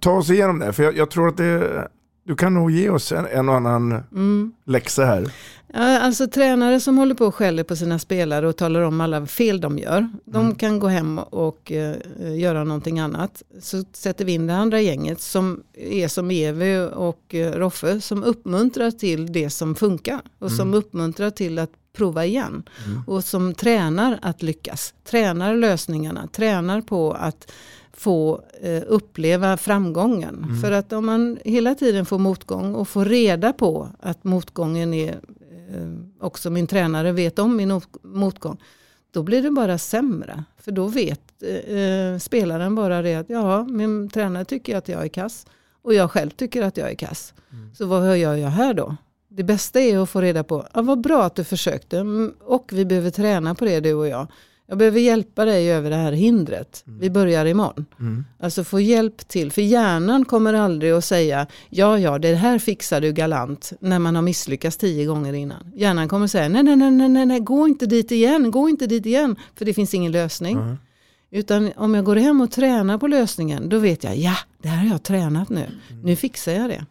ta 0.00 0.12
oss 0.12 0.30
igenom 0.30 0.58
det. 0.58 0.72
För 0.72 0.82
jag, 0.82 0.96
jag 0.96 1.10
tror 1.10 1.28
att 1.28 1.36
det, 1.36 1.88
du 2.24 2.36
kan 2.36 2.54
nog 2.54 2.70
ge 2.70 2.90
oss 2.90 3.12
en, 3.12 3.26
en 3.26 3.48
och 3.48 3.54
annan 3.54 3.92
Mm. 3.92 4.52
läxa 4.64 5.04
här. 5.04 5.32
Ja, 5.74 5.98
alltså 6.00 6.26
tränare 6.26 6.80
som 6.80 6.98
håller 6.98 7.14
på 7.14 7.26
och 7.26 7.34
skäller 7.34 7.62
på 7.64 7.76
sina 7.76 7.98
spelare 7.98 8.48
och 8.48 8.56
talar 8.56 8.80
om 8.80 9.00
alla 9.00 9.26
fel 9.26 9.60
de 9.60 9.78
gör. 9.78 10.08
De 10.24 10.54
kan 10.54 10.78
gå 10.78 10.88
hem 10.88 11.18
och 11.18 11.72
eh, 11.72 11.96
göra 12.36 12.64
någonting 12.64 12.98
annat. 13.00 13.42
Så 13.60 13.84
sätter 13.92 14.24
vi 14.24 14.32
in 14.32 14.46
det 14.46 14.54
andra 14.56 14.80
gänget 14.80 15.20
som 15.20 15.62
är 15.74 16.08
som 16.08 16.30
Evi 16.30 16.88
och 16.94 17.34
eh, 17.34 17.52
Roffe 17.52 18.00
som 18.00 18.24
uppmuntrar 18.24 18.90
till 18.90 19.32
det 19.32 19.50
som 19.50 19.74
funkar. 19.74 20.20
Och 20.38 20.52
som 20.52 20.74
uppmuntrar 20.74 21.30
till 21.30 21.58
att 21.58 21.70
prova 21.96 22.24
igen. 22.24 22.62
Och 23.06 23.24
som 23.24 23.54
tränar 23.54 24.18
att 24.22 24.42
lyckas. 24.42 24.94
Tränar 25.04 25.56
lösningarna. 25.56 26.26
Tränar 26.26 26.80
på 26.80 27.12
att 27.12 27.52
få 27.92 28.42
eh, 28.62 28.82
uppleva 28.86 29.56
framgången. 29.56 30.46
För 30.62 30.72
att 30.72 30.92
om 30.92 31.06
man 31.06 31.38
hela 31.44 31.74
tiden 31.74 32.06
får 32.06 32.18
motgång 32.18 32.74
och 32.74 32.88
får 32.88 33.04
reda 33.04 33.52
på 33.52 33.88
att 34.00 34.24
motgången 34.24 34.94
är 34.94 35.12
eh, 35.74 35.92
också 36.20 36.50
min 36.50 36.66
tränare 36.66 37.12
vet 37.12 37.38
om 37.38 37.56
min 37.56 37.70
ot- 37.70 37.96
motgång. 38.02 38.60
Då 39.10 39.22
blir 39.22 39.42
det 39.42 39.50
bara 39.50 39.78
sämre. 39.78 40.44
För 40.58 40.72
då 40.72 40.86
vet 40.86 41.20
eh, 41.42 42.18
spelaren 42.18 42.74
bara 42.74 43.02
det 43.02 43.14
att 43.14 43.30
ja, 43.30 43.64
min 43.64 44.08
tränare 44.10 44.44
tycker 44.44 44.76
att 44.76 44.88
jag 44.88 45.04
är 45.04 45.08
kass. 45.08 45.46
Och 45.82 45.94
jag 45.94 46.10
själv 46.10 46.30
tycker 46.30 46.62
att 46.62 46.76
jag 46.76 46.90
är 46.90 46.94
kass. 46.94 47.34
Så 47.74 47.86
vad 47.86 48.18
gör 48.18 48.34
jag 48.34 48.48
här 48.48 48.74
då? 48.74 48.96
Det 49.28 49.42
bästa 49.42 49.80
är 49.80 49.98
att 49.98 50.10
få 50.10 50.20
reda 50.20 50.44
på, 50.44 50.66
ja, 50.74 50.82
vad 50.82 51.00
bra 51.00 51.24
att 51.24 51.34
du 51.34 51.44
försökte 51.44 51.98
mm, 51.98 52.34
och 52.40 52.70
vi 52.72 52.84
behöver 52.84 53.10
träna 53.10 53.54
på 53.54 53.64
det 53.64 53.80
du 53.80 53.94
och 53.94 54.08
jag. 54.08 54.26
Jag 54.72 54.78
behöver 54.78 55.00
hjälpa 55.00 55.44
dig 55.44 55.72
över 55.72 55.90
det 55.90 55.96
här 55.96 56.12
hindret. 56.12 56.82
Vi 56.84 57.10
börjar 57.10 57.46
imorgon. 57.46 57.86
Alltså 58.40 58.64
få 58.64 58.80
hjälp 58.80 59.28
till. 59.28 59.52
För 59.52 59.62
hjärnan 59.62 60.24
kommer 60.24 60.54
aldrig 60.54 60.92
att 60.92 61.04
säga 61.04 61.46
ja, 61.70 61.98
ja, 61.98 62.18
det 62.18 62.34
här 62.34 62.58
fixar 62.58 63.00
du 63.00 63.12
galant 63.12 63.72
när 63.80 63.98
man 63.98 64.14
har 64.14 64.22
misslyckats 64.22 64.76
tio 64.76 65.06
gånger 65.06 65.32
innan. 65.32 65.72
Hjärnan 65.74 66.08
kommer 66.08 66.26
säga 66.26 66.48
nej, 66.48 66.62
nej, 66.62 66.76
nej, 66.76 66.90
nej, 66.90 67.08
nej, 67.08 67.26
nej, 67.26 67.40
gå 67.40 67.68
inte 67.68 67.86
dit 67.86 68.12
igen, 68.12 68.50
gå 68.50 68.68
inte 68.68 68.86
dit 68.86 69.06
igen, 69.06 69.36
för 69.56 69.64
det 69.64 69.74
finns 69.74 69.94
ingen 69.94 70.12
lösning. 70.12 70.76
Utan 71.30 71.72
om 71.76 71.94
jag 71.94 72.04
går 72.04 72.16
hem 72.16 72.40
och 72.40 72.50
tränar 72.50 72.98
på 72.98 73.06
lösningen, 73.06 73.68
då 73.68 73.78
vet 73.78 74.04
jag, 74.04 74.16
ja, 74.16 74.36
det 74.62 74.68
här 74.68 74.84
har 74.84 74.92
jag 74.92 75.02
tränat 75.02 75.48
nu. 75.48 75.66
Nu 76.02 76.16
fixar 76.16 76.52
jag 76.52 76.70
det. 76.70 76.84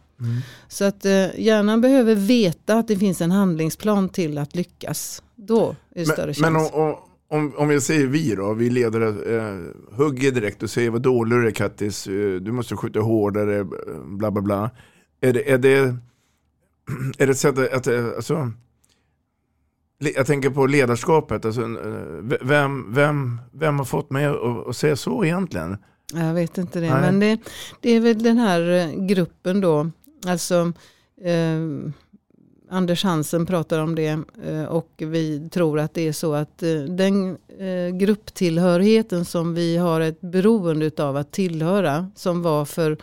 Så 0.67 0.85
att 0.85 1.05
eh, 1.05 1.39
hjärnan 1.39 1.81
behöver 1.81 2.15
veta 2.15 2.75
att 2.75 2.87
det 2.87 2.97
finns 2.97 3.21
en 3.21 3.31
handlingsplan 3.31 4.09
till 4.09 4.37
att 4.37 4.55
lyckas. 4.55 5.23
Då 5.35 5.75
är 5.95 5.99
det 5.99 6.05
större 6.05 6.25
Men, 6.25 6.33
chans. 6.33 6.41
men 6.41 6.55
om, 6.55 6.87
om, 6.89 6.95
om, 7.31 7.53
om 7.57 7.71
jag 7.71 7.83
säger 7.83 8.07
vi 8.07 8.35
då, 8.35 8.53
vi 8.53 8.69
ledare 8.69 9.07
eh, 9.07 9.59
hugger 9.97 10.31
direkt 10.31 10.63
och 10.63 10.69
säger 10.69 10.89
vad 10.89 11.01
dålig 11.01 11.39
du 11.39 11.47
är 11.47 11.51
Kattis, 11.51 12.07
eh, 12.07 12.35
du 12.35 12.51
måste 12.51 12.75
skjuta 12.75 12.99
hårdare, 12.99 13.59
eh, 13.59 13.65
bla 14.05 14.31
bla 14.31 14.41
bla. 14.41 14.71
Är 15.21 15.33
det, 15.33 15.51
är 15.51 15.57
det, 15.57 15.77
är 17.17 17.25
det 17.25 17.31
ett 17.31 17.37
sätt 17.37 17.57
att, 17.57 17.73
att 17.73 17.87
eh, 17.87 18.05
alltså, 18.05 18.51
jag 20.15 20.25
tänker 20.25 20.49
på 20.49 20.65
ledarskapet, 20.65 21.45
alltså, 21.45 21.61
vem, 22.41 22.93
vem, 22.93 23.41
vem 23.51 23.77
har 23.77 23.85
fått 23.85 24.11
mig 24.11 24.25
att, 24.25 24.67
att 24.67 24.75
säga 24.75 24.95
så 24.95 25.25
egentligen? 25.25 25.77
Jag 26.13 26.33
vet 26.33 26.57
inte 26.57 26.79
det. 26.79 26.89
Nej. 26.89 27.01
Men 27.01 27.19
det, 27.19 27.39
det 27.81 27.89
är 27.89 27.99
väl 27.99 28.23
den 28.23 28.37
här 28.37 28.91
gruppen 29.07 29.61
då. 29.61 29.91
Alltså 30.25 30.73
eh, 31.21 31.91
Anders 32.73 33.03
Hansen 33.03 33.45
pratar 33.45 33.79
om 33.79 33.95
det 33.95 34.19
eh, 34.45 34.63
och 34.63 34.91
vi 34.97 35.49
tror 35.49 35.79
att 35.79 35.93
det 35.93 36.07
är 36.07 36.13
så 36.13 36.33
att 36.33 36.63
eh, 36.63 36.73
den 36.73 37.37
eh, 37.59 37.95
grupptillhörigheten 37.97 39.25
som 39.25 39.53
vi 39.53 39.77
har 39.77 40.01
ett 40.01 40.21
beroende 40.21 40.91
av 40.97 41.17
att 41.17 41.31
tillhöra 41.31 42.11
som 42.15 42.41
var 42.41 42.65
för 42.65 42.97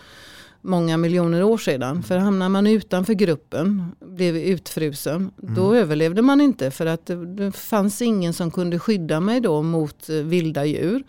många 0.61 0.97
miljoner 0.97 1.43
år 1.43 1.59
sedan. 1.59 2.03
För 2.03 2.19
hamnar 2.19 2.49
man 2.49 2.66
utanför 2.66 3.12
gruppen, 3.12 3.93
blev 4.01 4.37
utfrusen, 4.37 5.31
då 5.37 5.75
överlevde 5.75 6.23
man 6.23 6.41
inte. 6.41 6.71
För 6.71 6.87
att 6.87 7.07
det, 7.07 7.27
det 7.27 7.53
fanns 7.53 8.03
ingen 8.03 8.33
som 8.33 8.51
kunde 8.51 8.79
skydda 8.79 9.21
mig 9.21 9.41
då 9.41 9.62
mot 9.62 10.09
vilda 10.09 10.64
djur. 10.64 11.05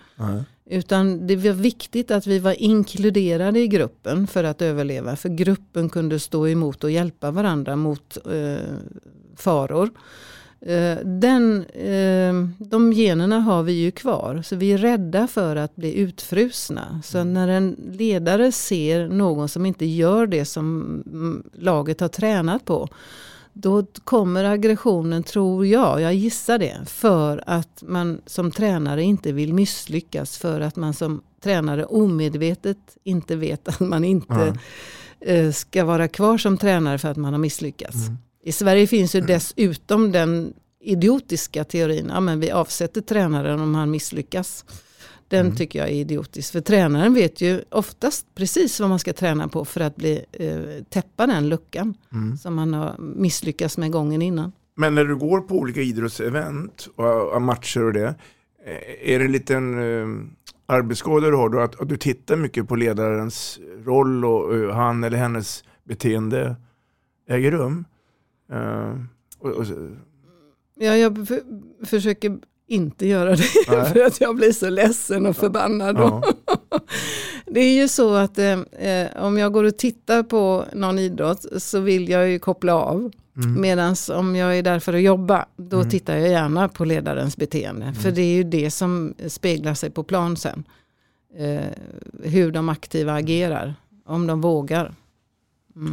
Utan 0.71 1.27
det 1.27 1.35
var 1.35 1.51
viktigt 1.51 2.11
att 2.11 2.27
vi 2.27 2.39
var 2.39 2.61
inkluderade 2.61 3.59
i 3.59 3.67
gruppen 3.67 4.27
för 4.27 4.43
att 4.43 4.61
överleva. 4.61 5.15
För 5.15 5.29
gruppen 5.29 5.89
kunde 5.89 6.19
stå 6.19 6.47
emot 6.47 6.83
och 6.83 6.91
hjälpa 6.91 7.31
varandra 7.31 7.75
mot 7.75 8.17
eh, 8.25 8.65
faror. 9.35 9.89
Eh, 10.61 10.97
Den, 11.03 11.65
eh, 11.65 12.33
de 12.57 12.93
generna 12.93 13.39
har 13.39 13.63
vi 13.63 13.71
ju 13.71 13.91
kvar, 13.91 14.41
så 14.45 14.55
vi 14.55 14.73
är 14.73 14.77
rädda 14.77 15.27
för 15.27 15.55
att 15.55 15.75
bli 15.75 15.95
utfrusna. 15.95 17.01
Så 17.03 17.23
när 17.23 17.47
en 17.47 17.75
ledare 17.91 18.51
ser 18.51 19.07
någon 19.07 19.49
som 19.49 19.65
inte 19.65 19.85
gör 19.85 20.27
det 20.27 20.45
som 20.45 20.81
mm, 21.05 21.43
laget 21.53 21.99
har 21.99 22.07
tränat 22.07 22.65
på, 22.65 22.87
då 23.61 23.85
kommer 24.03 24.43
aggressionen, 24.43 25.23
tror 25.23 25.65
jag, 25.65 26.01
jag 26.01 26.13
gissar 26.13 26.57
det, 26.57 26.77
för 26.85 27.43
att 27.45 27.83
man 27.87 28.21
som 28.25 28.51
tränare 28.51 29.03
inte 29.03 29.31
vill 29.31 29.53
misslyckas, 29.53 30.37
för 30.37 30.61
att 30.61 30.75
man 30.75 30.93
som 30.93 31.21
tränare 31.41 31.85
omedvetet 31.85 32.77
inte 33.03 33.35
vet 33.35 33.67
att 33.67 33.79
man 33.79 34.03
inte 34.03 34.57
eh, 35.19 35.51
ska 35.51 35.85
vara 35.85 36.07
kvar 36.07 36.37
som 36.37 36.57
tränare 36.57 36.97
för 36.97 37.07
att 37.07 37.17
man 37.17 37.33
har 37.33 37.39
misslyckats. 37.39 37.97
I 38.43 38.51
Sverige 38.51 38.87
finns 38.87 39.15
ju 39.15 39.21
dessutom 39.21 40.11
den 40.11 40.53
idiotiska 40.79 41.63
teorin, 41.63 42.11
ja 42.13 42.19
men 42.19 42.39
vi 42.39 42.51
avsätter 42.51 43.01
tränaren 43.01 43.59
om 43.59 43.75
han 43.75 43.91
misslyckas. 43.91 44.65
Den 45.29 45.55
tycker 45.55 45.79
jag 45.79 45.87
är 45.89 45.93
idiotisk, 45.93 46.51
för 46.51 46.61
tränaren 46.61 47.13
vet 47.13 47.41
ju 47.41 47.61
oftast 47.69 48.25
precis 48.35 48.79
vad 48.79 48.89
man 48.89 48.99
ska 48.99 49.13
träna 49.13 49.47
på 49.47 49.65
för 49.65 49.81
att 49.81 49.95
bli, 49.95 50.25
eh, 50.31 50.83
täppa 50.89 51.27
den 51.27 51.49
luckan 51.49 51.97
som 52.41 52.55
man 52.55 52.73
har 52.73 52.95
misslyckats 52.99 53.77
med 53.77 53.91
gången 53.91 54.21
innan. 54.21 54.51
Men 54.75 54.95
när 54.95 55.05
du 55.05 55.15
går 55.15 55.41
på 55.41 55.55
olika 55.55 55.81
idrottsevent 55.81 56.89
och, 56.95 57.33
och 57.33 57.41
matcher 57.41 57.83
och 57.83 57.93
det, 57.93 58.15
eh, 58.65 59.13
är 59.13 59.19
det 59.19 59.25
en 59.25 59.31
liten 59.31 59.73
eh, 59.73 60.25
arbetsskada 60.65 61.29
du 61.29 61.35
har 61.35 61.49
då? 61.49 61.59
Att, 61.59 61.81
att 61.81 61.89
du 61.89 61.97
tittar 61.97 62.35
mycket 62.35 62.67
på 62.67 62.75
ledarens 62.75 63.59
roll 63.85 64.25
och 64.25 64.55
eh, 64.55 64.71
han 64.75 65.03
eller 65.03 65.17
hennes 65.17 65.63
beteende 65.83 66.55
äger 67.27 67.51
rum? 67.51 67.85
Eh, 68.51 68.93
och, 69.39 69.49
och, 69.49 69.65
Ja, 70.81 70.95
jag 70.95 71.27
för, 71.27 71.41
försöker 71.85 72.39
inte 72.69 73.07
göra 73.07 73.29
det 73.35 73.43
Nej. 73.69 73.85
för 73.93 74.05
att 74.05 74.21
jag 74.21 74.35
blir 74.35 74.51
så 74.51 74.69
ledsen 74.69 75.25
och 75.25 75.35
förbannad. 75.35 75.95
ja. 75.99 76.23
Det 77.51 77.59
är 77.59 77.73
ju 77.81 77.87
så 77.87 78.13
att 78.15 78.37
eh, 78.39 78.59
eh, 78.59 79.07
om 79.25 79.37
jag 79.37 79.53
går 79.53 79.63
och 79.63 79.77
tittar 79.77 80.23
på 80.23 80.65
någon 80.73 80.99
idrott 80.99 81.45
så 81.57 81.79
vill 81.79 82.09
jag 82.09 82.29
ju 82.29 82.39
koppla 82.39 82.73
av. 82.73 83.11
Mm. 83.37 83.61
Medan 83.61 83.95
om 84.13 84.35
jag 84.35 84.57
är 84.57 84.63
där 84.63 84.79
för 84.79 84.93
att 84.93 85.01
jobba, 85.01 85.45
då 85.57 85.77
Mm. 85.77 85.89
tittar 85.89 86.17
jag 86.17 86.29
gärna 86.29 86.69
på 86.69 86.85
ledarens 86.85 87.37
beteende. 87.37 87.93
För 87.93 88.11
det 88.11 88.21
är 88.21 88.33
ju 88.35 88.43
det 88.43 88.71
som 88.71 89.13
speglar 89.27 89.73
sig 89.73 89.89
på 89.89 90.03
plan 90.03 90.37
sen. 90.37 90.63
Eh, 91.37 91.65
hur 92.23 92.51
de 92.51 92.69
aktiva 92.69 93.13
agerar, 93.13 93.75
om 94.05 94.27
de 94.27 94.41
vågar. 94.41 94.93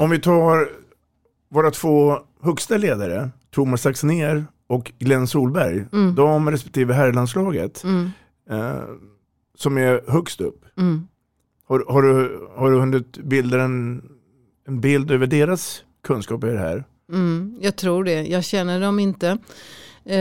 Om 0.01 0.11
vi 0.11 0.21
tar 0.21 0.69
våra 1.49 1.71
två 1.71 2.19
högsta 2.43 2.77
ledare, 2.77 3.31
Thomas 3.51 3.87
Axnér 3.87 4.45
och 4.67 4.93
Glenn 4.99 5.27
Solberg, 5.27 5.85
Mm. 5.93 6.15
de 6.15 6.51
respektive 6.51 6.95
herrlandslaget, 6.95 7.85
Mm, 7.85 8.11
eh, 8.51 8.83
som 9.55 9.79
är 9.79 10.11
högst 10.13 10.41
upp. 10.41 10.65
mm. 10.79 11.07
Har, 11.69 11.85
har, 11.89 12.03
du, 12.03 12.41
har 12.57 12.71
du 12.71 12.79
hunnit 12.79 13.19
bilda 13.19 13.63
en, 13.63 14.03
en 14.69 14.81
bild 14.81 15.11
över 15.11 15.27
deras 15.27 15.85
kunskaper 16.03 16.49
i 16.49 16.53
det 16.53 16.59
här? 16.59 16.85
Mm, 17.13 17.59
jag 17.61 17.77
tror 17.77 18.05
det. 18.05 18.27
Jag 18.27 18.45
känner 18.45 18.81
dem 18.81 18.99
inte. 18.99 19.39
Eh, 20.05 20.19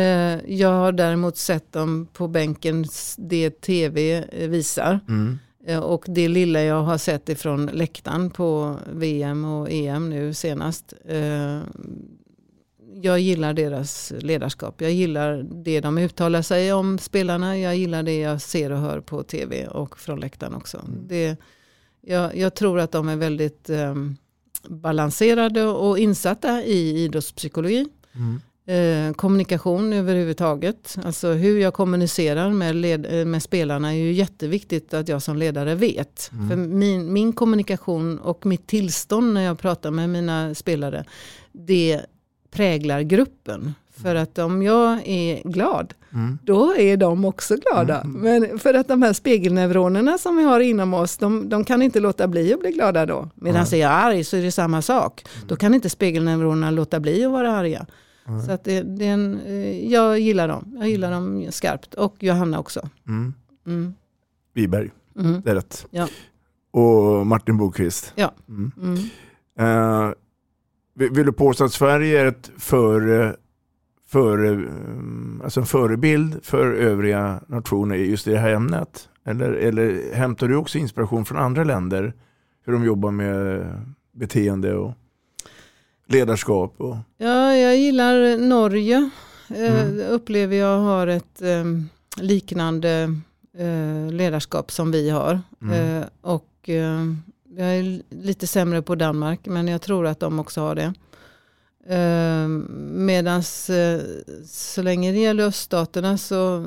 jag 0.54 0.70
har 0.70 0.92
däremot 0.92 1.38
sett 1.38 1.72
dem 1.72 2.08
på 2.14 2.28
bänken, 2.28 2.86
det 3.18 3.50
tv 3.62 4.26
visar. 4.48 5.00
Eh, 5.68 5.80
och 5.80 6.06
det 6.08 6.28
lilla 6.28 6.62
jag 6.64 6.84
har 6.84 6.98
sett 6.98 7.30
ifrån 7.30 7.66
läktaren 7.66 8.30
på 8.30 8.76
VM 8.94 9.46
och 9.46 9.68
EM 9.72 10.10
nu 10.10 10.34
senast. 10.34 10.94
Eh, 11.06 11.60
jag 13.02 13.20
gillar 13.20 13.54
deras 13.54 14.14
ledarskap. 14.20 14.82
Jag 14.82 14.92
gillar 14.92 15.46
det 15.64 15.82
de 15.82 15.98
uttalar 15.98 16.42
sig 16.42 16.74
om 16.74 16.98
spelarna. 16.98 17.58
Jag 17.58 17.76
gillar 17.76 18.04
det 18.04 18.20
jag 18.20 18.42
ser 18.42 18.72
och 18.72 18.78
hör 18.78 19.02
på 19.02 19.24
tv 19.24 19.68
och 19.68 20.00
från 20.00 20.20
läktaren 20.20 20.54
också. 20.56 20.82
Det, 21.08 21.38
jag, 22.02 22.38
jag 22.38 22.56
tror 22.56 22.80
att 22.80 22.92
de 22.92 23.10
är 23.10 23.16
väldigt 23.16 23.70
ehm, 23.70 24.16
balanserade 24.68 25.64
och 25.64 26.00
insatta 26.00 26.64
i 26.64 27.04
idrottspsykologi. 27.04 27.88
Eh, 28.68 29.14
kommunikation 29.14 29.94
överhuvudtaget. 29.94 30.98
Alltså 31.04 31.32
hur 31.32 31.60
jag 31.60 31.74
kommunicerar 31.74 32.50
med, 32.50 32.76
led, 32.76 33.06
eh, 33.20 33.26
med 33.26 33.44
spelarna 33.44 33.94
är 33.94 33.98
ju 33.98 34.12
jätteviktigt 34.12 34.94
att 34.94 35.08
jag 35.08 35.22
som 35.22 35.38
ledare 35.38 35.76
vet. 35.76 36.32
För 36.50 36.56
min, 36.56 37.14
min 37.14 37.34
kommunikation 37.34 38.20
och 38.20 38.46
mitt 38.46 38.68
tillstånd 38.68 39.34
när 39.34 39.42
jag 39.42 39.60
pratar 39.60 39.92
med 39.92 40.10
mina 40.10 40.56
spelare, 40.56 41.06
det 41.52 42.02
präglar 42.56 43.02
gruppen. 43.02 43.74
För 44.02 44.16
att 44.16 44.38
om 44.38 44.62
jag 44.64 45.02
är 45.08 45.50
glad, 45.50 45.94
då 46.44 46.76
är 46.76 46.98
de 46.98 47.26
också 47.26 47.56
glada. 47.56 48.04
Men 48.06 48.60
för 48.60 48.74
att 48.74 48.88
de 48.88 49.02
här 49.02 49.14
spegelneuronerna 49.14 50.18
som 50.18 50.38
vi 50.38 50.44
har 50.44 50.60
inom 50.60 50.94
oss, 50.94 51.18
de, 51.18 51.50
de 51.50 51.64
kan 51.64 51.82
inte 51.82 52.00
låta 52.00 52.28
bli 52.28 52.54
att 52.54 52.60
bli 52.60 52.72
glada 52.72 53.06
då. 53.06 53.30
Medan 53.36 53.62
är 53.62 53.76
jag 53.76 53.92
arg 53.92 54.24
så 54.24 54.38
är 54.38 54.42
det 54.42 54.52
samma 54.52 54.82
sak. 54.82 55.26
Då 55.48 55.56
kan 55.56 55.74
inte 55.74 55.90
spegelneuronerna 55.90 56.72
låta 56.72 57.00
bli 57.00 57.26
att 57.26 57.32
vara 57.32 57.52
arga. 57.52 57.86
Så 58.46 58.52
att 58.52 58.64
det, 58.64 58.82
det 58.82 59.06
är 59.08 59.14
en, 59.14 59.40
eh, 59.46 59.88
jag 59.92 60.20
gillar 60.20 60.48
dem. 60.48 60.76
Jag 60.80 60.90
gillar 60.90 61.12
dem 61.12 61.46
skarpt. 61.50 61.94
Och 61.94 62.16
Johanna 62.20 62.60
också. 62.60 62.90
Mm. 63.08 63.34
Mm. 63.68 63.94
Wiberg, 64.54 64.92
Mm. 65.20 65.42
det 65.46 65.52
är 65.52 65.56
rätt. 65.56 65.86
Ja. 65.90 66.08
Och 66.72 67.28
Martin 67.28 67.58
Bokvist. 67.58 68.14
Ja. 68.16 68.32
Mm. 68.50 68.72
Eh, 71.00 71.12
vill 71.12 71.26
du 71.26 71.32
påstå 71.32 71.64
att 71.66 71.74
Sverige 71.74 72.22
är 72.22 72.26
ett 72.26 72.52
före, 72.58 73.36
före, 74.08 74.50
um, 74.50 75.42
alltså 75.44 75.60
en 75.60 75.66
förebild 75.66 76.40
för 76.44 76.74
övriga 76.74 77.42
nationer 77.48 77.96
just 77.96 78.28
i 78.28 78.32
det 78.32 78.38
här 78.40 78.54
ämnet? 78.54 79.10
Eller, 79.26 79.52
eller 79.54 80.14
hämtar 80.16 80.48
du 80.48 80.56
också 80.56 80.78
inspiration 80.78 81.26
från 81.26 81.38
andra 81.38 81.64
länder? 81.64 82.14
Hur 82.66 82.74
de 82.74 82.86
jobbar 82.86 83.12
med 83.12 83.66
beteende 84.12 84.74
och 84.74 84.94
ledarskap? 86.08 86.74
Och, 86.78 86.98
Ja, 87.18 87.56
jag 87.56 87.78
gillar 87.78 88.38
Norge. 88.38 89.10
Eh, 89.50 89.86
Mm. 89.86 90.00
Upplever 90.10 90.56
jag 90.56 90.80
har 90.80 91.08
ett 91.08 91.42
eh, 91.42 91.64
liknande 92.22 93.16
eh, 93.58 94.12
ledarskap 94.14 94.72
som 94.72 94.92
vi 94.92 95.10
har. 95.10 95.42
Mm. 95.62 95.98
Eh, 95.98 96.06
och 96.22 96.70
eh, 96.70 97.02
jag 97.58 97.68
är 97.78 98.02
lite 98.10 98.48
sämre 98.48 98.82
på 98.82 98.96
Danmark, 98.96 99.40
men 99.46 99.68
jag 99.68 99.82
tror 99.82 100.08
att 100.08 100.20
de 100.20 100.40
också 100.40 100.62
har 100.62 100.76
det. 100.76 100.94
Eh, 101.96 102.48
Medan 102.92 103.40
eh, 103.70 104.02
så 104.48 104.82
länge 104.82 105.12
det 105.12 105.20
gäller 105.20 105.44
öststaterna 105.48 106.18
så 106.18 106.66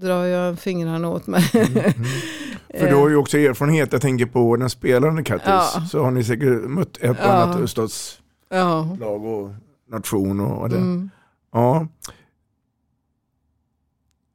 drar 0.00 0.24
jag 0.24 0.58
fingrarna 0.58 1.08
åt 1.08 1.26
mig. 1.26 1.42
för 2.78 2.88
du 2.88 2.94
har 2.94 3.08
ju 3.08 3.16
också 3.16 3.38
erfarenhet, 3.38 3.92
jag 3.92 4.02
tänker 4.02 4.26
på 4.26 4.56
den 4.56 4.70
spelande 4.70 5.22
Kattis, 5.24 5.46
Ja. 5.46 5.86
så 5.90 6.02
har 6.04 6.10
ni 6.10 6.24
säkert 6.24 6.62
mött 6.68 6.96
ett 6.96 7.10
och 7.10 7.16
Ja. 7.26 7.32
annat 7.32 7.60
öststatslag 7.60 8.98
ja. 9.00 9.08
och 9.08 9.50
nation 9.90 10.40
och 10.40 10.68
det. 10.68 10.76
Mm. 10.76 11.10
Ja. 11.52 11.86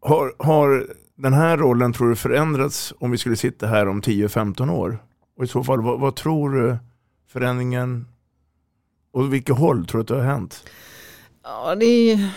Har, 0.02 0.34
har 0.40 0.88
den 1.16 1.34
här 1.34 1.58
rollen 1.58 1.94
tror 1.94 2.10
du 2.10 2.16
förändrats 2.16 2.94
om 3.00 3.12
vi 3.12 3.18
skulle 3.18 3.36
sitta 3.36 3.68
här 3.68 3.88
om 3.88 4.02
10-15 4.02 4.72
år? 4.72 5.00
Och 5.40 5.46
i 5.46 5.48
så 5.48 5.64
fall, 5.64 5.82
vad, 5.82 6.00
vad 6.00 6.16
tror 6.16 6.50
du 6.50 6.78
förändringen 7.28 8.06
och 9.12 9.34
vilket 9.34 9.58
håll 9.58 9.86
tror 9.86 10.00
du 10.00 10.02
att 10.02 10.08
det 10.08 10.16
har 10.16 10.34
hänt? 10.34 10.64
Ja, 11.44 11.76
det 11.76 11.86
är, 11.86 12.30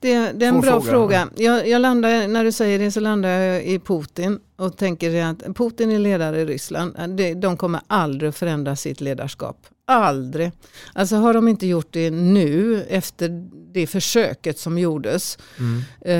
det, 0.00 0.32
det 0.32 0.44
är 0.46 0.48
en 0.48 0.54
Svår 0.54 0.62
bra 0.62 0.80
fråga. 0.80 0.90
fråga. 0.90 1.28
Jag, 1.36 1.68
jag 1.68 1.80
landar, 1.80 2.28
när 2.28 2.44
du 2.44 2.52
säger 2.52 2.78
det 2.78 2.90
så 2.90 3.00
landar 3.00 3.28
jag 3.28 3.64
i 3.64 3.78
Putin 3.78 4.40
och 4.56 4.76
tänker 4.76 5.24
att 5.24 5.56
Putin 5.56 5.90
är 5.90 5.98
ledare 5.98 6.40
i 6.40 6.44
Ryssland. 6.44 6.96
De, 7.36 7.56
kommer 7.56 7.80
aldrig 7.86 8.34
förändra 8.34 8.76
sitt 8.76 9.00
ledarskap. 9.00 9.66
Aldrig. 9.86 10.52
Alltså 10.92 11.16
har 11.16 11.34
de 11.34 11.48
inte 11.48 11.66
gjort 11.66 11.88
det 11.90 12.10
nu 12.10 12.82
efter 12.82 13.28
det 13.72 13.86
försöket 13.86 14.58
som 14.58 14.78
gjordes 14.78 15.38
eh, 16.00 16.14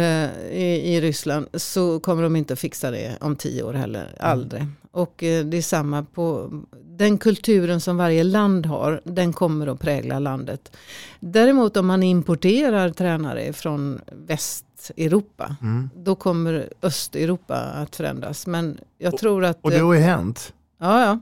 i, 0.50 0.82
i 0.84 1.00
Ryssland 1.00 1.48
så 1.54 2.00
kommer 2.00 2.22
de 2.22 2.36
inte 2.36 2.56
fixa 2.56 2.90
det 2.90 3.16
om 3.20 3.36
tio 3.36 3.62
år 3.62 3.74
heller. 3.74 4.16
Aldrig. 4.20 4.66
Och 4.98 5.22
eh, 5.22 5.44
det 5.44 5.56
är 5.56 5.62
samma 5.62 6.02
på 6.02 6.50
den 6.84 7.18
kulturen 7.18 7.80
som 7.80 7.96
varje 7.96 8.24
land 8.24 8.66
har, 8.66 9.00
den 9.04 9.32
kommer 9.32 9.66
att 9.66 9.80
prägla 9.80 10.18
landet. 10.18 10.76
Däremot 11.20 11.76
om 11.76 11.86
man 11.86 12.02
importerar 12.02 12.90
tränare 12.90 13.52
från 13.52 14.00
Västeuropa, 14.26 15.56
då 15.94 16.14
kommer 16.14 16.68
Östeuropa 16.82 17.56
att 17.56 17.96
förändras. 17.96 18.46
Men 18.46 18.78
jag 18.98 19.18
tror 19.18 19.44
att... 19.44 19.58
Och 19.62 19.70
det 19.70 19.78
har 19.78 19.94
ju 19.94 20.00
hänt 20.00 20.52
ja, 20.78 21.04
ja. 21.04 21.18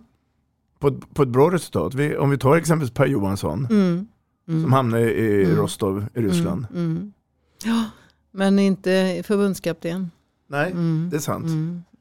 på, 0.79 0.93
på 1.15 1.23
ett 1.23 1.29
bra 1.29 1.51
resultat. 1.51 1.95
Vi, 1.95 2.17
om 2.17 2.31
vi 2.31 2.39
tar 2.39 2.57
exempelvis 2.57 2.95
Per 2.95 3.07
Johansson 3.07 3.67
Mm. 3.71 4.07
Mm. 4.49 4.63
som 4.63 4.73
hamnade 4.73 5.13
i 5.15 5.45
Mm. 5.45 5.57
Rostov 5.57 6.05
i 6.15 6.21
Ryssland. 6.21 6.67
Mm. 6.75 6.87
Mm. 6.91 7.13
Ja, 7.65 7.85
men 8.33 8.59
inte 8.59 9.23
förbundskapten. 9.27 10.11
Nej, 10.49 10.71
Mm. 10.73 11.09
det 11.11 11.17
är 11.17 11.21
sant. 11.21 11.47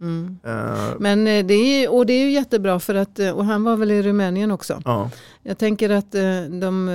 Mm. 0.02 0.38
Mm. 0.44 0.70
Eh, 0.70 0.94
Men 1.00 1.28
eh, 1.28 1.46
det 1.46 1.54
är, 1.54 1.94
och 1.94 2.06
det 2.06 2.14
är 2.14 2.26
ju 2.26 2.32
jättebra 2.32 2.80
för 2.80 2.96
att, 2.96 3.20
eh, 3.20 3.30
och 3.32 3.46
han 3.46 3.64
var 3.64 3.76
väl 3.76 3.92
i 3.92 4.02
Rumänien 4.02 4.52
också. 4.52 4.82
ja. 4.86 5.12
Jag 5.48 5.58
tänker 5.58 5.90
att 5.90 6.12
de 6.62 6.88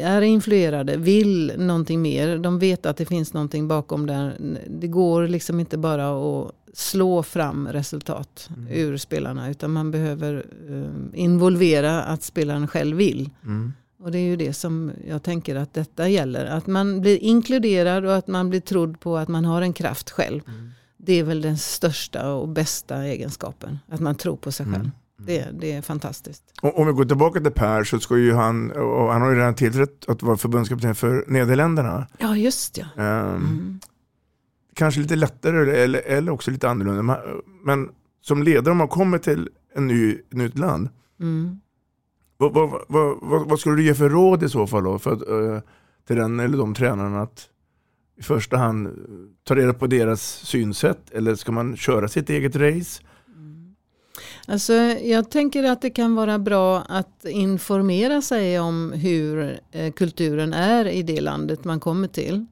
är 0.00 0.22
influerade, 0.22 0.96
vill 0.96 1.52
någonting 1.56 2.02
mer. 2.02 2.38
De 2.38 2.58
vet 2.58 2.86
att 2.86 2.96
det 2.96 3.04
finns 3.06 3.32
någonting 3.32 3.68
bakom 3.68 4.06
där. 4.06 4.36
Det 4.68 4.86
går 4.86 5.28
liksom 5.28 5.60
inte 5.60 5.78
bara 5.78 6.08
att 6.10 6.52
slå 6.72 7.22
fram 7.22 7.68
resultat 7.68 8.48
ur 8.70 8.96
spelarna. 8.96 9.50
Utan 9.50 9.72
man 9.72 9.90
behöver 9.90 10.46
eh, 10.70 11.20
involvera 11.20 12.02
att 12.02 12.22
spelaren 12.22 12.68
själv 12.68 12.96
vill. 12.96 13.30
Mm. 13.44 13.72
Och 14.02 14.10
det 14.12 14.18
är 14.18 14.22
ju 14.26 14.36
det 14.36 14.52
som 14.52 14.92
jag 15.08 15.22
tänker 15.22 15.56
att 15.56 15.74
detta 15.74 16.08
gäller. 16.08 16.46
Att 16.46 16.66
man 16.66 17.00
blir 17.00 17.18
inkluderad 17.22 18.04
och 18.04 18.16
att 18.16 18.26
man 18.26 18.50
blir 18.50 18.60
trodd 18.60 19.00
på 19.00 19.16
att 19.16 19.28
man 19.28 19.44
har 19.44 19.62
en 19.62 19.72
kraft 19.72 20.10
själv. 20.10 20.40
Det 21.06 21.12
är 21.12 21.24
väl 21.24 21.40
den 21.42 21.58
största 21.58 22.32
och 22.32 22.48
bästa 22.48 23.04
egenskapen. 23.04 23.78
Att 23.88 24.00
man 24.00 24.14
tror 24.14 24.36
på 24.36 24.52
sig 24.52 24.66
själv. 24.66 24.90
Det, 25.18 25.48
det 25.60 25.72
är 25.72 25.82
fantastiskt. 25.82 26.42
Och 26.62 26.78
Om 26.78 26.86
vi 26.86 26.92
går 26.92 27.04
tillbaka 27.04 27.40
till 27.40 27.52
Per 27.52 27.84
så 27.84 28.00
ska 28.00 28.16
ju 28.18 28.32
han, 28.32 28.70
och 28.70 29.12
han 29.12 29.22
har 29.22 29.30
ju 29.30 29.36
redan 29.36 29.54
tillträtt 29.54 30.08
att 30.08 30.22
vara 30.22 30.36
förbundskapten 30.36 30.94
för 30.94 31.24
Nederländerna. 31.26 32.06
Ja, 32.18 32.36
just 32.36 32.78
ja. 32.78 33.02
Ehm, 33.02 33.80
Kanske 34.74 35.00
lite 35.00 35.16
lättare 35.16 35.80
eller, 35.82 36.02
eller 36.06 36.32
också 36.32 36.50
lite 36.50 36.68
annorlunda. 36.68 37.18
Men- 37.64 37.88
som 38.20 38.42
ledare 38.42 38.70
om 38.72 38.76
man 38.78 38.88
kommer 38.88 39.18
till 39.18 39.48
en 39.74 39.86
ny, 39.86 40.12
ett 40.12 40.32
nytt 40.32 40.58
land. 40.58 40.88
Mm. 41.20 41.60
Vad, 42.36 42.52
vad, 42.54 42.84
vad, 42.88 43.18
vad, 43.22 43.48
vad 43.48 43.60
skulle 43.60 43.76
du 43.76 43.82
ge 43.84 43.94
för 43.94 44.08
råd 44.10 44.42
i 44.42 44.48
så 44.48 44.66
fall 44.66 44.84
då, 44.84 44.98
för 44.98 45.12
att, 45.12 45.28
eh, 45.28 45.60
till 46.06 46.16
den 46.16 46.40
eller 46.40 46.58
de 46.58 46.74
tränarna 46.74 47.22
att 47.22 47.48
i 48.18 48.22
första 48.22 48.56
hand 48.56 48.86
eh, 48.86 48.92
ta 49.44 49.54
reda 49.54 49.74
på 49.74 49.86
deras 49.86 50.22
synsätt 50.22 51.10
eller 51.10 51.34
ska 51.34 51.52
man 51.52 51.76
köra 51.76 52.08
sitt 52.08 52.30
eget 52.30 52.56
race? 52.56 53.02
Alltså, 54.48 54.72
jag 54.72 55.30
tänker 55.30 55.64
att 55.64 55.82
det 55.82 55.90
kan 55.90 56.14
vara 56.14 56.38
bra 56.38 56.82
att 56.88 57.24
informera 57.24 58.22
sig 58.22 58.60
om 58.60 58.92
hur 58.92 59.60
eh, 59.72 59.92
kulturen 59.92 60.52
är 60.52 60.84
i 60.84 61.02
det 61.02 61.20
landet 61.20 61.64
man 61.64 61.80
kommer 61.80 62.08
till. 62.08 62.46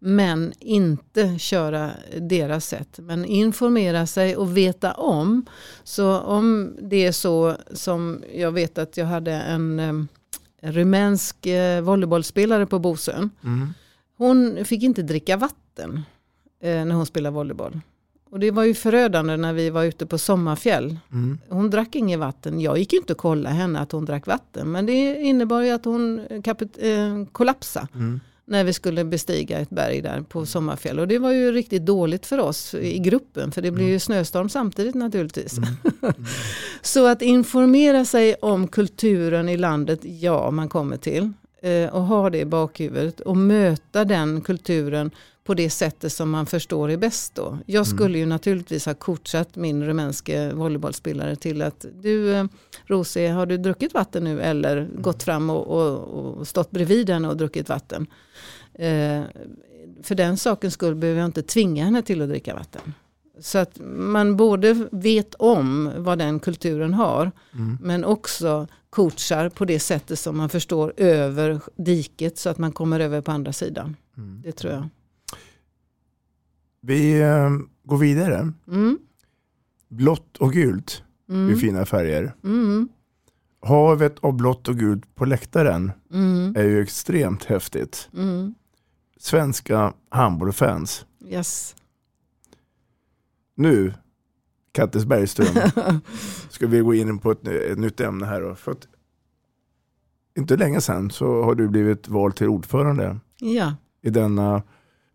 Men 0.00 0.52
inte 0.58 1.38
köra 1.38 1.90
deras 2.20 2.66
sätt. 2.66 2.98
Men 2.98 3.24
informera 3.24 4.06
sig 4.06 4.36
och 4.36 4.56
veta 4.56 4.92
om. 4.92 5.46
Så 5.84 6.18
om 6.18 6.76
det 6.80 7.06
är 7.06 7.12
så 7.12 7.56
som 7.72 8.22
jag 8.34 8.52
vet 8.52 8.78
att 8.78 8.96
jag 8.96 9.06
hade 9.06 9.32
en 9.32 9.78
eh, 9.80 10.72
rumänsk 10.72 11.46
eh, 11.46 11.80
volleybollspelare 11.80 12.66
på 12.66 12.78
Bosön. 12.78 13.30
Mm. 13.44 13.74
Hon 14.18 14.64
fick 14.64 14.82
inte 14.82 15.02
dricka 15.02 15.36
vatten 15.36 16.02
eh, 16.62 16.84
när 16.84 16.94
hon 16.94 17.06
spelade 17.06 17.34
volleyboll. 17.34 17.80
Och 18.30 18.40
det 18.40 18.50
var 18.50 18.64
ju 18.64 18.74
förödande 18.74 19.36
när 19.36 19.52
vi 19.52 19.70
var 19.70 19.84
ute 19.84 20.06
på 20.06 20.18
sommarfjäll. 20.18 20.98
Mm. 21.12 21.38
Hon 21.48 21.70
drack 21.70 21.94
inget 21.96 22.18
vatten. 22.18 22.60
Jag 22.60 22.78
gick 22.78 22.92
inte 22.92 23.12
och 23.12 23.18
kollade 23.18 23.54
henne 23.54 23.80
att 23.80 23.92
hon 23.92 24.04
drack 24.04 24.26
vatten. 24.26 24.72
Men 24.72 24.86
det 24.86 25.20
innebar 25.20 25.60
ju 25.62 25.70
att 25.70 25.84
hon 25.84 26.20
kapit- 26.44 26.78
eh, 26.78 27.24
kollapsade. 27.32 27.86
Mm. 27.94 28.20
När 28.44 28.64
vi 28.64 28.72
skulle 28.72 29.04
bestiga 29.04 29.58
ett 29.58 29.70
berg 29.70 30.00
där 30.00 30.20
på 30.22 30.46
sommarfjäll. 30.46 30.98
Och 30.98 31.08
det 31.08 31.18
var 31.18 31.32
ju 31.32 31.52
riktigt 31.52 31.86
dåligt 31.86 32.26
för 32.26 32.38
oss 32.38 32.74
i 32.74 32.98
gruppen. 32.98 33.52
För 33.52 33.62
det 33.62 33.70
blev 33.70 33.88
ju 33.88 33.98
snöstorm 33.98 34.48
samtidigt 34.48 34.94
naturligtvis. 34.94 35.58
Så 36.82 37.06
att 37.06 37.22
informera 37.22 38.04
sig 38.04 38.34
om 38.34 38.68
kulturen 38.68 39.48
i 39.48 39.56
landet, 39.56 40.00
ja 40.02 40.50
man 40.50 40.68
kommer 40.68 40.96
till. 40.96 41.32
Eh, 41.62 41.88
och 41.94 42.02
ha 42.02 42.30
det 42.30 42.38
i 42.38 42.44
bakhuvudet. 42.44 43.20
Och 43.20 43.36
möta 43.36 44.04
den 44.04 44.40
kulturen 44.40 45.10
på 45.44 45.54
det 45.54 45.70
sättet 45.70 46.12
som 46.12 46.30
man 46.30 46.46
förstår 46.46 46.90
är 46.90 46.96
bäst 46.96 47.34
då. 47.34 47.58
Jag 47.66 47.86
skulle 47.86 48.18
ju 48.18 48.26
naturligtvis 48.26 48.86
ha 48.86 48.94
coachat 48.94 49.56
min 49.56 49.84
rumänske 49.84 50.52
volleybollspelare 50.54 51.36
till 51.36 51.62
att 51.62 51.86
du 52.02 52.34
eh, 52.34 52.44
Rosie, 52.86 53.30
har 53.30 53.46
du 53.46 53.56
druckit 53.56 53.94
vatten 53.94 54.24
nu 54.24 54.40
eller 54.40 54.88
gått 54.98 55.22
fram 55.22 55.50
och, 55.50 55.66
och, 55.66 55.98
och 55.98 56.48
stått 56.48 56.70
bredvid 56.70 57.10
henne 57.10 57.28
och 57.28 57.36
druckit 57.36 57.68
vatten? 57.68 58.06
Eh, 58.74 59.22
för 60.02 60.14
den 60.14 60.36
sakens 60.36 60.74
skull 60.74 60.94
behöver 60.94 61.20
jag 61.20 61.28
inte 61.28 61.42
tvinga 61.42 61.84
henne 61.84 62.02
till 62.02 62.22
att 62.22 62.28
dricka 62.28 62.54
vatten. 62.54 62.94
Så 63.40 63.58
att 63.58 63.80
man 63.90 64.36
både 64.36 64.86
vet 64.92 65.34
om 65.34 65.90
vad 65.96 66.18
den 66.18 66.40
kulturen 66.40 66.94
har 66.94 67.32
men 67.80 68.04
också 68.04 68.66
coachar 68.90 69.48
på 69.48 69.64
det 69.64 69.80
sättet 69.80 70.18
som 70.18 70.36
man 70.36 70.48
förstår 70.48 70.92
över 70.96 71.60
diket 71.76 72.38
så 72.38 72.48
att 72.50 72.58
man 72.58 72.72
kommer 72.72 73.00
över 73.00 73.20
på 73.20 73.30
andra 73.32 73.52
sidan. 73.52 73.96
Det 74.44 74.52
tror 74.52 74.72
jag. 74.72 74.88
Vi 76.80 77.20
eh, 77.20 77.50
går 77.84 77.98
vidare. 77.98 78.52
Mm. 78.68 78.98
Blått 79.88 80.36
och 80.36 80.52
gult 80.52 81.02
Mm. 81.30 81.50
är 81.50 81.56
fina 81.56 81.86
färger. 81.86 82.34
Mm. 82.44 82.88
Havet 83.62 84.18
av 84.18 84.32
blått 84.36 84.68
och 84.68 84.76
gult 84.78 85.14
på 85.14 85.24
läktaren 85.24 85.92
Mm. 86.12 86.56
är 86.56 86.62
ju 86.64 86.82
extremt 86.82 87.44
häftigt. 87.44 88.08
Mm. 88.16 88.54
Svenska 89.20 89.92
handbollfans. 90.08 91.06
Yes. 91.26 91.76
Nu, 93.54 93.94
Kattis 94.78 95.04
Bergström, 95.04 95.70
ska 96.50 96.66
vi 96.66 96.80
gå 96.80 96.94
in 96.94 97.18
på 97.18 97.30
ett, 97.30 97.48
ett 97.48 97.78
nytt 97.78 98.00
ämne 98.00 98.26
här. 98.26 98.40
Då. 98.40 98.54
För 98.54 98.72
att 98.72 98.88
inte 100.38 100.56
länge 100.56 100.80
sedan 100.80 101.10
så 101.10 101.42
har 101.42 101.54
du 101.54 101.68
blivit 101.68 102.08
vald 102.08 102.36
till 102.36 102.48
ordförande 102.48 103.16
Ja. 103.38 103.74
i 104.02 104.10
denna 104.10 104.62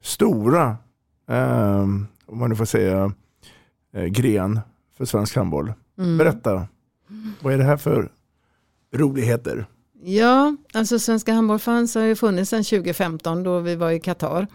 stora, 0.01 0.77
eh, 1.29 1.81
om 2.25 2.39
man 2.39 2.49
nu 2.49 2.55
får 2.55 2.65
säga, 2.65 3.11
eh, 3.93 4.05
gren 4.05 4.59
för 4.97 5.05
svensk 5.05 5.35
handboll. 5.35 5.73
Mm. 5.97 6.17
Berätta, 6.17 6.67
vad 7.41 7.53
är 7.53 7.57
det 7.57 7.63
här 7.63 7.77
för 7.77 8.11
roligheter? 8.95 9.65
Ja, 10.05 10.55
alltså 10.73 10.99
Svenska 10.99 11.33
Handbollfans 11.33 11.95
har 11.95 12.01
ju 12.01 12.15
funnits 12.15 12.49
sedan 12.49 12.63
2015 12.63 13.43
då 13.43 13.59
vi 13.59 13.75
var 13.75 13.91
i 13.91 13.99
Qatar. 13.99 14.47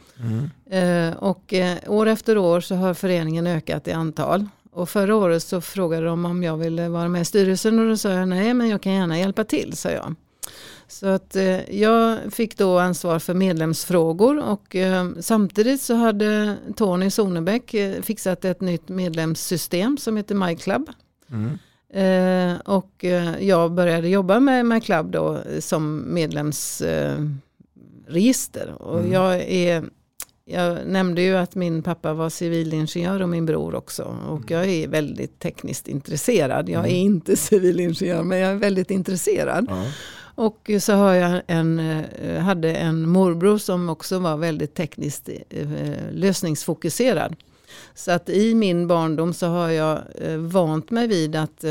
Eh, 0.70 1.16
och 1.16 1.54
eh, 1.54 1.78
år 1.86 2.06
efter 2.06 2.38
år 2.38 2.61
så 2.61 2.74
har 2.74 2.94
föreningen 2.94 3.46
ökat 3.46 3.88
i 3.88 3.92
antal. 3.92 4.46
Och 4.78 4.88
förra 4.88 5.16
året 5.16 5.42
så 5.42 5.60
frågade 5.60 6.06
de 6.06 6.24
om 6.24 6.42
jag 6.42 6.56
ville 6.56 6.88
vara 6.88 7.08
med 7.08 7.22
i 7.22 7.24
styrelsen 7.24 7.78
och 7.78 7.88
då 7.88 7.96
sa 7.96 8.10
jag 8.10 8.28
nej 8.28 8.54
men 8.54 8.68
jag 8.68 8.82
kan 8.82 8.92
gärna 8.92 9.18
hjälpa 9.18 9.44
till, 9.44 9.76
sa 9.76 9.90
jag. 9.90 10.14
Så 10.88 11.06
att 11.06 11.36
eh, 11.36 11.80
jag 11.80 12.18
fick 12.32 12.56
då 12.56 12.78
ansvar 12.78 13.18
för 13.18 13.34
medlemsfrågor 13.34 14.38
och 14.48 14.76
eh, 14.76 15.08
samtidigt 15.20 15.80
så 15.82 15.94
hade 15.94 16.56
Tony 16.76 17.10
Sonebäck 17.10 17.74
eh, 17.74 18.02
fixat 18.02 18.44
ett 18.44 18.60
nytt 18.60 18.88
medlemssystem 18.88 19.96
som 19.98 20.16
heter 20.16 20.34
MyClub. 20.34 20.90
Eh, 21.92 22.56
och 22.64 23.04
eh, 23.04 23.44
jag 23.44 23.72
började 23.72 24.08
jobba 24.08 24.40
med 24.40 24.66
MyClub 24.66 25.10
då 25.10 25.38
som 25.60 26.04
medlemsregister. 26.14 27.38
Register. 28.06 28.82
och 28.82 28.98
Mm. 28.98 29.12
jag 29.12 29.34
är 29.42 29.84
jag 30.51 30.86
nämnde 30.86 31.22
ju 31.22 31.36
att 31.36 31.55
min 31.55 31.82
pappa 31.82 32.12
var 32.14 32.30
civilingenjör 32.30 33.22
och 33.22 33.28
min 33.28 33.46
bror 33.46 33.74
också. 33.74 34.03
Och 34.28 34.51
jag 34.51 34.68
är 34.68 34.88
väldigt 34.88 35.38
tekniskt 35.38 35.88
intresserad. 35.88 36.68
Jag 36.68 36.84
är 36.84 36.96
inte 36.96 37.36
civilingenjör 37.36 38.22
men 38.22 38.38
jag 38.38 38.51
är 38.51 38.57
väldigt 38.57 38.90
intresserad. 38.90 39.70
Och 40.34 40.70
så 40.80 40.92
har 40.92 41.14
jag 41.14 41.42
en, 41.46 41.78
eh, 41.78 42.38
hade 42.38 42.74
en 42.74 43.09
morbror 43.09 43.59
som 43.59 43.88
också 43.88 44.18
var 44.18 44.36
väldigt 44.36 44.74
tekniskt 44.74 45.28
eh, 45.51 45.68
lösningsfokuserad. 46.12 47.36
Så 47.94 48.11
att 48.11 48.28
i 48.28 48.55
min 48.55 48.86
barndom 48.86 49.34
så 49.34 49.46
har 49.46 49.68
jag 49.68 49.99
eh, 50.14 50.36
vant 50.36 50.90
mig 50.90 51.07
vid 51.07 51.36
att 51.36 51.64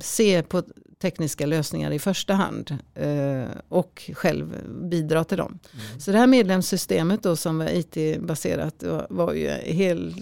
se 0.00 0.42
på 0.42 0.62
tekniska 1.02 1.46
lösningar 1.46 1.90
i 1.90 1.98
första 1.98 2.34
hand 2.34 2.78
eh, 2.94 3.44
och 3.68 4.10
själv 4.14 4.56
bidra 4.90 5.24
till 5.24 5.38
dem. 5.38 5.58
Så 5.98 6.12
det 6.12 6.18
här 6.18 6.26
medlemssystemet 6.26 7.22
då 7.22 7.36
som 7.36 7.58
var 7.58 7.66
IT-baserat 7.66 8.82
var, 8.82 9.06
var 9.10 9.32
ju 9.32 9.48
helt 9.48 10.16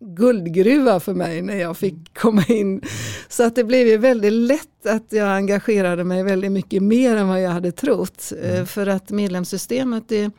guldgruva 0.00 1.00
för 1.00 1.14
mig 1.14 1.42
när 1.42 1.56
jag 1.56 1.76
fick 1.76 2.18
komma 2.18 2.44
in. 2.48 2.82
Så 3.28 3.42
att 3.42 3.54
det 3.54 3.64
blev 3.64 3.86
ju 3.86 3.96
väldigt 3.96 4.32
lätt 4.32 4.86
att 4.86 5.12
jag 5.12 5.36
engagerade 5.36 6.04
mig 6.04 6.22
väldigt 6.22 6.52
mycket 6.52 6.82
mer 6.82 7.16
än 7.16 7.28
vad 7.28 7.42
jag 7.42 7.50
hade 7.50 7.72
trott. 7.72 8.32
Eh, 8.42 8.64
För 8.64 8.86
att 8.86 9.10
medlemssystemet 9.10 10.08
det, 10.08 10.30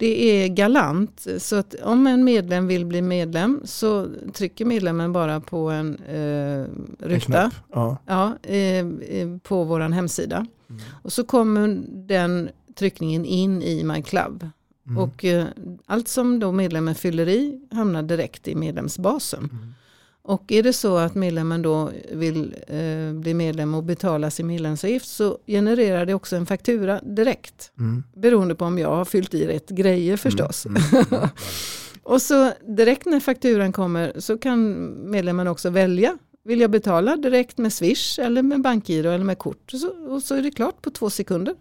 det 0.00 0.44
är 0.44 0.48
galant. 0.48 1.26
Så 1.38 1.56
att 1.56 1.74
om 1.74 2.06
en 2.06 2.24
medlem 2.24 2.66
vill 2.66 2.86
bli 2.86 3.02
medlem 3.02 3.60
så 3.64 4.06
trycker 4.32 4.64
medlemmen 4.64 5.12
bara 5.12 5.40
på 5.40 5.70
en 5.70 5.98
eh, 5.98 6.64
ruta. 6.98 7.20
knapp, 7.20 7.52
ja. 7.72 7.96
Ja, 8.06 8.36
eh, 8.42 8.86
eh, 8.86 9.38
på 9.42 9.64
vår 9.64 9.80
hemsida. 9.80 10.46
Och 11.02 11.12
så 11.12 11.24
kommer 11.24 11.82
den 11.88 12.50
tryckningen 12.74 13.24
in 13.24 13.62
i 13.62 13.84
My 13.84 14.02
Club. 14.02 14.46
Mm. 14.86 14.98
Och 14.98 15.24
eh, 15.24 15.46
allt 15.86 16.08
som 16.08 16.38
då 16.38 16.52
medlemmen 16.52 16.94
fyller 16.94 17.28
i 17.28 17.60
hamnar 17.70 18.02
direkt 18.02 18.48
i 18.48 18.54
medlemsbasen. 18.54 19.74
Och 20.22 20.52
är 20.52 20.62
det 20.62 20.72
så 20.72 20.96
att 20.96 21.14
medlemmen 21.14 21.62
då 21.62 21.90
vill 22.12 22.54
eh, 22.66 23.12
bli 23.12 23.34
medlem 23.34 23.74
och 23.74 23.82
betala 23.82 24.30
sin 24.30 24.46
medlemsavgift 24.46 25.08
så 25.08 25.38
genererar 25.46 26.06
det 26.06 26.14
också 26.14 26.36
en 26.36 26.46
faktura 26.46 27.00
direkt. 27.00 27.72
Mm. 27.78 28.02
Beroende 28.16 28.54
på 28.54 28.64
om 28.64 28.78
jag 28.78 28.96
har 28.96 29.04
fyllt 29.04 29.34
i 29.34 29.46
rätt 29.46 29.68
grejer 29.68 30.16
förstås. 30.16 30.66
Och 32.02 32.22
så 32.22 32.52
direkt 32.76 33.06
när 33.06 33.20
fakturan 33.20 33.72
kommer 33.72 34.12
så 34.18 34.38
kan 34.38 34.90
medlemmen 35.10 35.46
också 35.46 35.70
välja. 35.70 36.18
Vill 36.44 36.60
jag 36.60 36.70
betala 36.70 37.16
direkt 37.16 37.58
med 37.58 37.72
Swish 37.72 38.18
eller 38.18 38.42
med 38.42 38.60
bankgiro 38.60 39.10
eller 39.10 39.24
med 39.24 39.38
kort? 39.38 39.72
Och 39.72 39.80
så, 39.80 39.88
och 39.88 40.22
så 40.22 40.34
är 40.34 40.42
det 40.42 40.50
klart 40.50 40.82
på 40.82 40.90
två 40.90 41.10
sekunder. 41.10 41.54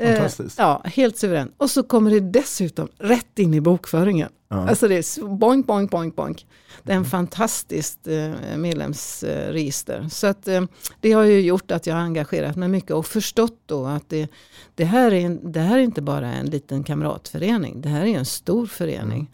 Fantastiskt. 0.00 0.58
Eh, 0.58 0.64
ja, 0.64 0.82
helt 0.84 1.16
suverän. 1.16 1.52
Och 1.56 1.70
så 1.70 1.82
kommer 1.82 2.10
det 2.10 2.20
dessutom 2.20 2.88
rätt 2.98 3.38
in 3.38 3.54
i 3.54 3.60
bokföringen. 3.60 4.28
Ja. 4.48 4.68
Alltså 4.68 4.88
det 4.88 4.94
är 4.94 5.36
boink, 5.36 5.66
boink, 5.66 5.90
boink, 5.90 6.16
boink. 6.16 6.46
Det 6.82 6.92
är 6.92 6.96
en 6.96 7.04
fantastiskt 7.04 8.06
eh, 8.06 8.56
medlemsregister. 8.56 10.08
Så 10.10 10.26
att, 10.26 10.48
eh, 10.48 10.62
det 11.00 11.12
har 11.12 11.24
ju 11.24 11.40
gjort 11.40 11.70
att 11.70 11.86
jag 11.86 11.94
har 11.94 12.02
engagerat 12.02 12.56
mig 12.56 12.68
mycket 12.68 12.90
och 12.90 13.06
förstått 13.06 13.58
då 13.66 13.86
att 13.86 14.08
det, 14.08 14.28
det, 14.74 14.84
här, 14.84 15.12
är 15.12 15.38
det 15.42 15.60
här 15.60 15.78
är 15.78 15.82
inte 15.82 16.02
bara 16.02 16.32
en 16.32 16.46
liten 16.46 16.84
kamratförening. 16.84 17.80
Det 17.80 17.88
här 17.88 18.02
är 18.02 18.18
en 18.18 18.24
stor 18.24 18.66
förening. 18.66 19.30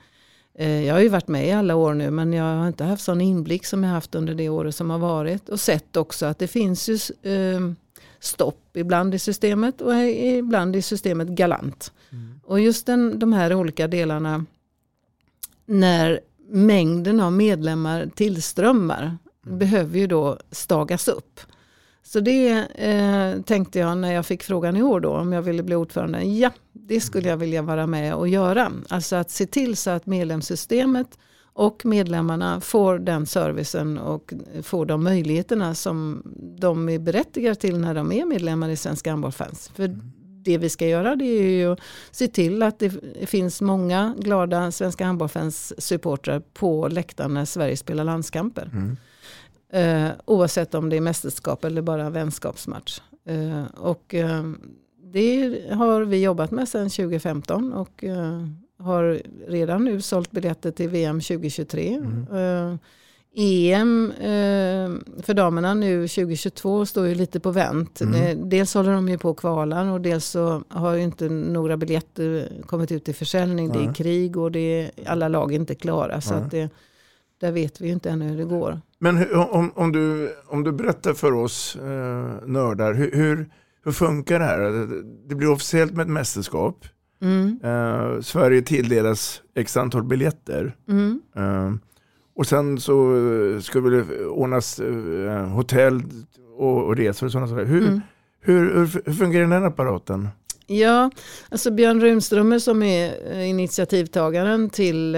Eh, 0.58 0.84
Jag 0.84 0.94
har 0.94 1.00
ju 1.00 1.08
varit 1.08 1.28
med 1.28 1.48
i 1.48 1.52
alla 1.52 1.74
år 1.76 1.94
nu 1.94 2.10
men 2.10 2.32
jag 2.32 2.44
har 2.44 2.68
inte 2.68 2.84
haft 2.84 3.02
sån 3.04 3.20
inblick 3.20 3.66
som 3.66 3.84
jag 3.84 3.90
haft 3.90 4.14
under 4.14 4.34
det 4.34 4.48
året 4.48 4.74
som 4.74 4.90
har 4.90 4.98
varit. 4.98 5.48
Och 5.48 5.60
sett 5.60 5.96
också 5.96 6.26
att 6.26 6.38
det 6.38 6.48
finns 6.48 6.88
ju 6.88 6.98
stopp 8.20 8.76
ibland 8.76 9.14
i 9.14 9.18
systemet 9.18 9.80
och 9.80 9.94
ibland 10.04 10.76
i 10.76 10.82
systemet 10.82 11.28
galant. 11.28 11.92
Och 12.44 12.60
just 12.60 12.86
den, 12.86 13.18
de 13.18 13.32
här 13.32 13.54
olika 13.54 13.88
delarna 13.88 14.44
när 15.66 16.20
mängden 16.48 17.20
av 17.20 17.32
medlemmar 17.32 18.10
tillströmmar 18.14 19.18
behöver 19.42 19.98
ju 19.98 20.06
då 20.06 20.38
stagas 20.50 21.08
upp. 21.08 21.40
Så 22.02 22.20
det 22.20 22.48
eh, 22.74 23.42
tänkte 23.42 23.78
jag 23.78 23.98
när 23.98 24.12
jag 24.12 24.26
fick 24.26 24.42
frågan 24.42 24.76
i 24.76 24.82
år 24.82 25.00
då 25.00 25.10
om 25.10 25.32
jag 25.32 25.42
ville 25.42 25.62
bli 25.62 25.74
ordförande. 25.74 26.22
Ja, 26.22 26.50
det 26.72 27.00
skulle 27.00 27.28
jag 27.28 27.36
vilja 27.36 27.62
vara 27.62 27.86
med 27.86 28.14
och 28.14 28.28
göra. 28.28 28.72
Alltså 28.88 29.16
att 29.16 29.30
se 29.30 29.46
till 29.46 29.76
så 29.76 29.90
att 29.90 30.06
medlemssystemet 30.06 31.18
och 31.52 31.86
medlemmarna 31.86 32.60
får 32.60 32.98
den 32.98 33.26
servicen 33.26 33.98
och 33.98 34.32
får 34.62 34.86
de 34.86 35.04
möjligheterna 35.04 35.74
som 35.74 36.22
de 36.60 36.88
är 36.88 36.98
berättigade 36.98 37.54
till 37.54 37.78
när 37.78 37.94
de 37.94 38.12
är 38.12 38.24
medlemmar 38.24 38.68
i 38.68 38.76
Svenska 38.76 39.10
Handbollfans. 39.10 39.70
För 39.74 39.98
det 40.48 40.58
vi 40.58 40.68
ska 40.68 40.86
göra 40.86 41.16
det 41.16 41.24
är 41.24 41.50
ju 41.50 41.72
att 41.72 41.80
se 42.10 42.28
till 42.28 42.62
att 42.62 42.78
det 42.78 42.90
finns 43.26 43.60
många 43.60 44.14
glada 44.18 44.70
Svenska 44.72 45.04
Handbollfans 45.04 45.72
supportrar 45.78 46.40
på 46.40 46.88
läktaren 46.88 47.34
när 47.34 47.44
Sverige 47.44 47.76
spelar 47.76 48.04
landskamper. 48.04 48.70
Eh, 49.72 50.08
oavsett 50.24 50.74
om 50.74 50.90
det 50.90 50.96
är 50.96 51.00
mästerskap 51.00 51.64
eller 51.64 51.82
bara 51.82 52.10
vänskapsmatch. 52.10 53.00
Eh, 53.26 53.64
och 53.76 54.14
eh, 54.14 54.42
det 55.12 55.62
har 55.70 56.00
vi 56.00 56.22
jobbat 56.22 56.50
med 56.50 56.68
sedan 56.68 56.90
2015 56.90 57.72
och 57.72 58.04
eh, 58.04 58.46
har 58.78 59.22
redan 59.48 59.84
nu 59.84 60.00
sålt 60.00 60.30
biljetter 60.30 60.70
till 60.70 60.88
VM 60.88 61.20
2023. 61.20 61.94
Eh, 62.32 62.74
EM 63.34 64.10
eh, 64.10 65.22
för 65.22 65.34
damerna 65.34 65.74
nu 65.74 66.08
2022 66.08 66.86
står 66.86 67.06
ju 67.06 67.14
lite 67.14 67.40
på 67.40 67.50
vänt. 67.50 68.00
Mm. 68.00 68.14
Eh, 68.14 68.46
dels 68.46 68.74
håller 68.74 68.92
de 68.92 69.08
ju 69.08 69.18
på 69.18 69.30
att 69.30 69.36
kvala 69.36 69.92
och 69.92 70.00
dels 70.00 70.24
så 70.24 70.62
har 70.68 70.94
ju 70.94 71.02
inte 71.02 71.28
några 71.28 71.76
biljetter 71.76 72.52
kommit 72.66 72.92
ut 72.92 73.08
i 73.08 73.12
försäljning. 73.12 73.72
Det 73.72 73.78
är 73.78 73.84
Nej. 73.84 73.94
krig 73.94 74.36
och 74.36 74.52
det 74.52 74.60
är, 74.60 74.90
alla 75.06 75.28
lag 75.28 75.52
är 75.52 75.56
inte 75.56 75.74
klara. 75.74 76.20
Så 76.20 76.34
Nej. 76.34 76.42
att 76.42 76.50
det, 76.50 76.70
där 77.40 77.52
vet 77.52 77.80
vi 77.80 77.86
ju 77.86 77.92
inte 77.92 78.10
ännu 78.10 78.28
hur 78.28 78.38
det 78.38 78.44
går. 78.44 78.80
Men 78.98 79.16
hur, 79.16 79.36
om, 79.36 79.72
om, 79.74 79.92
du, 79.92 80.34
om 80.46 80.64
du 80.64 80.72
berättar 80.72 81.14
för 81.14 81.32
oss 81.32 81.76
eh, 81.76 82.46
nördar, 82.46 82.94
hur, 82.94 83.12
hur, 83.12 83.50
hur 83.84 83.92
funkar 83.92 84.38
det 84.38 84.44
här? 84.44 84.88
Det 85.28 85.34
blir 85.34 85.50
officiellt 85.50 85.92
med 85.92 86.02
ett 86.02 86.12
mästerskap. 86.12 86.86
Mm. 87.22 87.58
Eh, 87.62 88.20
Sverige 88.20 88.62
tilldelas 88.62 89.42
x 89.54 89.76
antal 89.76 90.04
biljetter. 90.04 90.76
Mm. 90.88 91.20
Eh, 91.36 91.72
och 92.38 92.46
sen 92.46 92.80
så 92.80 93.16
eh, 93.16 93.60
ska 93.60 93.80
det 93.80 94.26
ordnas 94.26 94.80
eh, 94.80 95.48
hotell 95.48 96.02
och, 96.58 96.96
resor 96.96 97.26
och 97.26 97.32
sådana 97.32 97.48
saker. 97.48 97.64
Hur, 97.64 97.82
Mm. 97.82 98.00
hur, 98.40 98.74
hur, 99.04 99.12
fungerar 99.12 99.46
den 99.46 99.64
apparaten? 99.64 100.28
Ja, 100.66 101.10
alltså 101.48 101.70
Björn 101.70 102.00
Runströmer 102.00 102.58
som 102.58 102.82
är 102.82 103.32
eh, 103.32 103.48
initiativtagaren 103.48 104.70
till 104.70 105.16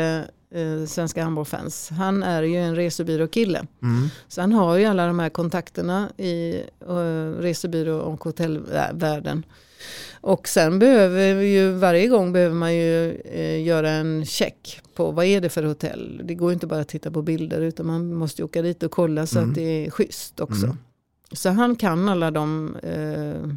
Svenska 0.86 1.24
Handbollfans. 1.24 1.90
Han 1.90 2.22
är 2.22 2.42
ju 2.42 2.56
en 2.56 2.76
resebyråkille. 2.76 3.66
Mm. 3.82 4.08
Så 4.28 4.40
han 4.40 4.52
har 4.52 4.76
ju 4.76 4.84
alla 4.84 5.06
de 5.06 5.18
här 5.18 5.28
kontakterna 5.28 6.08
i 6.16 6.62
uh, 6.88 7.32
resebyrå 7.40 7.98
och 7.98 8.24
hotellvärlden. 8.24 9.44
Och 10.20 10.48
sen 10.48 10.78
behöver 10.78 11.34
vi 11.34 11.46
ju 11.54 11.70
varje 11.72 12.06
gång 12.06 12.32
behöver 12.32 12.54
man 12.54 12.74
ju 12.74 13.10
eh, 13.14 13.62
göra 13.62 13.90
en 13.90 14.24
check 14.26 14.80
på 14.94 15.10
vad 15.10 15.24
är 15.24 15.40
det 15.40 15.48
för 15.48 15.62
hotell. 15.62 16.20
Det 16.24 16.34
går 16.34 16.50
ju 16.50 16.54
inte 16.54 16.66
bara 16.66 16.80
att 16.80 16.88
titta 16.88 17.10
på 17.10 17.22
bilder 17.22 17.60
utan 17.60 17.86
man 17.86 18.14
måste 18.14 18.42
ju 18.42 18.44
åka 18.44 18.62
dit 18.62 18.82
och 18.82 18.90
kolla 18.90 19.26
så 19.26 19.38
Mm. 19.38 19.50
att 19.50 19.54
det 19.54 19.86
är 19.86 19.90
schysst 19.90 20.40
också. 20.40 20.64
Mm. 20.64 20.76
Så 21.32 21.48
han 21.50 21.76
kan 21.76 22.08
alla 22.08 22.30
de 22.30 22.76
eh, 22.82 23.48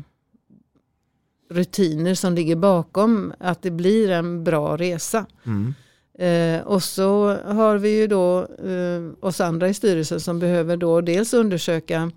rutiner 1.50 2.16
som 2.16 2.34
ligger 2.34 2.56
bakom 2.56 3.34
att 3.40 3.62
det 3.62 3.72
blir 3.72 4.10
en 4.12 4.44
bra 4.44 4.78
resa. 4.78 5.26
Mm. 5.46 5.74
Eh, 6.20 6.62
och 6.62 6.84
så 6.84 7.38
har 7.46 7.78
vi 7.78 7.90
ju 8.00 8.08
då 8.08 8.40
eh, 8.42 9.26
oss 9.28 9.42
andra 9.42 9.70
i 9.70 9.74
styrelsen 9.74 10.20
som 10.20 10.40
behöver 10.40 10.78
då 10.78 11.02
dels 11.02 11.34
undersöka, 11.34 12.12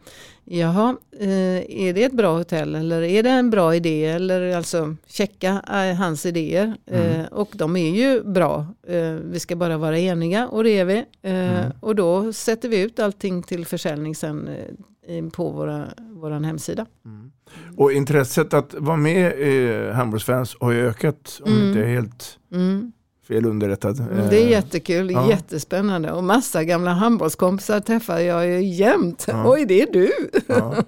jaha, 0.44 0.96
eh, 1.20 1.28
är 1.86 1.92
det 1.92 2.04
ett 2.04 2.12
bra 2.12 2.36
hotell 2.38 2.74
eller 2.74 3.02
är 3.02 3.22
det 3.22 3.30
en 3.30 3.50
bra 3.50 3.74
idé 3.74 4.04
eller 4.06 4.56
alltså 4.56 4.96
checka 5.06 5.62
eh, 5.68 5.96
hans 5.96 6.26
idéer. 6.26 6.74
Eh, 6.86 7.14
Mm. 7.16 7.26
och 7.26 7.50
de 7.54 7.76
är 7.76 7.90
ju 7.90 8.22
bra, 8.22 8.66
eh, 8.88 9.12
vi 9.12 9.40
ska 9.40 9.56
bara 9.56 9.78
vara 9.78 9.98
eniga 9.98 10.48
och 10.48 10.64
det 10.64 10.70
är 10.78 10.84
vi. 10.84 10.96
Eh, 11.22 11.58
Mm. 11.58 11.72
Och 11.80 11.94
då 11.96 12.32
sätter 12.32 12.68
vi 12.68 12.80
ut 12.82 12.98
allting 12.98 13.42
till 13.42 13.66
försäljning 13.66 14.14
sen 14.14 14.48
eh, 15.08 15.24
på 15.32 15.50
våra, 15.50 15.84
våran 16.10 16.44
hemsida. 16.44 16.86
Och 17.76 17.92
intresset 17.92 18.54
att 18.54 18.74
vara 18.78 18.96
med 18.96 19.38
i 19.38 19.90
handbollsfans 19.92 20.56
har 20.60 20.72
ju 20.72 20.88
ökat 20.88 21.40
om 21.44 21.52
Mm. 21.52 21.68
inte 21.68 21.80
helt 21.80 22.38
Mm. 22.52 22.92
Fel 23.28 23.46
underrättad. 23.46 24.00
Mm, 24.00 24.28
Det 24.30 24.36
är 24.42 24.44
Eh, 24.44 24.50
jättekul, 24.50 25.10
ja. 25.10 25.28
jättespännande 25.30 26.12
och 26.12 26.24
massa 26.24 26.64
gamla 26.64 26.90
handbollskompisar 26.92 27.80
träffar 27.80 28.18
jag 28.18 28.46
ju 28.46 28.62
jämt. 28.64 29.24
Ja. 29.28 29.42
Oj, 29.52 29.64
det 29.66 29.82
är 29.82 29.92
du! 29.92 30.10
Ja. 30.46 30.74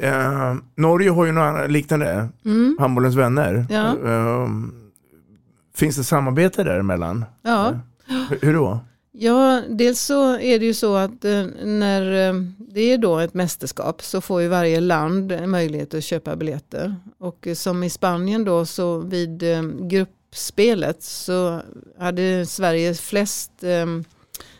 Eh, 0.00 0.54
Norge 0.76 1.10
har 1.10 1.24
ju 1.24 1.32
något 1.32 1.42
annat 1.42 1.70
liknande, 1.70 2.28
Mm. 2.44 2.76
Handbollens 2.80 3.14
vänner. 3.14 3.66
Eh, 3.70 4.48
finns 5.74 5.96
det 5.96 6.04
samarbete 6.04 6.64
däremellan? 6.64 7.24
Ja. 7.42 7.72
Hur, 8.06 8.38
hur 8.46 8.54
då? 8.54 8.78
Ja, 9.12 9.62
dels 9.70 10.00
så 10.00 10.38
är 10.38 10.58
det 10.58 10.64
ju 10.66 10.74
så 10.74 10.96
att 10.96 11.24
eh, 11.24 11.44
när 11.64 12.28
eh, 12.28 12.34
det 12.58 12.80
är 12.80 12.98
då 12.98 13.18
ett 13.18 13.34
mästerskap 13.34 14.02
så 14.02 14.20
får 14.20 14.42
ju 14.42 14.48
varje 14.48 14.80
land 14.80 15.32
möjlighet 15.48 15.94
att 15.94 16.04
köpa 16.04 16.36
biljetter. 16.36 16.96
Och 17.18 17.46
eh, 17.46 17.54
som 17.54 17.82
i 17.82 17.90
Spanien 17.90 18.44
då 18.44 18.66
så 18.66 18.98
vid 18.98 19.42
eh, 19.42 19.62
gruppspelet 20.34 21.02
så 21.02 21.60
hade 21.98 22.46
Sverige 22.46 22.94
flest 22.94 23.50
eh, 23.64 23.86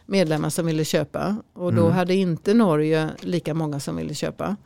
medlemmar 0.06 0.50
som 0.50 0.66
ville 0.66 0.84
köpa. 0.84 1.36
Och 1.54 1.74
då 1.74 1.82
Mm. 1.82 1.92
hade 1.92 2.14
inte 2.14 2.54
Norge 2.54 3.10
lika 3.20 3.54
många 3.54 3.80
som 3.80 3.96
ville 3.96 4.14
köpa. 4.14 4.56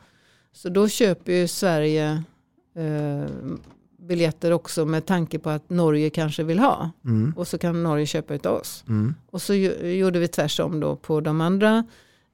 Så 0.53 0.69
då 0.69 0.87
köper 0.87 1.33
ju 1.33 1.47
Sverige 1.47 2.23
eh, 2.75 3.29
biljetter 3.99 4.51
också 4.51 4.85
med 4.85 5.05
tanke 5.05 5.39
på 5.39 5.49
att 5.49 5.69
Norge 5.69 6.09
kanske 6.09 6.43
vill 6.43 6.59
ha. 6.59 6.91
Mm. 7.05 7.33
Och 7.37 7.47
så 7.47 7.57
kan 7.57 7.83
Norge 7.83 8.05
köpa 8.05 8.33
utav 8.33 8.55
oss. 8.55 8.83
Mm. 8.87 9.15
Och 9.31 9.41
så 9.41 9.53
gjorde 9.53 10.19
vi 10.19 10.27
tvärsom 10.27 10.79
då 10.79 10.95
på 10.95 11.21
de 11.21 11.41
andra 11.41 11.83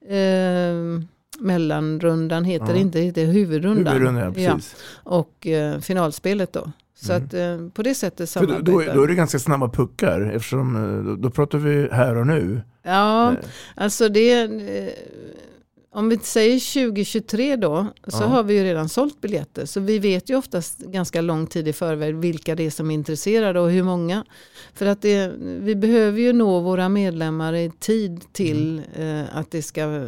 eh, 0.08 1.02
mellanrundan 1.38 2.44
heter 2.44 2.66
Ja. 2.66 2.72
det 2.72 2.78
inte, 2.80 2.98
det 2.98 3.04
heter 3.04 3.26
huvudrundan. 3.26 3.94
Huvudrundan, 3.94 4.34
ja, 4.42 4.52
precis. 4.54 4.76
Och 5.04 5.46
eh, 5.46 5.80
finalspelet 5.80 6.52
då. 6.52 6.72
Så 6.98 7.12
Mm. 7.12 7.24
att 7.24 7.34
eh, 7.34 7.68
på 7.74 7.82
det 7.82 7.94
sättet 7.94 8.18
då, 8.18 8.26
samarbetar 8.26 8.62
då, 8.62 8.94
då 8.94 9.02
är 9.02 9.08
det 9.08 9.14
ganska 9.14 9.38
snabba 9.38 9.68
puckar 9.68 10.20
eftersom 10.20 10.76
eh, 10.76 11.04
då, 11.04 11.16
då 11.16 11.30
pratar 11.30 11.58
vi 11.58 11.88
här 11.92 12.16
och 12.16 12.26
nu. 12.26 12.60
Ja, 12.82 13.30
Eh, 13.32 13.36
alltså 13.74 14.08
det 14.08 14.32
eh, 14.42 14.92
om 15.92 16.08
vi 16.08 16.18
säger 16.18 16.84
2023 16.84 17.56
då 17.56 17.86
så 18.06 18.22
Ja. 18.22 18.26
har 18.26 18.42
vi 18.42 18.54
ju 18.58 18.64
redan 18.64 18.88
sålt 18.88 19.20
biljetter. 19.20 19.66
Så 19.66 19.80
vi 19.80 19.98
vet 19.98 20.30
ju 20.30 20.36
oftast 20.36 20.78
ganska 20.78 21.20
lång 21.20 21.46
tid 21.46 21.68
i 21.68 21.72
förväg 21.72 22.16
vilka 22.16 22.54
det 22.54 22.62
är 22.66 22.70
som 22.70 22.90
är 22.90 22.94
intresserade 22.94 23.60
och 23.60 23.70
hur 23.70 23.82
många. 23.82 24.24
För 24.74 24.86
att 24.86 25.02
det, 25.02 25.32
vi 25.38 25.76
behöver 25.76 26.20
ju 26.20 26.32
nå 26.32 26.60
våra 26.60 26.88
medlemmar 26.88 27.52
i 27.54 27.70
tid 27.78 28.24
till 28.32 28.82
eh, 28.96 29.36
att 29.36 29.50
det 29.50 29.62
ska 29.62 29.80
eh, 29.80 30.02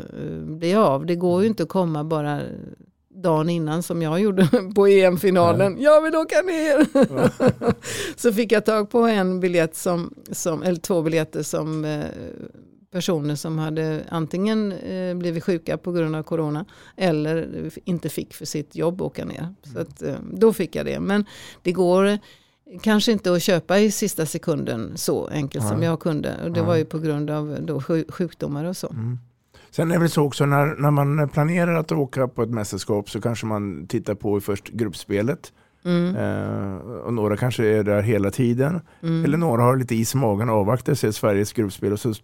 bli 0.46 0.74
av. 0.74 1.06
Det 1.06 1.14
går 1.14 1.42
ju 1.42 1.48
inte 1.48 1.62
att 1.62 1.68
komma 1.68 2.04
bara 2.04 2.40
dagen 3.22 3.50
innan 3.50 3.82
som 3.82 4.02
jag 4.02 4.20
gjorde 4.20 4.48
på 4.74 4.86
EM-finalen. 4.86 5.76
Jag 5.80 6.02
vill 6.02 6.16
åka 6.16 6.42
ner! 6.42 6.86
så 8.20 8.32
fick 8.32 8.52
jag 8.52 8.64
tag 8.64 8.90
på 8.90 8.98
en 8.98 9.40
biljett 9.40 9.76
som, 9.76 10.14
som 10.32 10.62
eller 10.62 10.80
två 10.80 11.02
biljetter 11.02 11.42
som 11.42 11.84
eh, 11.84 12.04
personer 12.90 13.34
som 13.34 13.58
hade 13.58 14.00
antingen 14.08 14.72
eh, 14.72 15.14
blivit 15.14 15.44
sjuka 15.44 15.78
på 15.78 15.92
grund 15.92 16.16
av 16.16 16.22
corona 16.22 16.64
eller 16.96 17.70
inte 17.84 18.08
fick 18.08 18.34
för 18.34 18.44
sitt 18.44 18.76
jobb 18.76 19.02
åka 19.02 19.24
ner. 19.24 19.54
Så 19.72 19.80
att, 19.80 20.02
eh, 20.02 20.14
då 20.32 20.52
fick 20.52 20.76
jag 20.76 20.86
det. 20.86 21.00
Men 21.00 21.24
det 21.62 21.72
går, 21.72 22.18
Kanske 22.82 23.12
inte 23.12 23.32
att 23.32 23.42
köpa 23.42 23.78
i 23.78 23.90
sista 23.90 24.26
sekunden 24.26 24.92
så 24.96 25.26
enkelt 25.26 25.68
som 25.68 25.76
Nej. 25.76 25.88
jag 25.88 26.00
kunde. 26.00 26.36
Och 26.44 26.50
det 26.50 26.62
var 26.62 26.76
ju 26.76 26.84
på 26.84 26.98
grund 26.98 27.30
av 27.30 27.58
då 27.60 27.80
sju- 27.80 28.04
sjukdomar 28.08 28.64
och 28.64 28.76
så. 28.76 28.88
Mm. 28.88 29.18
Sen 29.70 29.90
är 29.90 29.94
det 29.94 30.00
väl 30.00 30.10
så 30.10 30.22
också 30.24 30.46
när, 30.46 30.66
när 30.66 30.90
man 30.90 31.28
planerar 31.28 31.74
att 31.74 31.92
åka 31.92 32.28
på 32.28 32.42
ett 32.42 32.50
mästerskap 32.50 33.10
så 33.10 33.20
kanske 33.20 33.46
man 33.46 33.86
tittar 33.86 34.14
på 34.14 34.40
först 34.40 34.68
gruppspelet. 34.68 35.52
Mm. 35.84 36.16
Eh, 36.16 36.76
och 36.78 37.14
några 37.14 37.36
kanske 37.36 37.66
är 37.66 37.82
där 37.82 38.02
hela 38.02 38.30
tiden. 38.30 38.80
Mm. 39.02 39.24
Eller 39.24 39.36
några 39.38 39.62
har 39.62 39.76
lite 39.76 39.94
is 39.94 40.14
i 40.14 40.16
magen 40.18 40.48
och 40.50 40.56
avvaktar 40.56 40.94
sig 40.94 41.12
Sveriges 41.12 41.52
gruppspel 41.52 41.92
och 41.92 42.00
så 42.00 42.14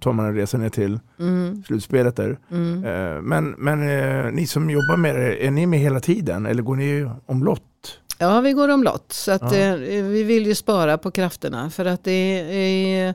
tar 0.00 0.12
man 0.12 0.26
en 0.26 0.34
resa 0.34 0.58
ner 0.58 0.68
till 0.68 1.00
Mm. 1.18 1.62
slutspelet 1.66 2.16
där. 2.16 2.38
Mm. 2.50 2.84
Eh, 2.84 3.22
men 3.22 3.54
men 3.58 3.82
eh, 3.88 4.32
ni 4.32 4.46
som 4.46 4.70
jobbar 4.70 4.96
med 4.96 5.16
det, 5.16 5.46
är 5.46 5.50
ni 5.50 5.66
med 5.66 5.78
hela 5.78 6.00
tiden 6.00 6.46
eller 6.46 6.62
går 6.62 6.76
ni 6.76 7.10
omlott? 7.26 7.62
Ja, 8.18 8.40
vi 8.40 8.52
går 8.52 8.68
omlott. 8.68 9.12
Så 9.12 9.32
att, 9.32 9.52
Ja. 9.52 9.58
eh, 9.58 9.74
vi 10.02 10.22
vill 10.22 10.46
ju 10.46 10.54
spara 10.54 10.98
på 10.98 11.10
krafterna. 11.10 11.70
För 11.70 11.84
att 11.84 12.04
det 12.04 12.12
är 12.12 13.14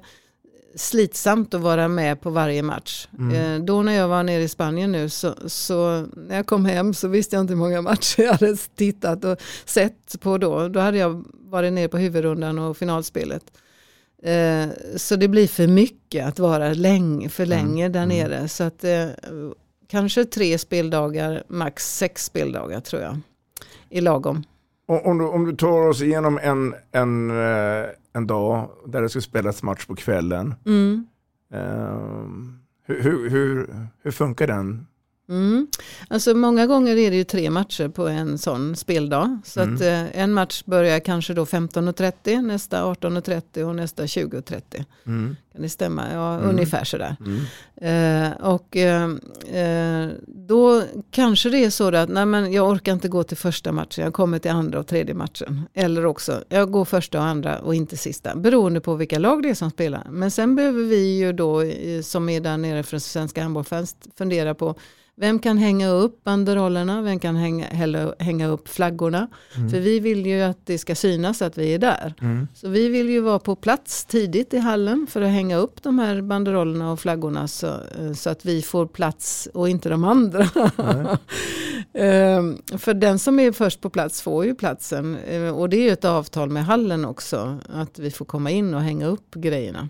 slitsamt 0.75 1.53
att 1.53 1.61
vara 1.61 1.87
med 1.87 2.21
på 2.21 2.29
varje 2.29 2.63
match. 2.63 3.07
Mm. 3.19 3.35
Eh, 3.35 3.65
då 3.65 3.81
när 3.81 3.93
jag 3.93 4.07
var 4.07 4.23
nere 4.23 4.43
i 4.43 4.47
Spanien 4.47 4.91
nu 4.91 5.09
så, 5.09 5.35
så 5.47 6.07
när 6.15 6.35
jag 6.35 6.45
kom 6.45 6.65
hem 6.65 6.93
så 6.93 7.07
visste 7.07 7.35
jag 7.35 7.43
inte 7.43 7.53
hur 7.53 7.59
många 7.59 7.81
matcher 7.91 8.23
jag 8.23 8.31
hade 8.31 8.55
tittat 8.55 9.23
och 9.23 9.37
sett 9.65 10.21
på 10.21 10.37
då. 10.37 10.67
Då 10.67 10.79
hade 10.79 10.97
jag 10.97 11.25
varit 11.33 11.73
nere 11.73 11.87
på 11.87 11.97
huvudrundan 11.97 12.59
och 12.59 12.77
finalspelet. 12.77 13.43
Eh, 14.23 14.67
så 14.95 15.15
det 15.15 15.27
blir 15.27 15.47
för 15.47 15.67
mycket 15.67 16.25
att 16.25 16.39
vara 16.39 16.73
länge, 16.73 17.29
för 17.29 17.45
länge 17.45 17.89
där 17.89 18.05
nere. 18.05 18.47
Så 18.47 18.63
att 18.63 18.83
eh, 18.83 19.07
kanske 19.87 20.25
tre 20.25 20.57
speldagar, 20.57 21.43
max 21.47 21.97
sex 21.97 22.25
speldagar 22.25 22.79
tror 22.79 23.01
jag. 23.01 23.19
I 23.89 24.01
lagom. 24.01 24.43
Om, 24.87 25.17
du, 25.17 25.25
om 25.25 25.45
du 25.45 25.55
tar 25.55 25.87
oss 25.87 26.01
igenom 26.01 26.39
en, 26.43 26.75
en, 26.91 27.29
eh, 27.29 27.85
en 28.13 28.27
dag 28.27 28.69
där 28.87 29.01
det 29.01 29.09
ska 29.09 29.21
spelas 29.21 29.63
match 29.63 29.85
på 29.85 29.95
kvällen. 29.95 30.55
Mm. 30.65 31.07
Eh, 31.53 31.59
hur, 32.85 33.01
hur, 33.01 33.29
hur, 33.29 33.69
hur 34.03 34.11
funkar 34.11 34.47
den? 34.47 34.87
Mm. 35.29 35.67
Alltså 36.07 36.33
många 36.35 36.67
gånger 36.67 36.97
är 36.97 37.11
det 37.11 37.17
ju 37.17 37.23
tre 37.23 37.49
matcher 37.49 37.87
på 37.89 38.07
en 38.07 38.37
sån 38.37 38.75
speldag. 38.75 39.39
Så 39.45 39.61
Mm. 39.61 39.75
att 39.75 39.81
eh, 39.81 40.21
en 40.21 40.33
match 40.33 40.63
börjar 40.65 40.99
kanske 40.99 41.33
då 41.33 41.43
15.30, 41.45 42.41
nästa 42.41 42.83
18.30 42.83 43.63
och 43.63 43.75
nästa 43.75 44.03
20.30. 44.03 44.85
Mm. 45.05 45.35
Kan 45.55 45.61
det 45.61 45.69
stämma? 45.69 46.03
Ja, 46.13 46.33
Mm. 46.35 46.49
ungefär 46.49 46.83
sådär. 46.83 47.15
Mm. 47.25 48.31
Eh, 48.31 48.31
och 48.47 48.77
eh, 48.77 49.03
eh, 49.63 50.09
då 50.27 50.83
kanske 51.11 51.49
det 51.49 51.65
är 51.65 51.69
så 51.69 51.95
att 51.95 52.09
nej 52.09 52.25
men 52.25 52.53
jag 52.53 52.69
orkar 52.69 52.93
inte 52.93 53.07
gå 53.07 53.23
till 53.23 53.37
första 53.37 53.71
matchen, 53.71 54.03
jag 54.03 54.13
kommer 54.13 54.39
till 54.39 54.51
andra 54.51 54.79
och 54.79 54.87
tredje 54.87 55.13
matchen. 55.15 55.61
Eller 55.73 56.05
också, 56.05 56.43
jag 56.49 56.71
går 56.71 56.85
första 56.85 57.17
och 57.19 57.25
andra 57.25 57.59
och 57.59 57.75
inte 57.75 57.97
sista. 57.97 58.35
Beroende 58.35 58.81
på 58.81 58.95
vilka 58.95 59.19
lag 59.19 59.43
det 59.43 59.49
är 59.49 59.53
som 59.53 59.71
spelar. 59.71 60.07
Men 60.09 60.31
sen 60.31 60.55
behöver 60.55 60.83
vi 60.83 61.17
ju 61.17 61.33
då, 61.33 61.63
som 62.03 62.29
är 62.29 62.39
där 62.41 62.57
nere 62.57 62.83
för 62.83 62.99
svenska 62.99 63.41
handbollfans, 63.43 63.95
fundera 64.17 64.55
på 64.55 64.75
vem 65.17 65.39
kan 65.39 65.57
hänga 65.57 65.89
upp 65.89 66.23
banderollerna, 66.23 67.01
vem 67.01 67.19
kan 67.19 67.35
hänga, 67.35 67.65
hälla, 67.65 68.13
hänga 68.19 68.47
upp 68.47 68.67
flaggorna. 68.67 69.27
Mm. 69.55 69.69
För 69.69 69.79
vi 69.79 69.99
vill 69.99 70.25
ju 70.25 70.41
att 70.41 70.65
det 70.65 70.77
ska 70.77 70.95
synas 70.95 71.41
att 71.41 71.57
vi 71.57 71.73
är 71.73 71.79
där. 71.79 72.13
Mm. 72.21 72.47
Så 72.53 72.69
vi 72.69 72.89
vill 72.89 73.09
ju 73.09 73.19
vara 73.19 73.39
på 73.39 73.55
plats 73.55 74.05
tidigt 74.05 74.53
i 74.53 74.57
hallen 74.57 75.07
för 75.09 75.21
att 75.21 75.29
hänga 75.31 75.57
upp 75.57 75.83
de 75.83 75.99
här 75.99 76.21
banderollerna 76.21 76.91
och 76.91 76.99
flaggorna 76.99 77.47
så, 77.47 77.67
eh, 77.67 78.13
så 78.13 78.29
att 78.29 78.45
vi 78.45 78.61
får 78.61 78.85
plats 78.85 79.47
och 79.53 79.69
inte 79.69 79.89
de 79.89 80.03
andra. 80.03 80.49
Ehm, 81.93 82.57
för 82.77 82.93
den 82.93 83.19
som 83.19 83.39
är 83.39 83.51
först 83.51 83.81
på 83.81 83.89
plats 83.89 84.21
får 84.21 84.45
ju 84.45 84.55
platsen 84.55 85.17
Eh, 85.27 85.49
och 85.49 85.69
det 85.69 85.77
är 85.77 85.81
ju 85.81 85.89
ett 85.89 86.05
avtal 86.05 86.49
med 86.49 86.65
hallen 86.65 87.05
också 87.05 87.59
att 87.69 87.99
vi 87.99 88.11
får 88.11 88.25
komma 88.25 88.51
in 88.51 88.73
och 88.73 88.81
hänga 88.81 89.05
upp 89.05 89.35
grejerna. 89.35 89.89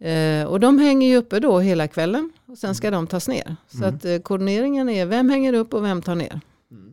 Eh, 0.00 0.44
och 0.46 0.60
de 0.60 0.78
hänger 0.78 1.08
ju 1.08 1.16
uppe 1.16 1.40
då 1.40 1.58
hela 1.58 1.88
kvällen 1.88 2.30
och 2.46 2.58
sen 2.58 2.74
ska 2.74 2.90
de 2.90 3.06
tas 3.06 3.28
ner. 3.28 3.56
Så 3.68 3.76
Mm. 3.78 3.88
att 3.94 4.04
eh, 4.04 4.18
koordineringen 4.18 4.88
är 4.88 5.06
vem 5.06 5.30
hänger 5.30 5.52
upp 5.52 5.74
och 5.74 5.84
vem 5.84 6.02
tar 6.02 6.14
ner. 6.14 6.40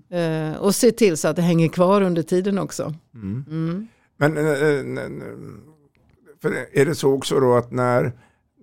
Eh, 0.10 0.58
och 0.58 0.76
se 0.76 0.92
till 0.92 1.18
så 1.18 1.28
att 1.28 1.36
det 1.36 1.42
hänger 1.42 1.68
kvar 1.68 2.02
under 2.02 2.22
tiden 2.22 2.60
också. 2.60 2.94
Mm. 3.16 3.46
Mm. 3.50 3.88
Men 4.18 4.38
eh, 4.38 4.44
eh, 4.44 4.52
är 6.82 6.86
det 6.86 6.96
så 6.96 7.14
också 7.14 7.40
då 7.40 7.56
att 7.56 7.72
när 7.72 8.12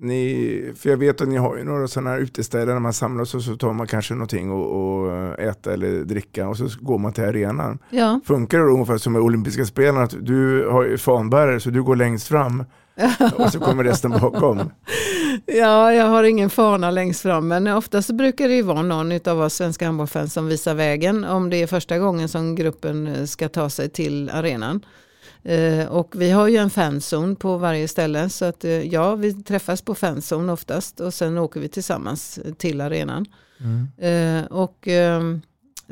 ni, 0.01 0.73
för 0.77 0.91
jag 0.91 0.97
vet 0.97 1.21
att 1.21 1.29
ni 1.29 1.37
har 1.37 1.57
ju 1.57 1.65
några 1.65 1.89
sådana 1.89 2.11
här 2.11 2.19
uteställen 2.19 2.75
när 2.75 2.81
man 2.81 2.93
samlas 2.93 3.35
och 3.35 3.43
så 3.43 3.57
tar 3.57 3.73
man 3.73 3.87
kanske 3.87 4.15
någonting 4.15 4.51
och, 4.51 5.01
och 5.03 5.41
äta 5.41 5.73
eller 5.73 6.05
dricka 6.05 6.49
och 6.49 6.57
så 6.57 6.69
går 6.81 6.99
man 6.99 7.13
till 7.13 7.25
arenan. 7.25 7.79
Ja. 7.91 8.21
Funkar 8.25 8.59
det 8.59 8.65
då 8.65 8.71
ungefär 8.71 8.99
som 8.99 9.13
med 9.13 9.23
olympiska 9.23 9.65
spelen 9.65 9.97
att 9.97 10.15
du 10.21 10.67
har 10.69 10.85
ju 10.85 10.99
fanbärare 10.99 11.61
så 11.61 11.71
du 11.71 11.83
går 11.83 11.97
längst 11.97 12.29
fram 12.29 12.65
och 13.37 13.53
så 13.53 13.61
kommer 13.61 13.85
resten 13.85 14.11
bakom? 14.11 14.71
Ja, 15.47 15.93
jag 15.93 16.07
har 16.07 16.25
ingen 16.25 16.51
fana 16.51 16.91
längst 16.91 17.23
fram 17.23 17.49
men 17.49 17.67
oftast 17.67 18.09
så 18.09 18.15
brukar 18.15 18.49
det 18.49 18.55
ju 18.55 18.63
vara 18.63 18.83
någon 18.83 19.29
av 19.29 19.41
oss 19.41 19.55
svenska 19.55 19.87
handbollsfans 19.87 20.33
som 20.33 20.47
visar 20.47 20.75
vägen 20.75 21.25
om 21.25 21.51
det 21.51 21.57
är 21.57 21.67
första 21.67 21.99
gången 21.99 22.29
som 22.29 22.55
gruppen 22.55 23.07
eh, 23.07 23.25
ska 23.25 23.49
ta 23.49 23.71
sig 23.71 23.89
till 23.89 24.31
arenan. 24.31 24.85
Eh, 25.45 25.87
och 25.87 26.13
vi 26.17 26.31
har 26.31 26.49
ju 26.49 26.57
en 26.57 26.71
fanzone 26.71 27.35
på 27.35 27.57
varje 27.57 27.89
ställe 27.89 28.29
så 28.29 28.45
att 28.45 28.65
eh, 28.65 28.71
ja, 28.71 29.15
vi 29.15 29.43
träffas 29.43 29.83
på 29.83 29.95
fanzone 29.95 30.53
oftast 30.53 31.01
och 31.01 31.15
sen 31.15 31.39
åker 31.39 31.61
vi 31.61 31.69
tillsammans 31.69 32.39
till 32.59 32.81
arenan. 32.81 33.27
Eh, 33.99 34.45
och 34.45 34.89
ehm, 34.89 35.41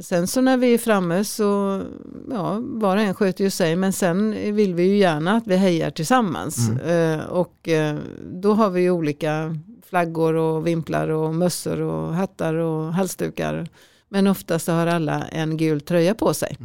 sen 0.01 0.27
så 0.27 0.41
när 0.41 0.57
vi 0.57 0.75
är 0.75 0.79
framme 0.79 1.25
så, 1.25 1.83
ja, 2.31 2.59
var 2.63 2.97
och 2.97 3.03
en 3.03 3.15
sköter 3.15 3.45
ju 3.45 3.51
sig, 3.51 3.77
men 3.77 3.93
sen 3.93 4.55
vill 4.55 4.75
vi 4.75 4.83
ju 4.83 4.97
gärna 4.97 5.37
att 5.37 5.47
vi 5.47 5.57
hejar 5.57 5.91
tillsammans. 5.91 6.71
Eh, 6.71 7.21
och 7.25 7.69
eh, 7.69 7.97
då 8.33 8.53
har 8.55 8.71
vi 8.71 8.81
ju 8.81 8.91
olika 8.91 9.57
flaggor 9.89 10.35
och 10.35 10.67
vimplar 10.67 11.09
och 11.09 11.35
mössor 11.35 11.81
och 11.81 12.15
hattar 12.15 12.55
och 12.55 12.95
halsdukar. 12.95 13.69
Men 14.09 14.27
oftast 14.27 14.69
har 14.69 14.87
alla 14.87 15.23
en 15.29 15.57
gul 15.57 15.81
tröja 15.81 16.15
på 16.15 16.35
sig. 16.35 16.57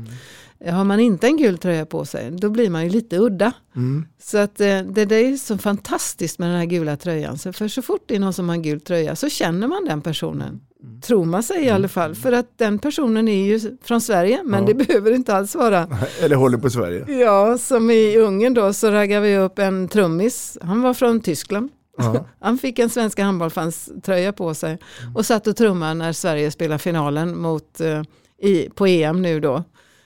Eh, 0.59 0.75
Har 0.75 0.83
man 0.83 0.99
inte 0.99 1.27
en 1.27 1.38
gul 1.38 1.57
tröja 1.57 1.86
på 1.86 2.05
sig, 2.05 2.31
då 2.31 2.49
blir 2.49 2.69
man 2.69 2.83
ju 2.83 2.89
lite 2.89 3.17
udda. 3.17 3.51
Mm. 3.75 4.05
Så 4.21 4.38
att 4.38 4.61
eh, 4.61 4.81
det, 4.81 5.05
det 5.05 5.15
är 5.15 5.38
så 5.38 5.57
fantastiskt 5.57 6.39
med 6.39 6.49
den 6.49 6.57
här 6.57 6.65
gula 6.65 6.97
tröjan. 6.97 7.38
Så 7.38 7.53
för 7.53 7.67
så 7.67 7.81
fort 7.81 8.03
det 8.05 8.15
är 8.15 8.19
någon 8.19 8.33
som 8.33 8.49
har 8.49 8.55
en 8.55 8.61
gul 8.61 8.81
tröja 8.81 9.15
så 9.15 9.29
känner 9.29 9.67
man 9.67 9.86
den 9.86 10.01
personen. 10.01 10.61
Tror 11.01 11.25
man 11.25 11.43
sig 11.43 11.65
i 11.65 11.69
alla 11.69 11.88
fall. 11.88 12.15
För 12.15 12.31
att 12.31 12.57
den 12.57 12.79
personen 12.79 13.27
är 13.27 13.45
ju 13.45 13.77
från 13.83 14.01
Sverige 14.01 14.41
men 14.45 14.59
Ja. 14.67 14.73
det 14.73 14.73
behöver 14.88 15.11
inte 15.11 15.36
alls 15.36 15.55
vara. 15.55 15.88
Eller 16.21 16.36
håller 16.36 16.57
på 16.57 16.69
Sverige? 16.69 17.05
Ja, 17.19 17.57
som 17.57 17.91
i 17.91 18.17
Ungern 18.17 18.53
då 18.53 18.73
så 18.73 18.91
raggade 18.91 19.21
vi 19.27 19.38
upp 19.38 19.59
en 19.59 19.88
trummis. 19.88 20.57
Han 20.61 20.81
var 20.81 20.93
från 20.93 21.19
Tyskland. 21.19 21.69
Ja. 21.97 22.25
Han 22.39 22.57
fick 22.57 22.79
en 22.79 22.89
svenska 22.89 23.23
handbollfans 23.23 23.89
tröja 24.03 24.33
på 24.33 24.53
sig 24.53 24.77
och 25.15 25.25
satt 25.25 25.47
och 25.47 25.55
trummade 25.55 25.93
när 25.93 26.13
Sverige 26.13 26.51
spelar 26.51 26.77
finalen 26.77 27.38
mot, 27.38 27.81
eh, 27.81 28.01
i, 28.41 28.69
på 28.75 28.86
EM 28.88 29.21
nu 29.21 29.39
då. 29.39 29.63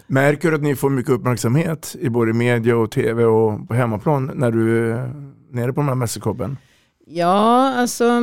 Märker 0.07 0.49
du 0.49 0.55
att 0.55 0.61
ni 0.63 0.75
får 0.75 0.89
mycket 0.89 1.11
uppmärksamhet 1.11 1.95
i 1.99 2.09
både 2.09 2.33
media 2.33 2.77
och 2.77 2.91
tv 2.91 3.25
och 3.25 3.67
på 3.67 3.73
hemmaplan 3.73 4.31
när 4.35 4.51
du 4.51 4.91
är 4.93 5.13
nere 5.51 5.73
på 5.73 5.79
de 5.81 5.87
här 5.87 5.95
mästerskapen? 5.95 6.57
Ja, 7.11 7.69
alltså 7.73 8.21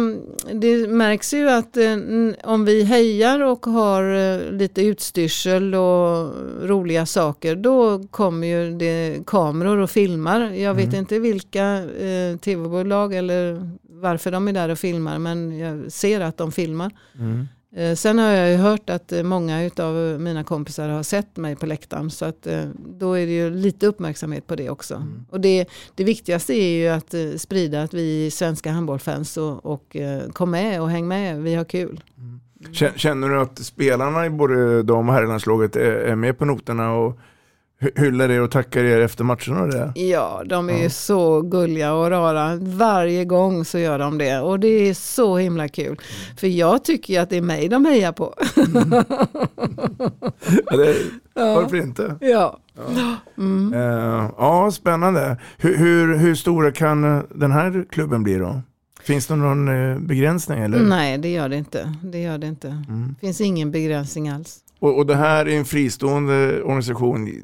det 0.55 0.89
märks 0.89 1.35
ju 1.35 1.51
att 1.51 1.77
eh, 1.77 1.97
om 2.45 2.65
vi 2.65 2.83
hejar 2.83 3.41
och 3.43 3.67
har 3.67 4.15
eh, 4.15 4.51
lite 4.53 4.83
utstyrsel 4.83 5.75
och 5.75 6.33
roliga 6.69 7.07
saker 7.07 7.57
då 7.57 8.03
kommer 8.11 8.47
ju 8.47 8.71
det 8.79 9.19
kameror 9.27 9.79
och 9.79 9.91
filmar. 9.91 10.41
Jag 10.41 10.75
vet 10.75 10.85
Mm. 10.87 10.99
inte 10.99 11.19
vilka 11.19 11.65
eh, 11.85 12.37
tv-bolag 12.39 13.15
eller 13.15 13.71
varför 13.91 14.31
de 14.31 14.49
är 14.49 14.53
där 14.53 14.69
och 14.69 14.79
filmar 14.79 15.19
men 15.19 15.59
jag 15.59 15.93
ser 15.93 16.21
att 16.21 16.37
de 16.37 16.53
filmar. 16.53 16.91
Mm. 17.19 17.47
Eh, 17.77 17.95
sen 17.95 18.19
har 18.19 18.31
jag 18.31 18.51
ju 18.51 18.57
hört 18.57 18.91
att 18.91 19.13
eh, 19.13 19.23
många 19.23 19.71
av 19.79 19.95
mina 20.21 20.45
kompisar 20.45 20.89
har 20.89 21.03
sett 21.03 21.37
mig 21.37 21.57
på 21.57 21.67
läktaren 21.67 22.11
så 22.11 22.25
att 22.25 22.47
eh, 22.47 22.65
då 22.99 23.13
är 23.13 23.27
det 23.27 23.33
ju 23.33 23.51
lite 23.51 23.87
uppmärksamhet 23.87 24.47
på 24.47 24.57
det 24.57 24.71
också. 24.71 25.07
Och 25.31 25.41
det, 25.41 25.67
det 25.95 26.05
viktigaste 26.05 26.55
är 26.55 26.71
ju 26.71 26.89
att 26.89 27.15
sprida 27.41 27.83
att 27.83 27.95
vi 27.95 28.27
är 28.27 28.31
svenska 28.31 28.71
handbollfans 28.71 29.37
och, 29.37 29.67
och 29.67 29.97
kom 30.33 30.51
med 30.51 30.83
och 30.83 30.91
häng 30.91 31.09
med, 31.09 31.43
vi 31.43 31.55
har 31.55 31.65
kul. 31.65 32.01
Kä- 32.73 32.97
Känner 32.97 33.29
du 33.29 33.41
att 33.41 33.59
spelarna 33.59 34.27
i 34.27 34.31
både 34.31 34.83
dam 34.83 35.09
och 35.09 35.15
herrlandslaget 35.15 35.77
är, 35.77 36.15
med 36.15 36.39
på 36.39 36.45
noterna 36.45 36.93
och 36.93 37.19
hyllar 37.97 38.29
er 38.29 38.41
och 38.43 38.51
tackar 38.51 38.85
er 38.85 39.01
efter 39.01 39.25
matcherna? 39.25 39.63
Och 39.63 39.69
det? 39.69 39.93
Ja, 40.01 40.43
de 40.47 40.69
är 40.71 40.73
Ja. 40.75 40.79
ju 40.83 40.91
så 40.91 41.41
gulliga 41.43 41.93
och 41.95 42.11
rara. 42.11 42.57
Varje 42.61 43.25
gång 43.25 43.65
så 43.65 43.79
gör 43.79 43.99
de 43.99 44.19
det 44.19 44.41
och 44.41 44.61
det 44.61 44.69
är 44.89 44.95
så 44.95 45.37
himla 45.39 45.69
kul. 45.69 46.01
För 46.37 46.47
jag 46.47 46.85
tycker 46.85 47.15
ju 47.15 47.21
att 47.21 47.31
det 47.31 47.37
är 47.37 47.43
mig 47.43 47.69
de 47.69 47.85
hejar 47.85 48.13
på. 48.13 48.35
Ja, 50.67 50.77
det, 50.77 50.97
Ja. 51.35 51.55
Varför 51.55 51.77
inte? 51.77 52.17
Ja. 52.21 52.59
Mm. 53.39 53.73
Eh, 53.75 54.31
ja, 54.39 54.71
spännande. 54.71 55.37
Hur, 55.59 55.77
hur, 55.77 56.17
hur 56.17 56.35
stora 56.35 56.73
kan 56.73 57.27
den 57.35 57.53
här 57.53 57.85
klubben 57.91 58.23
bli 58.23 58.35
då? 58.39 58.61
Finns 59.03 59.27
det 59.27 59.37
någon 59.37 59.69
eh, 59.93 59.99
begränsning? 59.99 60.59
Eller? 60.59 60.79
Nej, 60.81 61.19
det 61.19 61.29
gör 61.29 61.49
det 61.49 61.57
inte. 61.57 61.95
Det 62.03 62.19
gör 62.23 62.39
det 62.39 62.47
inte. 62.47 62.69
Mm. 62.89 63.15
Finns 63.21 63.41
ingen 63.41 63.71
begränsning 63.71 64.29
alls. 64.29 64.59
Och, 64.79 64.97
och 64.99 65.07
det 65.07 65.15
här 65.17 65.47
är 65.47 65.59
en 65.59 65.65
fristående 65.65 66.63
organisation 66.63 67.43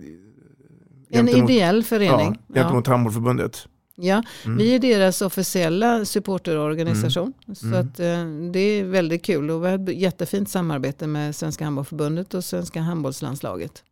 En 1.11 1.29
ideell 1.29 1.83
förening. 1.85 2.39
Ja, 2.47 2.55
gentemot 2.55 2.87
Handbollförbundet. 2.87 3.67
Ja, 3.97 4.23
Mm. 4.45 4.59
vi 4.59 4.75
är 4.75 4.79
deras 4.79 5.23
officiella 5.23 6.05
supporterorganisation. 6.05 7.33
Så 7.55 7.67
Mm. 7.67 7.81
att, 7.81 8.01
eh, 8.01 8.51
det 8.53 8.59
är 8.61 8.85
väldigt 8.85 9.25
kul 9.25 9.51
och 9.51 9.65
vi 9.65 9.69
har 9.69 9.79
ett 9.79 9.97
jättefint 9.99 10.49
samarbete 10.51 11.07
med 11.07 11.37
Svenska 11.37 11.65
Handbollförbundet 11.65 12.35
och 12.35 12.45
Svenska 12.45 12.81
Handbollslandslaget. 12.81 13.83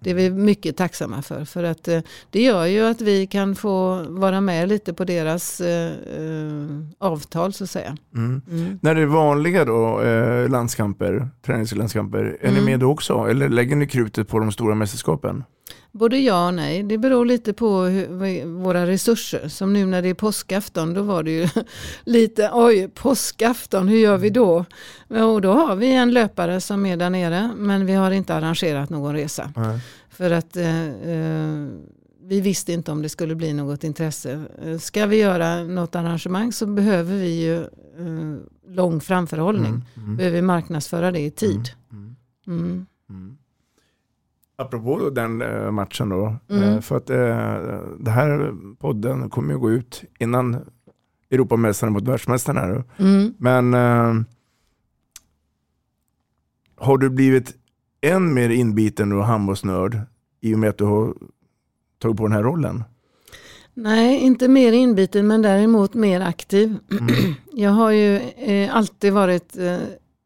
Det 0.00 0.10
är 0.10 0.14
vi 0.14 0.30
mycket 0.30 0.76
tacksamma 0.76 1.22
för. 1.22 1.44
För 1.44 1.64
att 1.64 1.88
eh, 1.88 2.00
det 2.30 2.42
gör 2.42 2.66
ju 2.66 2.86
att 2.86 3.00
vi 3.00 3.26
kan 3.26 3.54
få 3.56 4.02
vara 4.08 4.40
med 4.40 4.68
lite 4.68 4.94
på 4.94 5.04
deras 5.04 5.60
eh, 5.60 5.92
eh, 5.92 6.66
avtal 6.98 7.52
så 7.52 7.64
att 7.64 7.70
säga. 7.70 7.96
Mm. 8.14 8.42
Mm. 8.50 8.78
När 8.82 8.94
det 8.94 9.00
är 9.02 9.06
vanliga 9.06 9.64
då, 9.64 10.00
landskamper, 10.48 11.28
träningslandskamper, 11.46 12.38
är 12.40 12.48
ni 12.48 12.52
Mm. 12.52 12.64
med 12.64 12.80
då 12.80 12.90
också? 12.90 13.26
Eller 13.30 13.48
lägger 13.48 13.76
ni 13.76 13.86
krutet 13.86 14.28
på 14.28 14.38
de 14.38 14.52
stora 14.52 14.74
mästerskapen? 14.74 15.44
Både 15.94 16.18
ja 16.18 16.46
och 16.46 16.54
nej. 16.54 16.82
Det 16.82 16.98
beror 16.98 17.26
lite 17.26 17.52
på 17.52 17.82
hur, 17.82 18.46
våra 18.46 18.86
resurser. 18.86 19.48
Som 19.48 19.72
nu 19.72 19.86
när 19.86 20.02
det 20.02 20.08
är 20.08 20.14
påskafton, 20.14 20.94
då 20.94 21.02
var 21.02 21.22
det 21.22 21.30
ju 21.30 21.48
lite, 22.04 22.50
oj, 22.52 22.88
påskafton, 22.88 23.88
hur 23.88 23.98
gör 23.98 24.16
vi 24.18 24.30
då? 24.30 24.64
Och 25.08 25.40
då 25.40 25.52
har 25.52 25.76
vi 25.76 25.94
en 25.94 26.12
löpare 26.12 26.60
som 26.60 26.86
är 26.86 26.96
där 26.96 27.10
nere, 27.10 27.50
men 27.56 27.86
vi 27.86 27.92
har 27.92 28.10
inte 28.10 28.34
arrangerat 28.34 28.90
någon 28.90 29.14
resa. 29.14 29.52
Nej. 29.56 29.80
För 30.10 30.30
att 30.30 30.56
eh, 30.56 30.88
eh, 30.88 31.68
vi 32.22 32.40
visste 32.40 32.72
inte 32.72 32.92
om 32.92 33.02
det 33.02 33.08
skulle 33.08 33.34
bli 33.34 33.52
något 33.52 33.84
intresse. 33.84 34.44
Eh, 34.64 34.78
Ska 34.78 35.06
vi 35.06 35.16
göra 35.16 35.64
något 35.64 35.96
arrangemang 35.96 36.52
så 36.52 36.66
behöver 36.66 37.16
vi 37.16 37.42
ju 37.42 37.60
eh, 37.62 38.38
lång 38.68 39.00
framförhållning. 39.00 39.66
Mm, 39.66 39.82
mm. 39.96 40.16
Behöver 40.16 40.36
vi 40.36 40.42
marknadsföra 40.42 41.12
det 41.12 41.20
i 41.20 41.30
tid. 41.30 41.70
Mm. 41.92 42.86
Apropå 44.56 45.10
den 45.10 45.42
eh, 45.42 45.70
matchen 45.70 46.08
då, 46.08 46.36
Mm. 46.50 46.62
eh, 46.62 46.80
för 46.80 46.96
att 46.96 47.10
eh, 47.10 47.16
det 47.98 48.10
här 48.10 48.54
podden 48.78 49.30
kommer 49.30 49.52
ju 49.54 49.58
gå 49.60 49.70
ut 49.70 50.02
innan 50.18 50.56
Europamästarna 51.30 51.92
mot 51.92 52.02
världsmästarna. 52.08 52.60
här. 52.60 52.84
Mm. 52.98 53.34
Men 53.38 53.74
har 56.76 56.98
du 56.98 57.10
blivit 57.10 57.54
än 58.00 58.34
mer 58.34 58.48
inbiten 58.50 59.12
och 59.12 59.24
handbollsnörd 59.24 59.98
i 60.40 60.54
och 60.54 60.58
med 60.58 60.70
att 60.70 60.78
du 60.78 60.84
har 60.84 61.14
tagit 61.98 62.16
på 62.16 62.22
den 62.22 62.32
här 62.32 62.42
rollen? 62.42 62.84
Nej, 63.74 64.18
inte 64.20 64.48
mer 64.48 64.72
inbiten 64.72 65.26
men 65.26 65.42
däremot 65.42 65.94
mer 65.94 66.20
aktiv. 66.20 66.76
Jag 67.52 67.70
har 67.70 67.90
ju 67.90 68.16
eh, 68.36 68.76
alltid 68.76 69.12
varit 69.12 69.56
eh, 69.56 69.76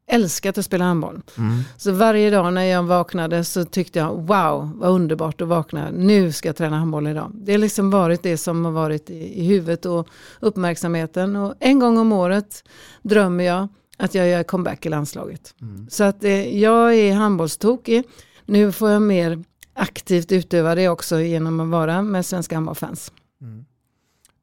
älskat 0.09 0.57
att 0.57 0.65
spela 0.65 0.85
handboll. 0.85 1.21
Mm. 1.37 1.59
Så 1.77 1.91
varje 1.91 2.29
dag 2.29 2.53
när 2.53 2.63
jag 2.63 2.83
vaknade 2.83 3.43
så 3.43 3.65
tyckte 3.65 3.99
jag 3.99 4.13
wow, 4.27 4.71
vad 4.75 4.89
underbart 4.91 5.41
att 5.41 5.47
vakna. 5.47 5.89
Nu 5.91 6.31
ska 6.31 6.49
jag 6.49 6.55
träna 6.55 6.77
handboll 6.77 7.07
idag. 7.07 7.31
Det 7.33 7.51
har 7.51 7.59
liksom 7.59 7.89
varit 7.91 8.23
det 8.23 8.37
som 8.37 8.65
har 8.65 8.71
varit 8.71 9.09
i, 9.09 9.41
i 9.41 9.45
huvudet 9.47 9.85
och 9.85 10.07
uppmärksamheten. 10.39 11.35
Och 11.35 11.53
en 11.59 11.79
gång 11.79 11.97
om 11.97 12.11
året 12.11 12.63
drömmer 13.01 13.43
jag 13.43 13.67
att 13.97 14.15
jag 14.15 14.27
gör 14.27 14.43
comeback 14.43 14.85
i 14.85 14.89
landslaget. 14.89 15.53
Så 15.89 16.03
att 16.03 16.23
eh, 16.23 16.57
jag 16.59 16.95
är 16.95 17.13
handbollstokig. 17.13 18.03
Nu 18.45 18.71
får 18.71 18.89
jag 18.89 19.01
mer 19.01 19.43
aktivt 19.73 20.31
utöva 20.31 20.75
det 20.75 20.89
också 20.89 21.19
genom 21.19 21.59
att 21.59 21.67
vara 21.67 22.01
med 22.01 22.25
svenska 22.25 22.55
handbollfans. 22.55 23.11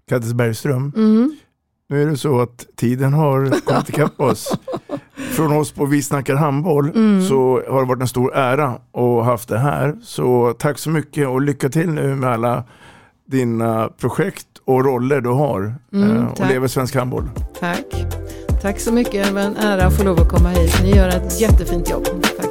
Kattis 0.08 0.32
Bergström, 0.32 0.92
Mm. 0.96 1.36
nu 1.88 2.02
är 2.02 2.06
det 2.06 2.16
så 2.16 2.40
att 2.40 2.66
tiden 2.76 3.12
har 3.12 3.60
kommit 3.60 3.88
ikapp 3.88 4.20
oss. 4.20 4.58
Från 5.16 5.52
oss 5.52 5.72
på 5.72 5.84
Vi 5.86 6.02
snackar 6.02 6.34
handboll 6.34 6.88
Mm. 6.94 7.22
så 7.28 7.62
har 7.68 7.80
det 7.80 7.86
varit 7.88 8.00
en 8.00 8.08
stor 8.08 8.34
ära 8.36 8.64
att 8.66 8.80
ha 8.92 9.22
haft 9.22 9.48
det 9.48 9.58
här. 9.58 9.94
Så 10.02 10.54
tack 10.58 10.78
så 10.78 10.90
mycket 10.90 11.28
och 11.28 11.40
lycka 11.40 11.68
till 11.68 11.88
nu 11.90 12.14
med 12.14 12.30
alla 12.30 12.64
dina 13.28 13.88
projekt 14.00 14.46
och 14.64 14.84
roller 14.84 15.20
du 15.20 15.28
har. 15.28 15.74
Mm, 15.92 16.16
Eh, 16.16 16.26
och 16.26 16.36
tack. 16.36 16.50
lever 16.50 16.68
svensk 16.68 16.94
handboll. 16.96 17.24
Tack. 17.60 18.06
Tack 18.62 18.80
så 18.80 18.92
mycket. 18.92 19.26
Det 19.26 19.32
var 19.32 19.40
en 19.40 19.56
ära 19.56 19.84
att 19.86 19.96
få 19.96 20.04
lov 20.04 20.20
att 20.20 20.28
komma 20.28 20.48
hit. 20.48 20.80
Ni 20.82 20.96
gör 20.96 21.08
ett 21.08 21.40
jättefint 21.40 21.90
jobb. 21.90 22.04
Tack. 22.40 22.50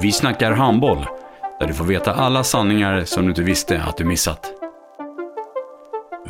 Vi 0.00 0.12
snackar 0.12 0.52
handboll, 0.52 1.06
där 1.60 1.66
du 1.66 1.74
får 1.74 1.84
veta 1.84 2.12
alla 2.12 2.44
sanningar 2.44 3.04
som 3.04 3.22
du 3.22 3.28
inte 3.28 3.42
visste 3.42 3.82
att 3.82 3.96
du 3.96 4.04
missat. 4.04 4.40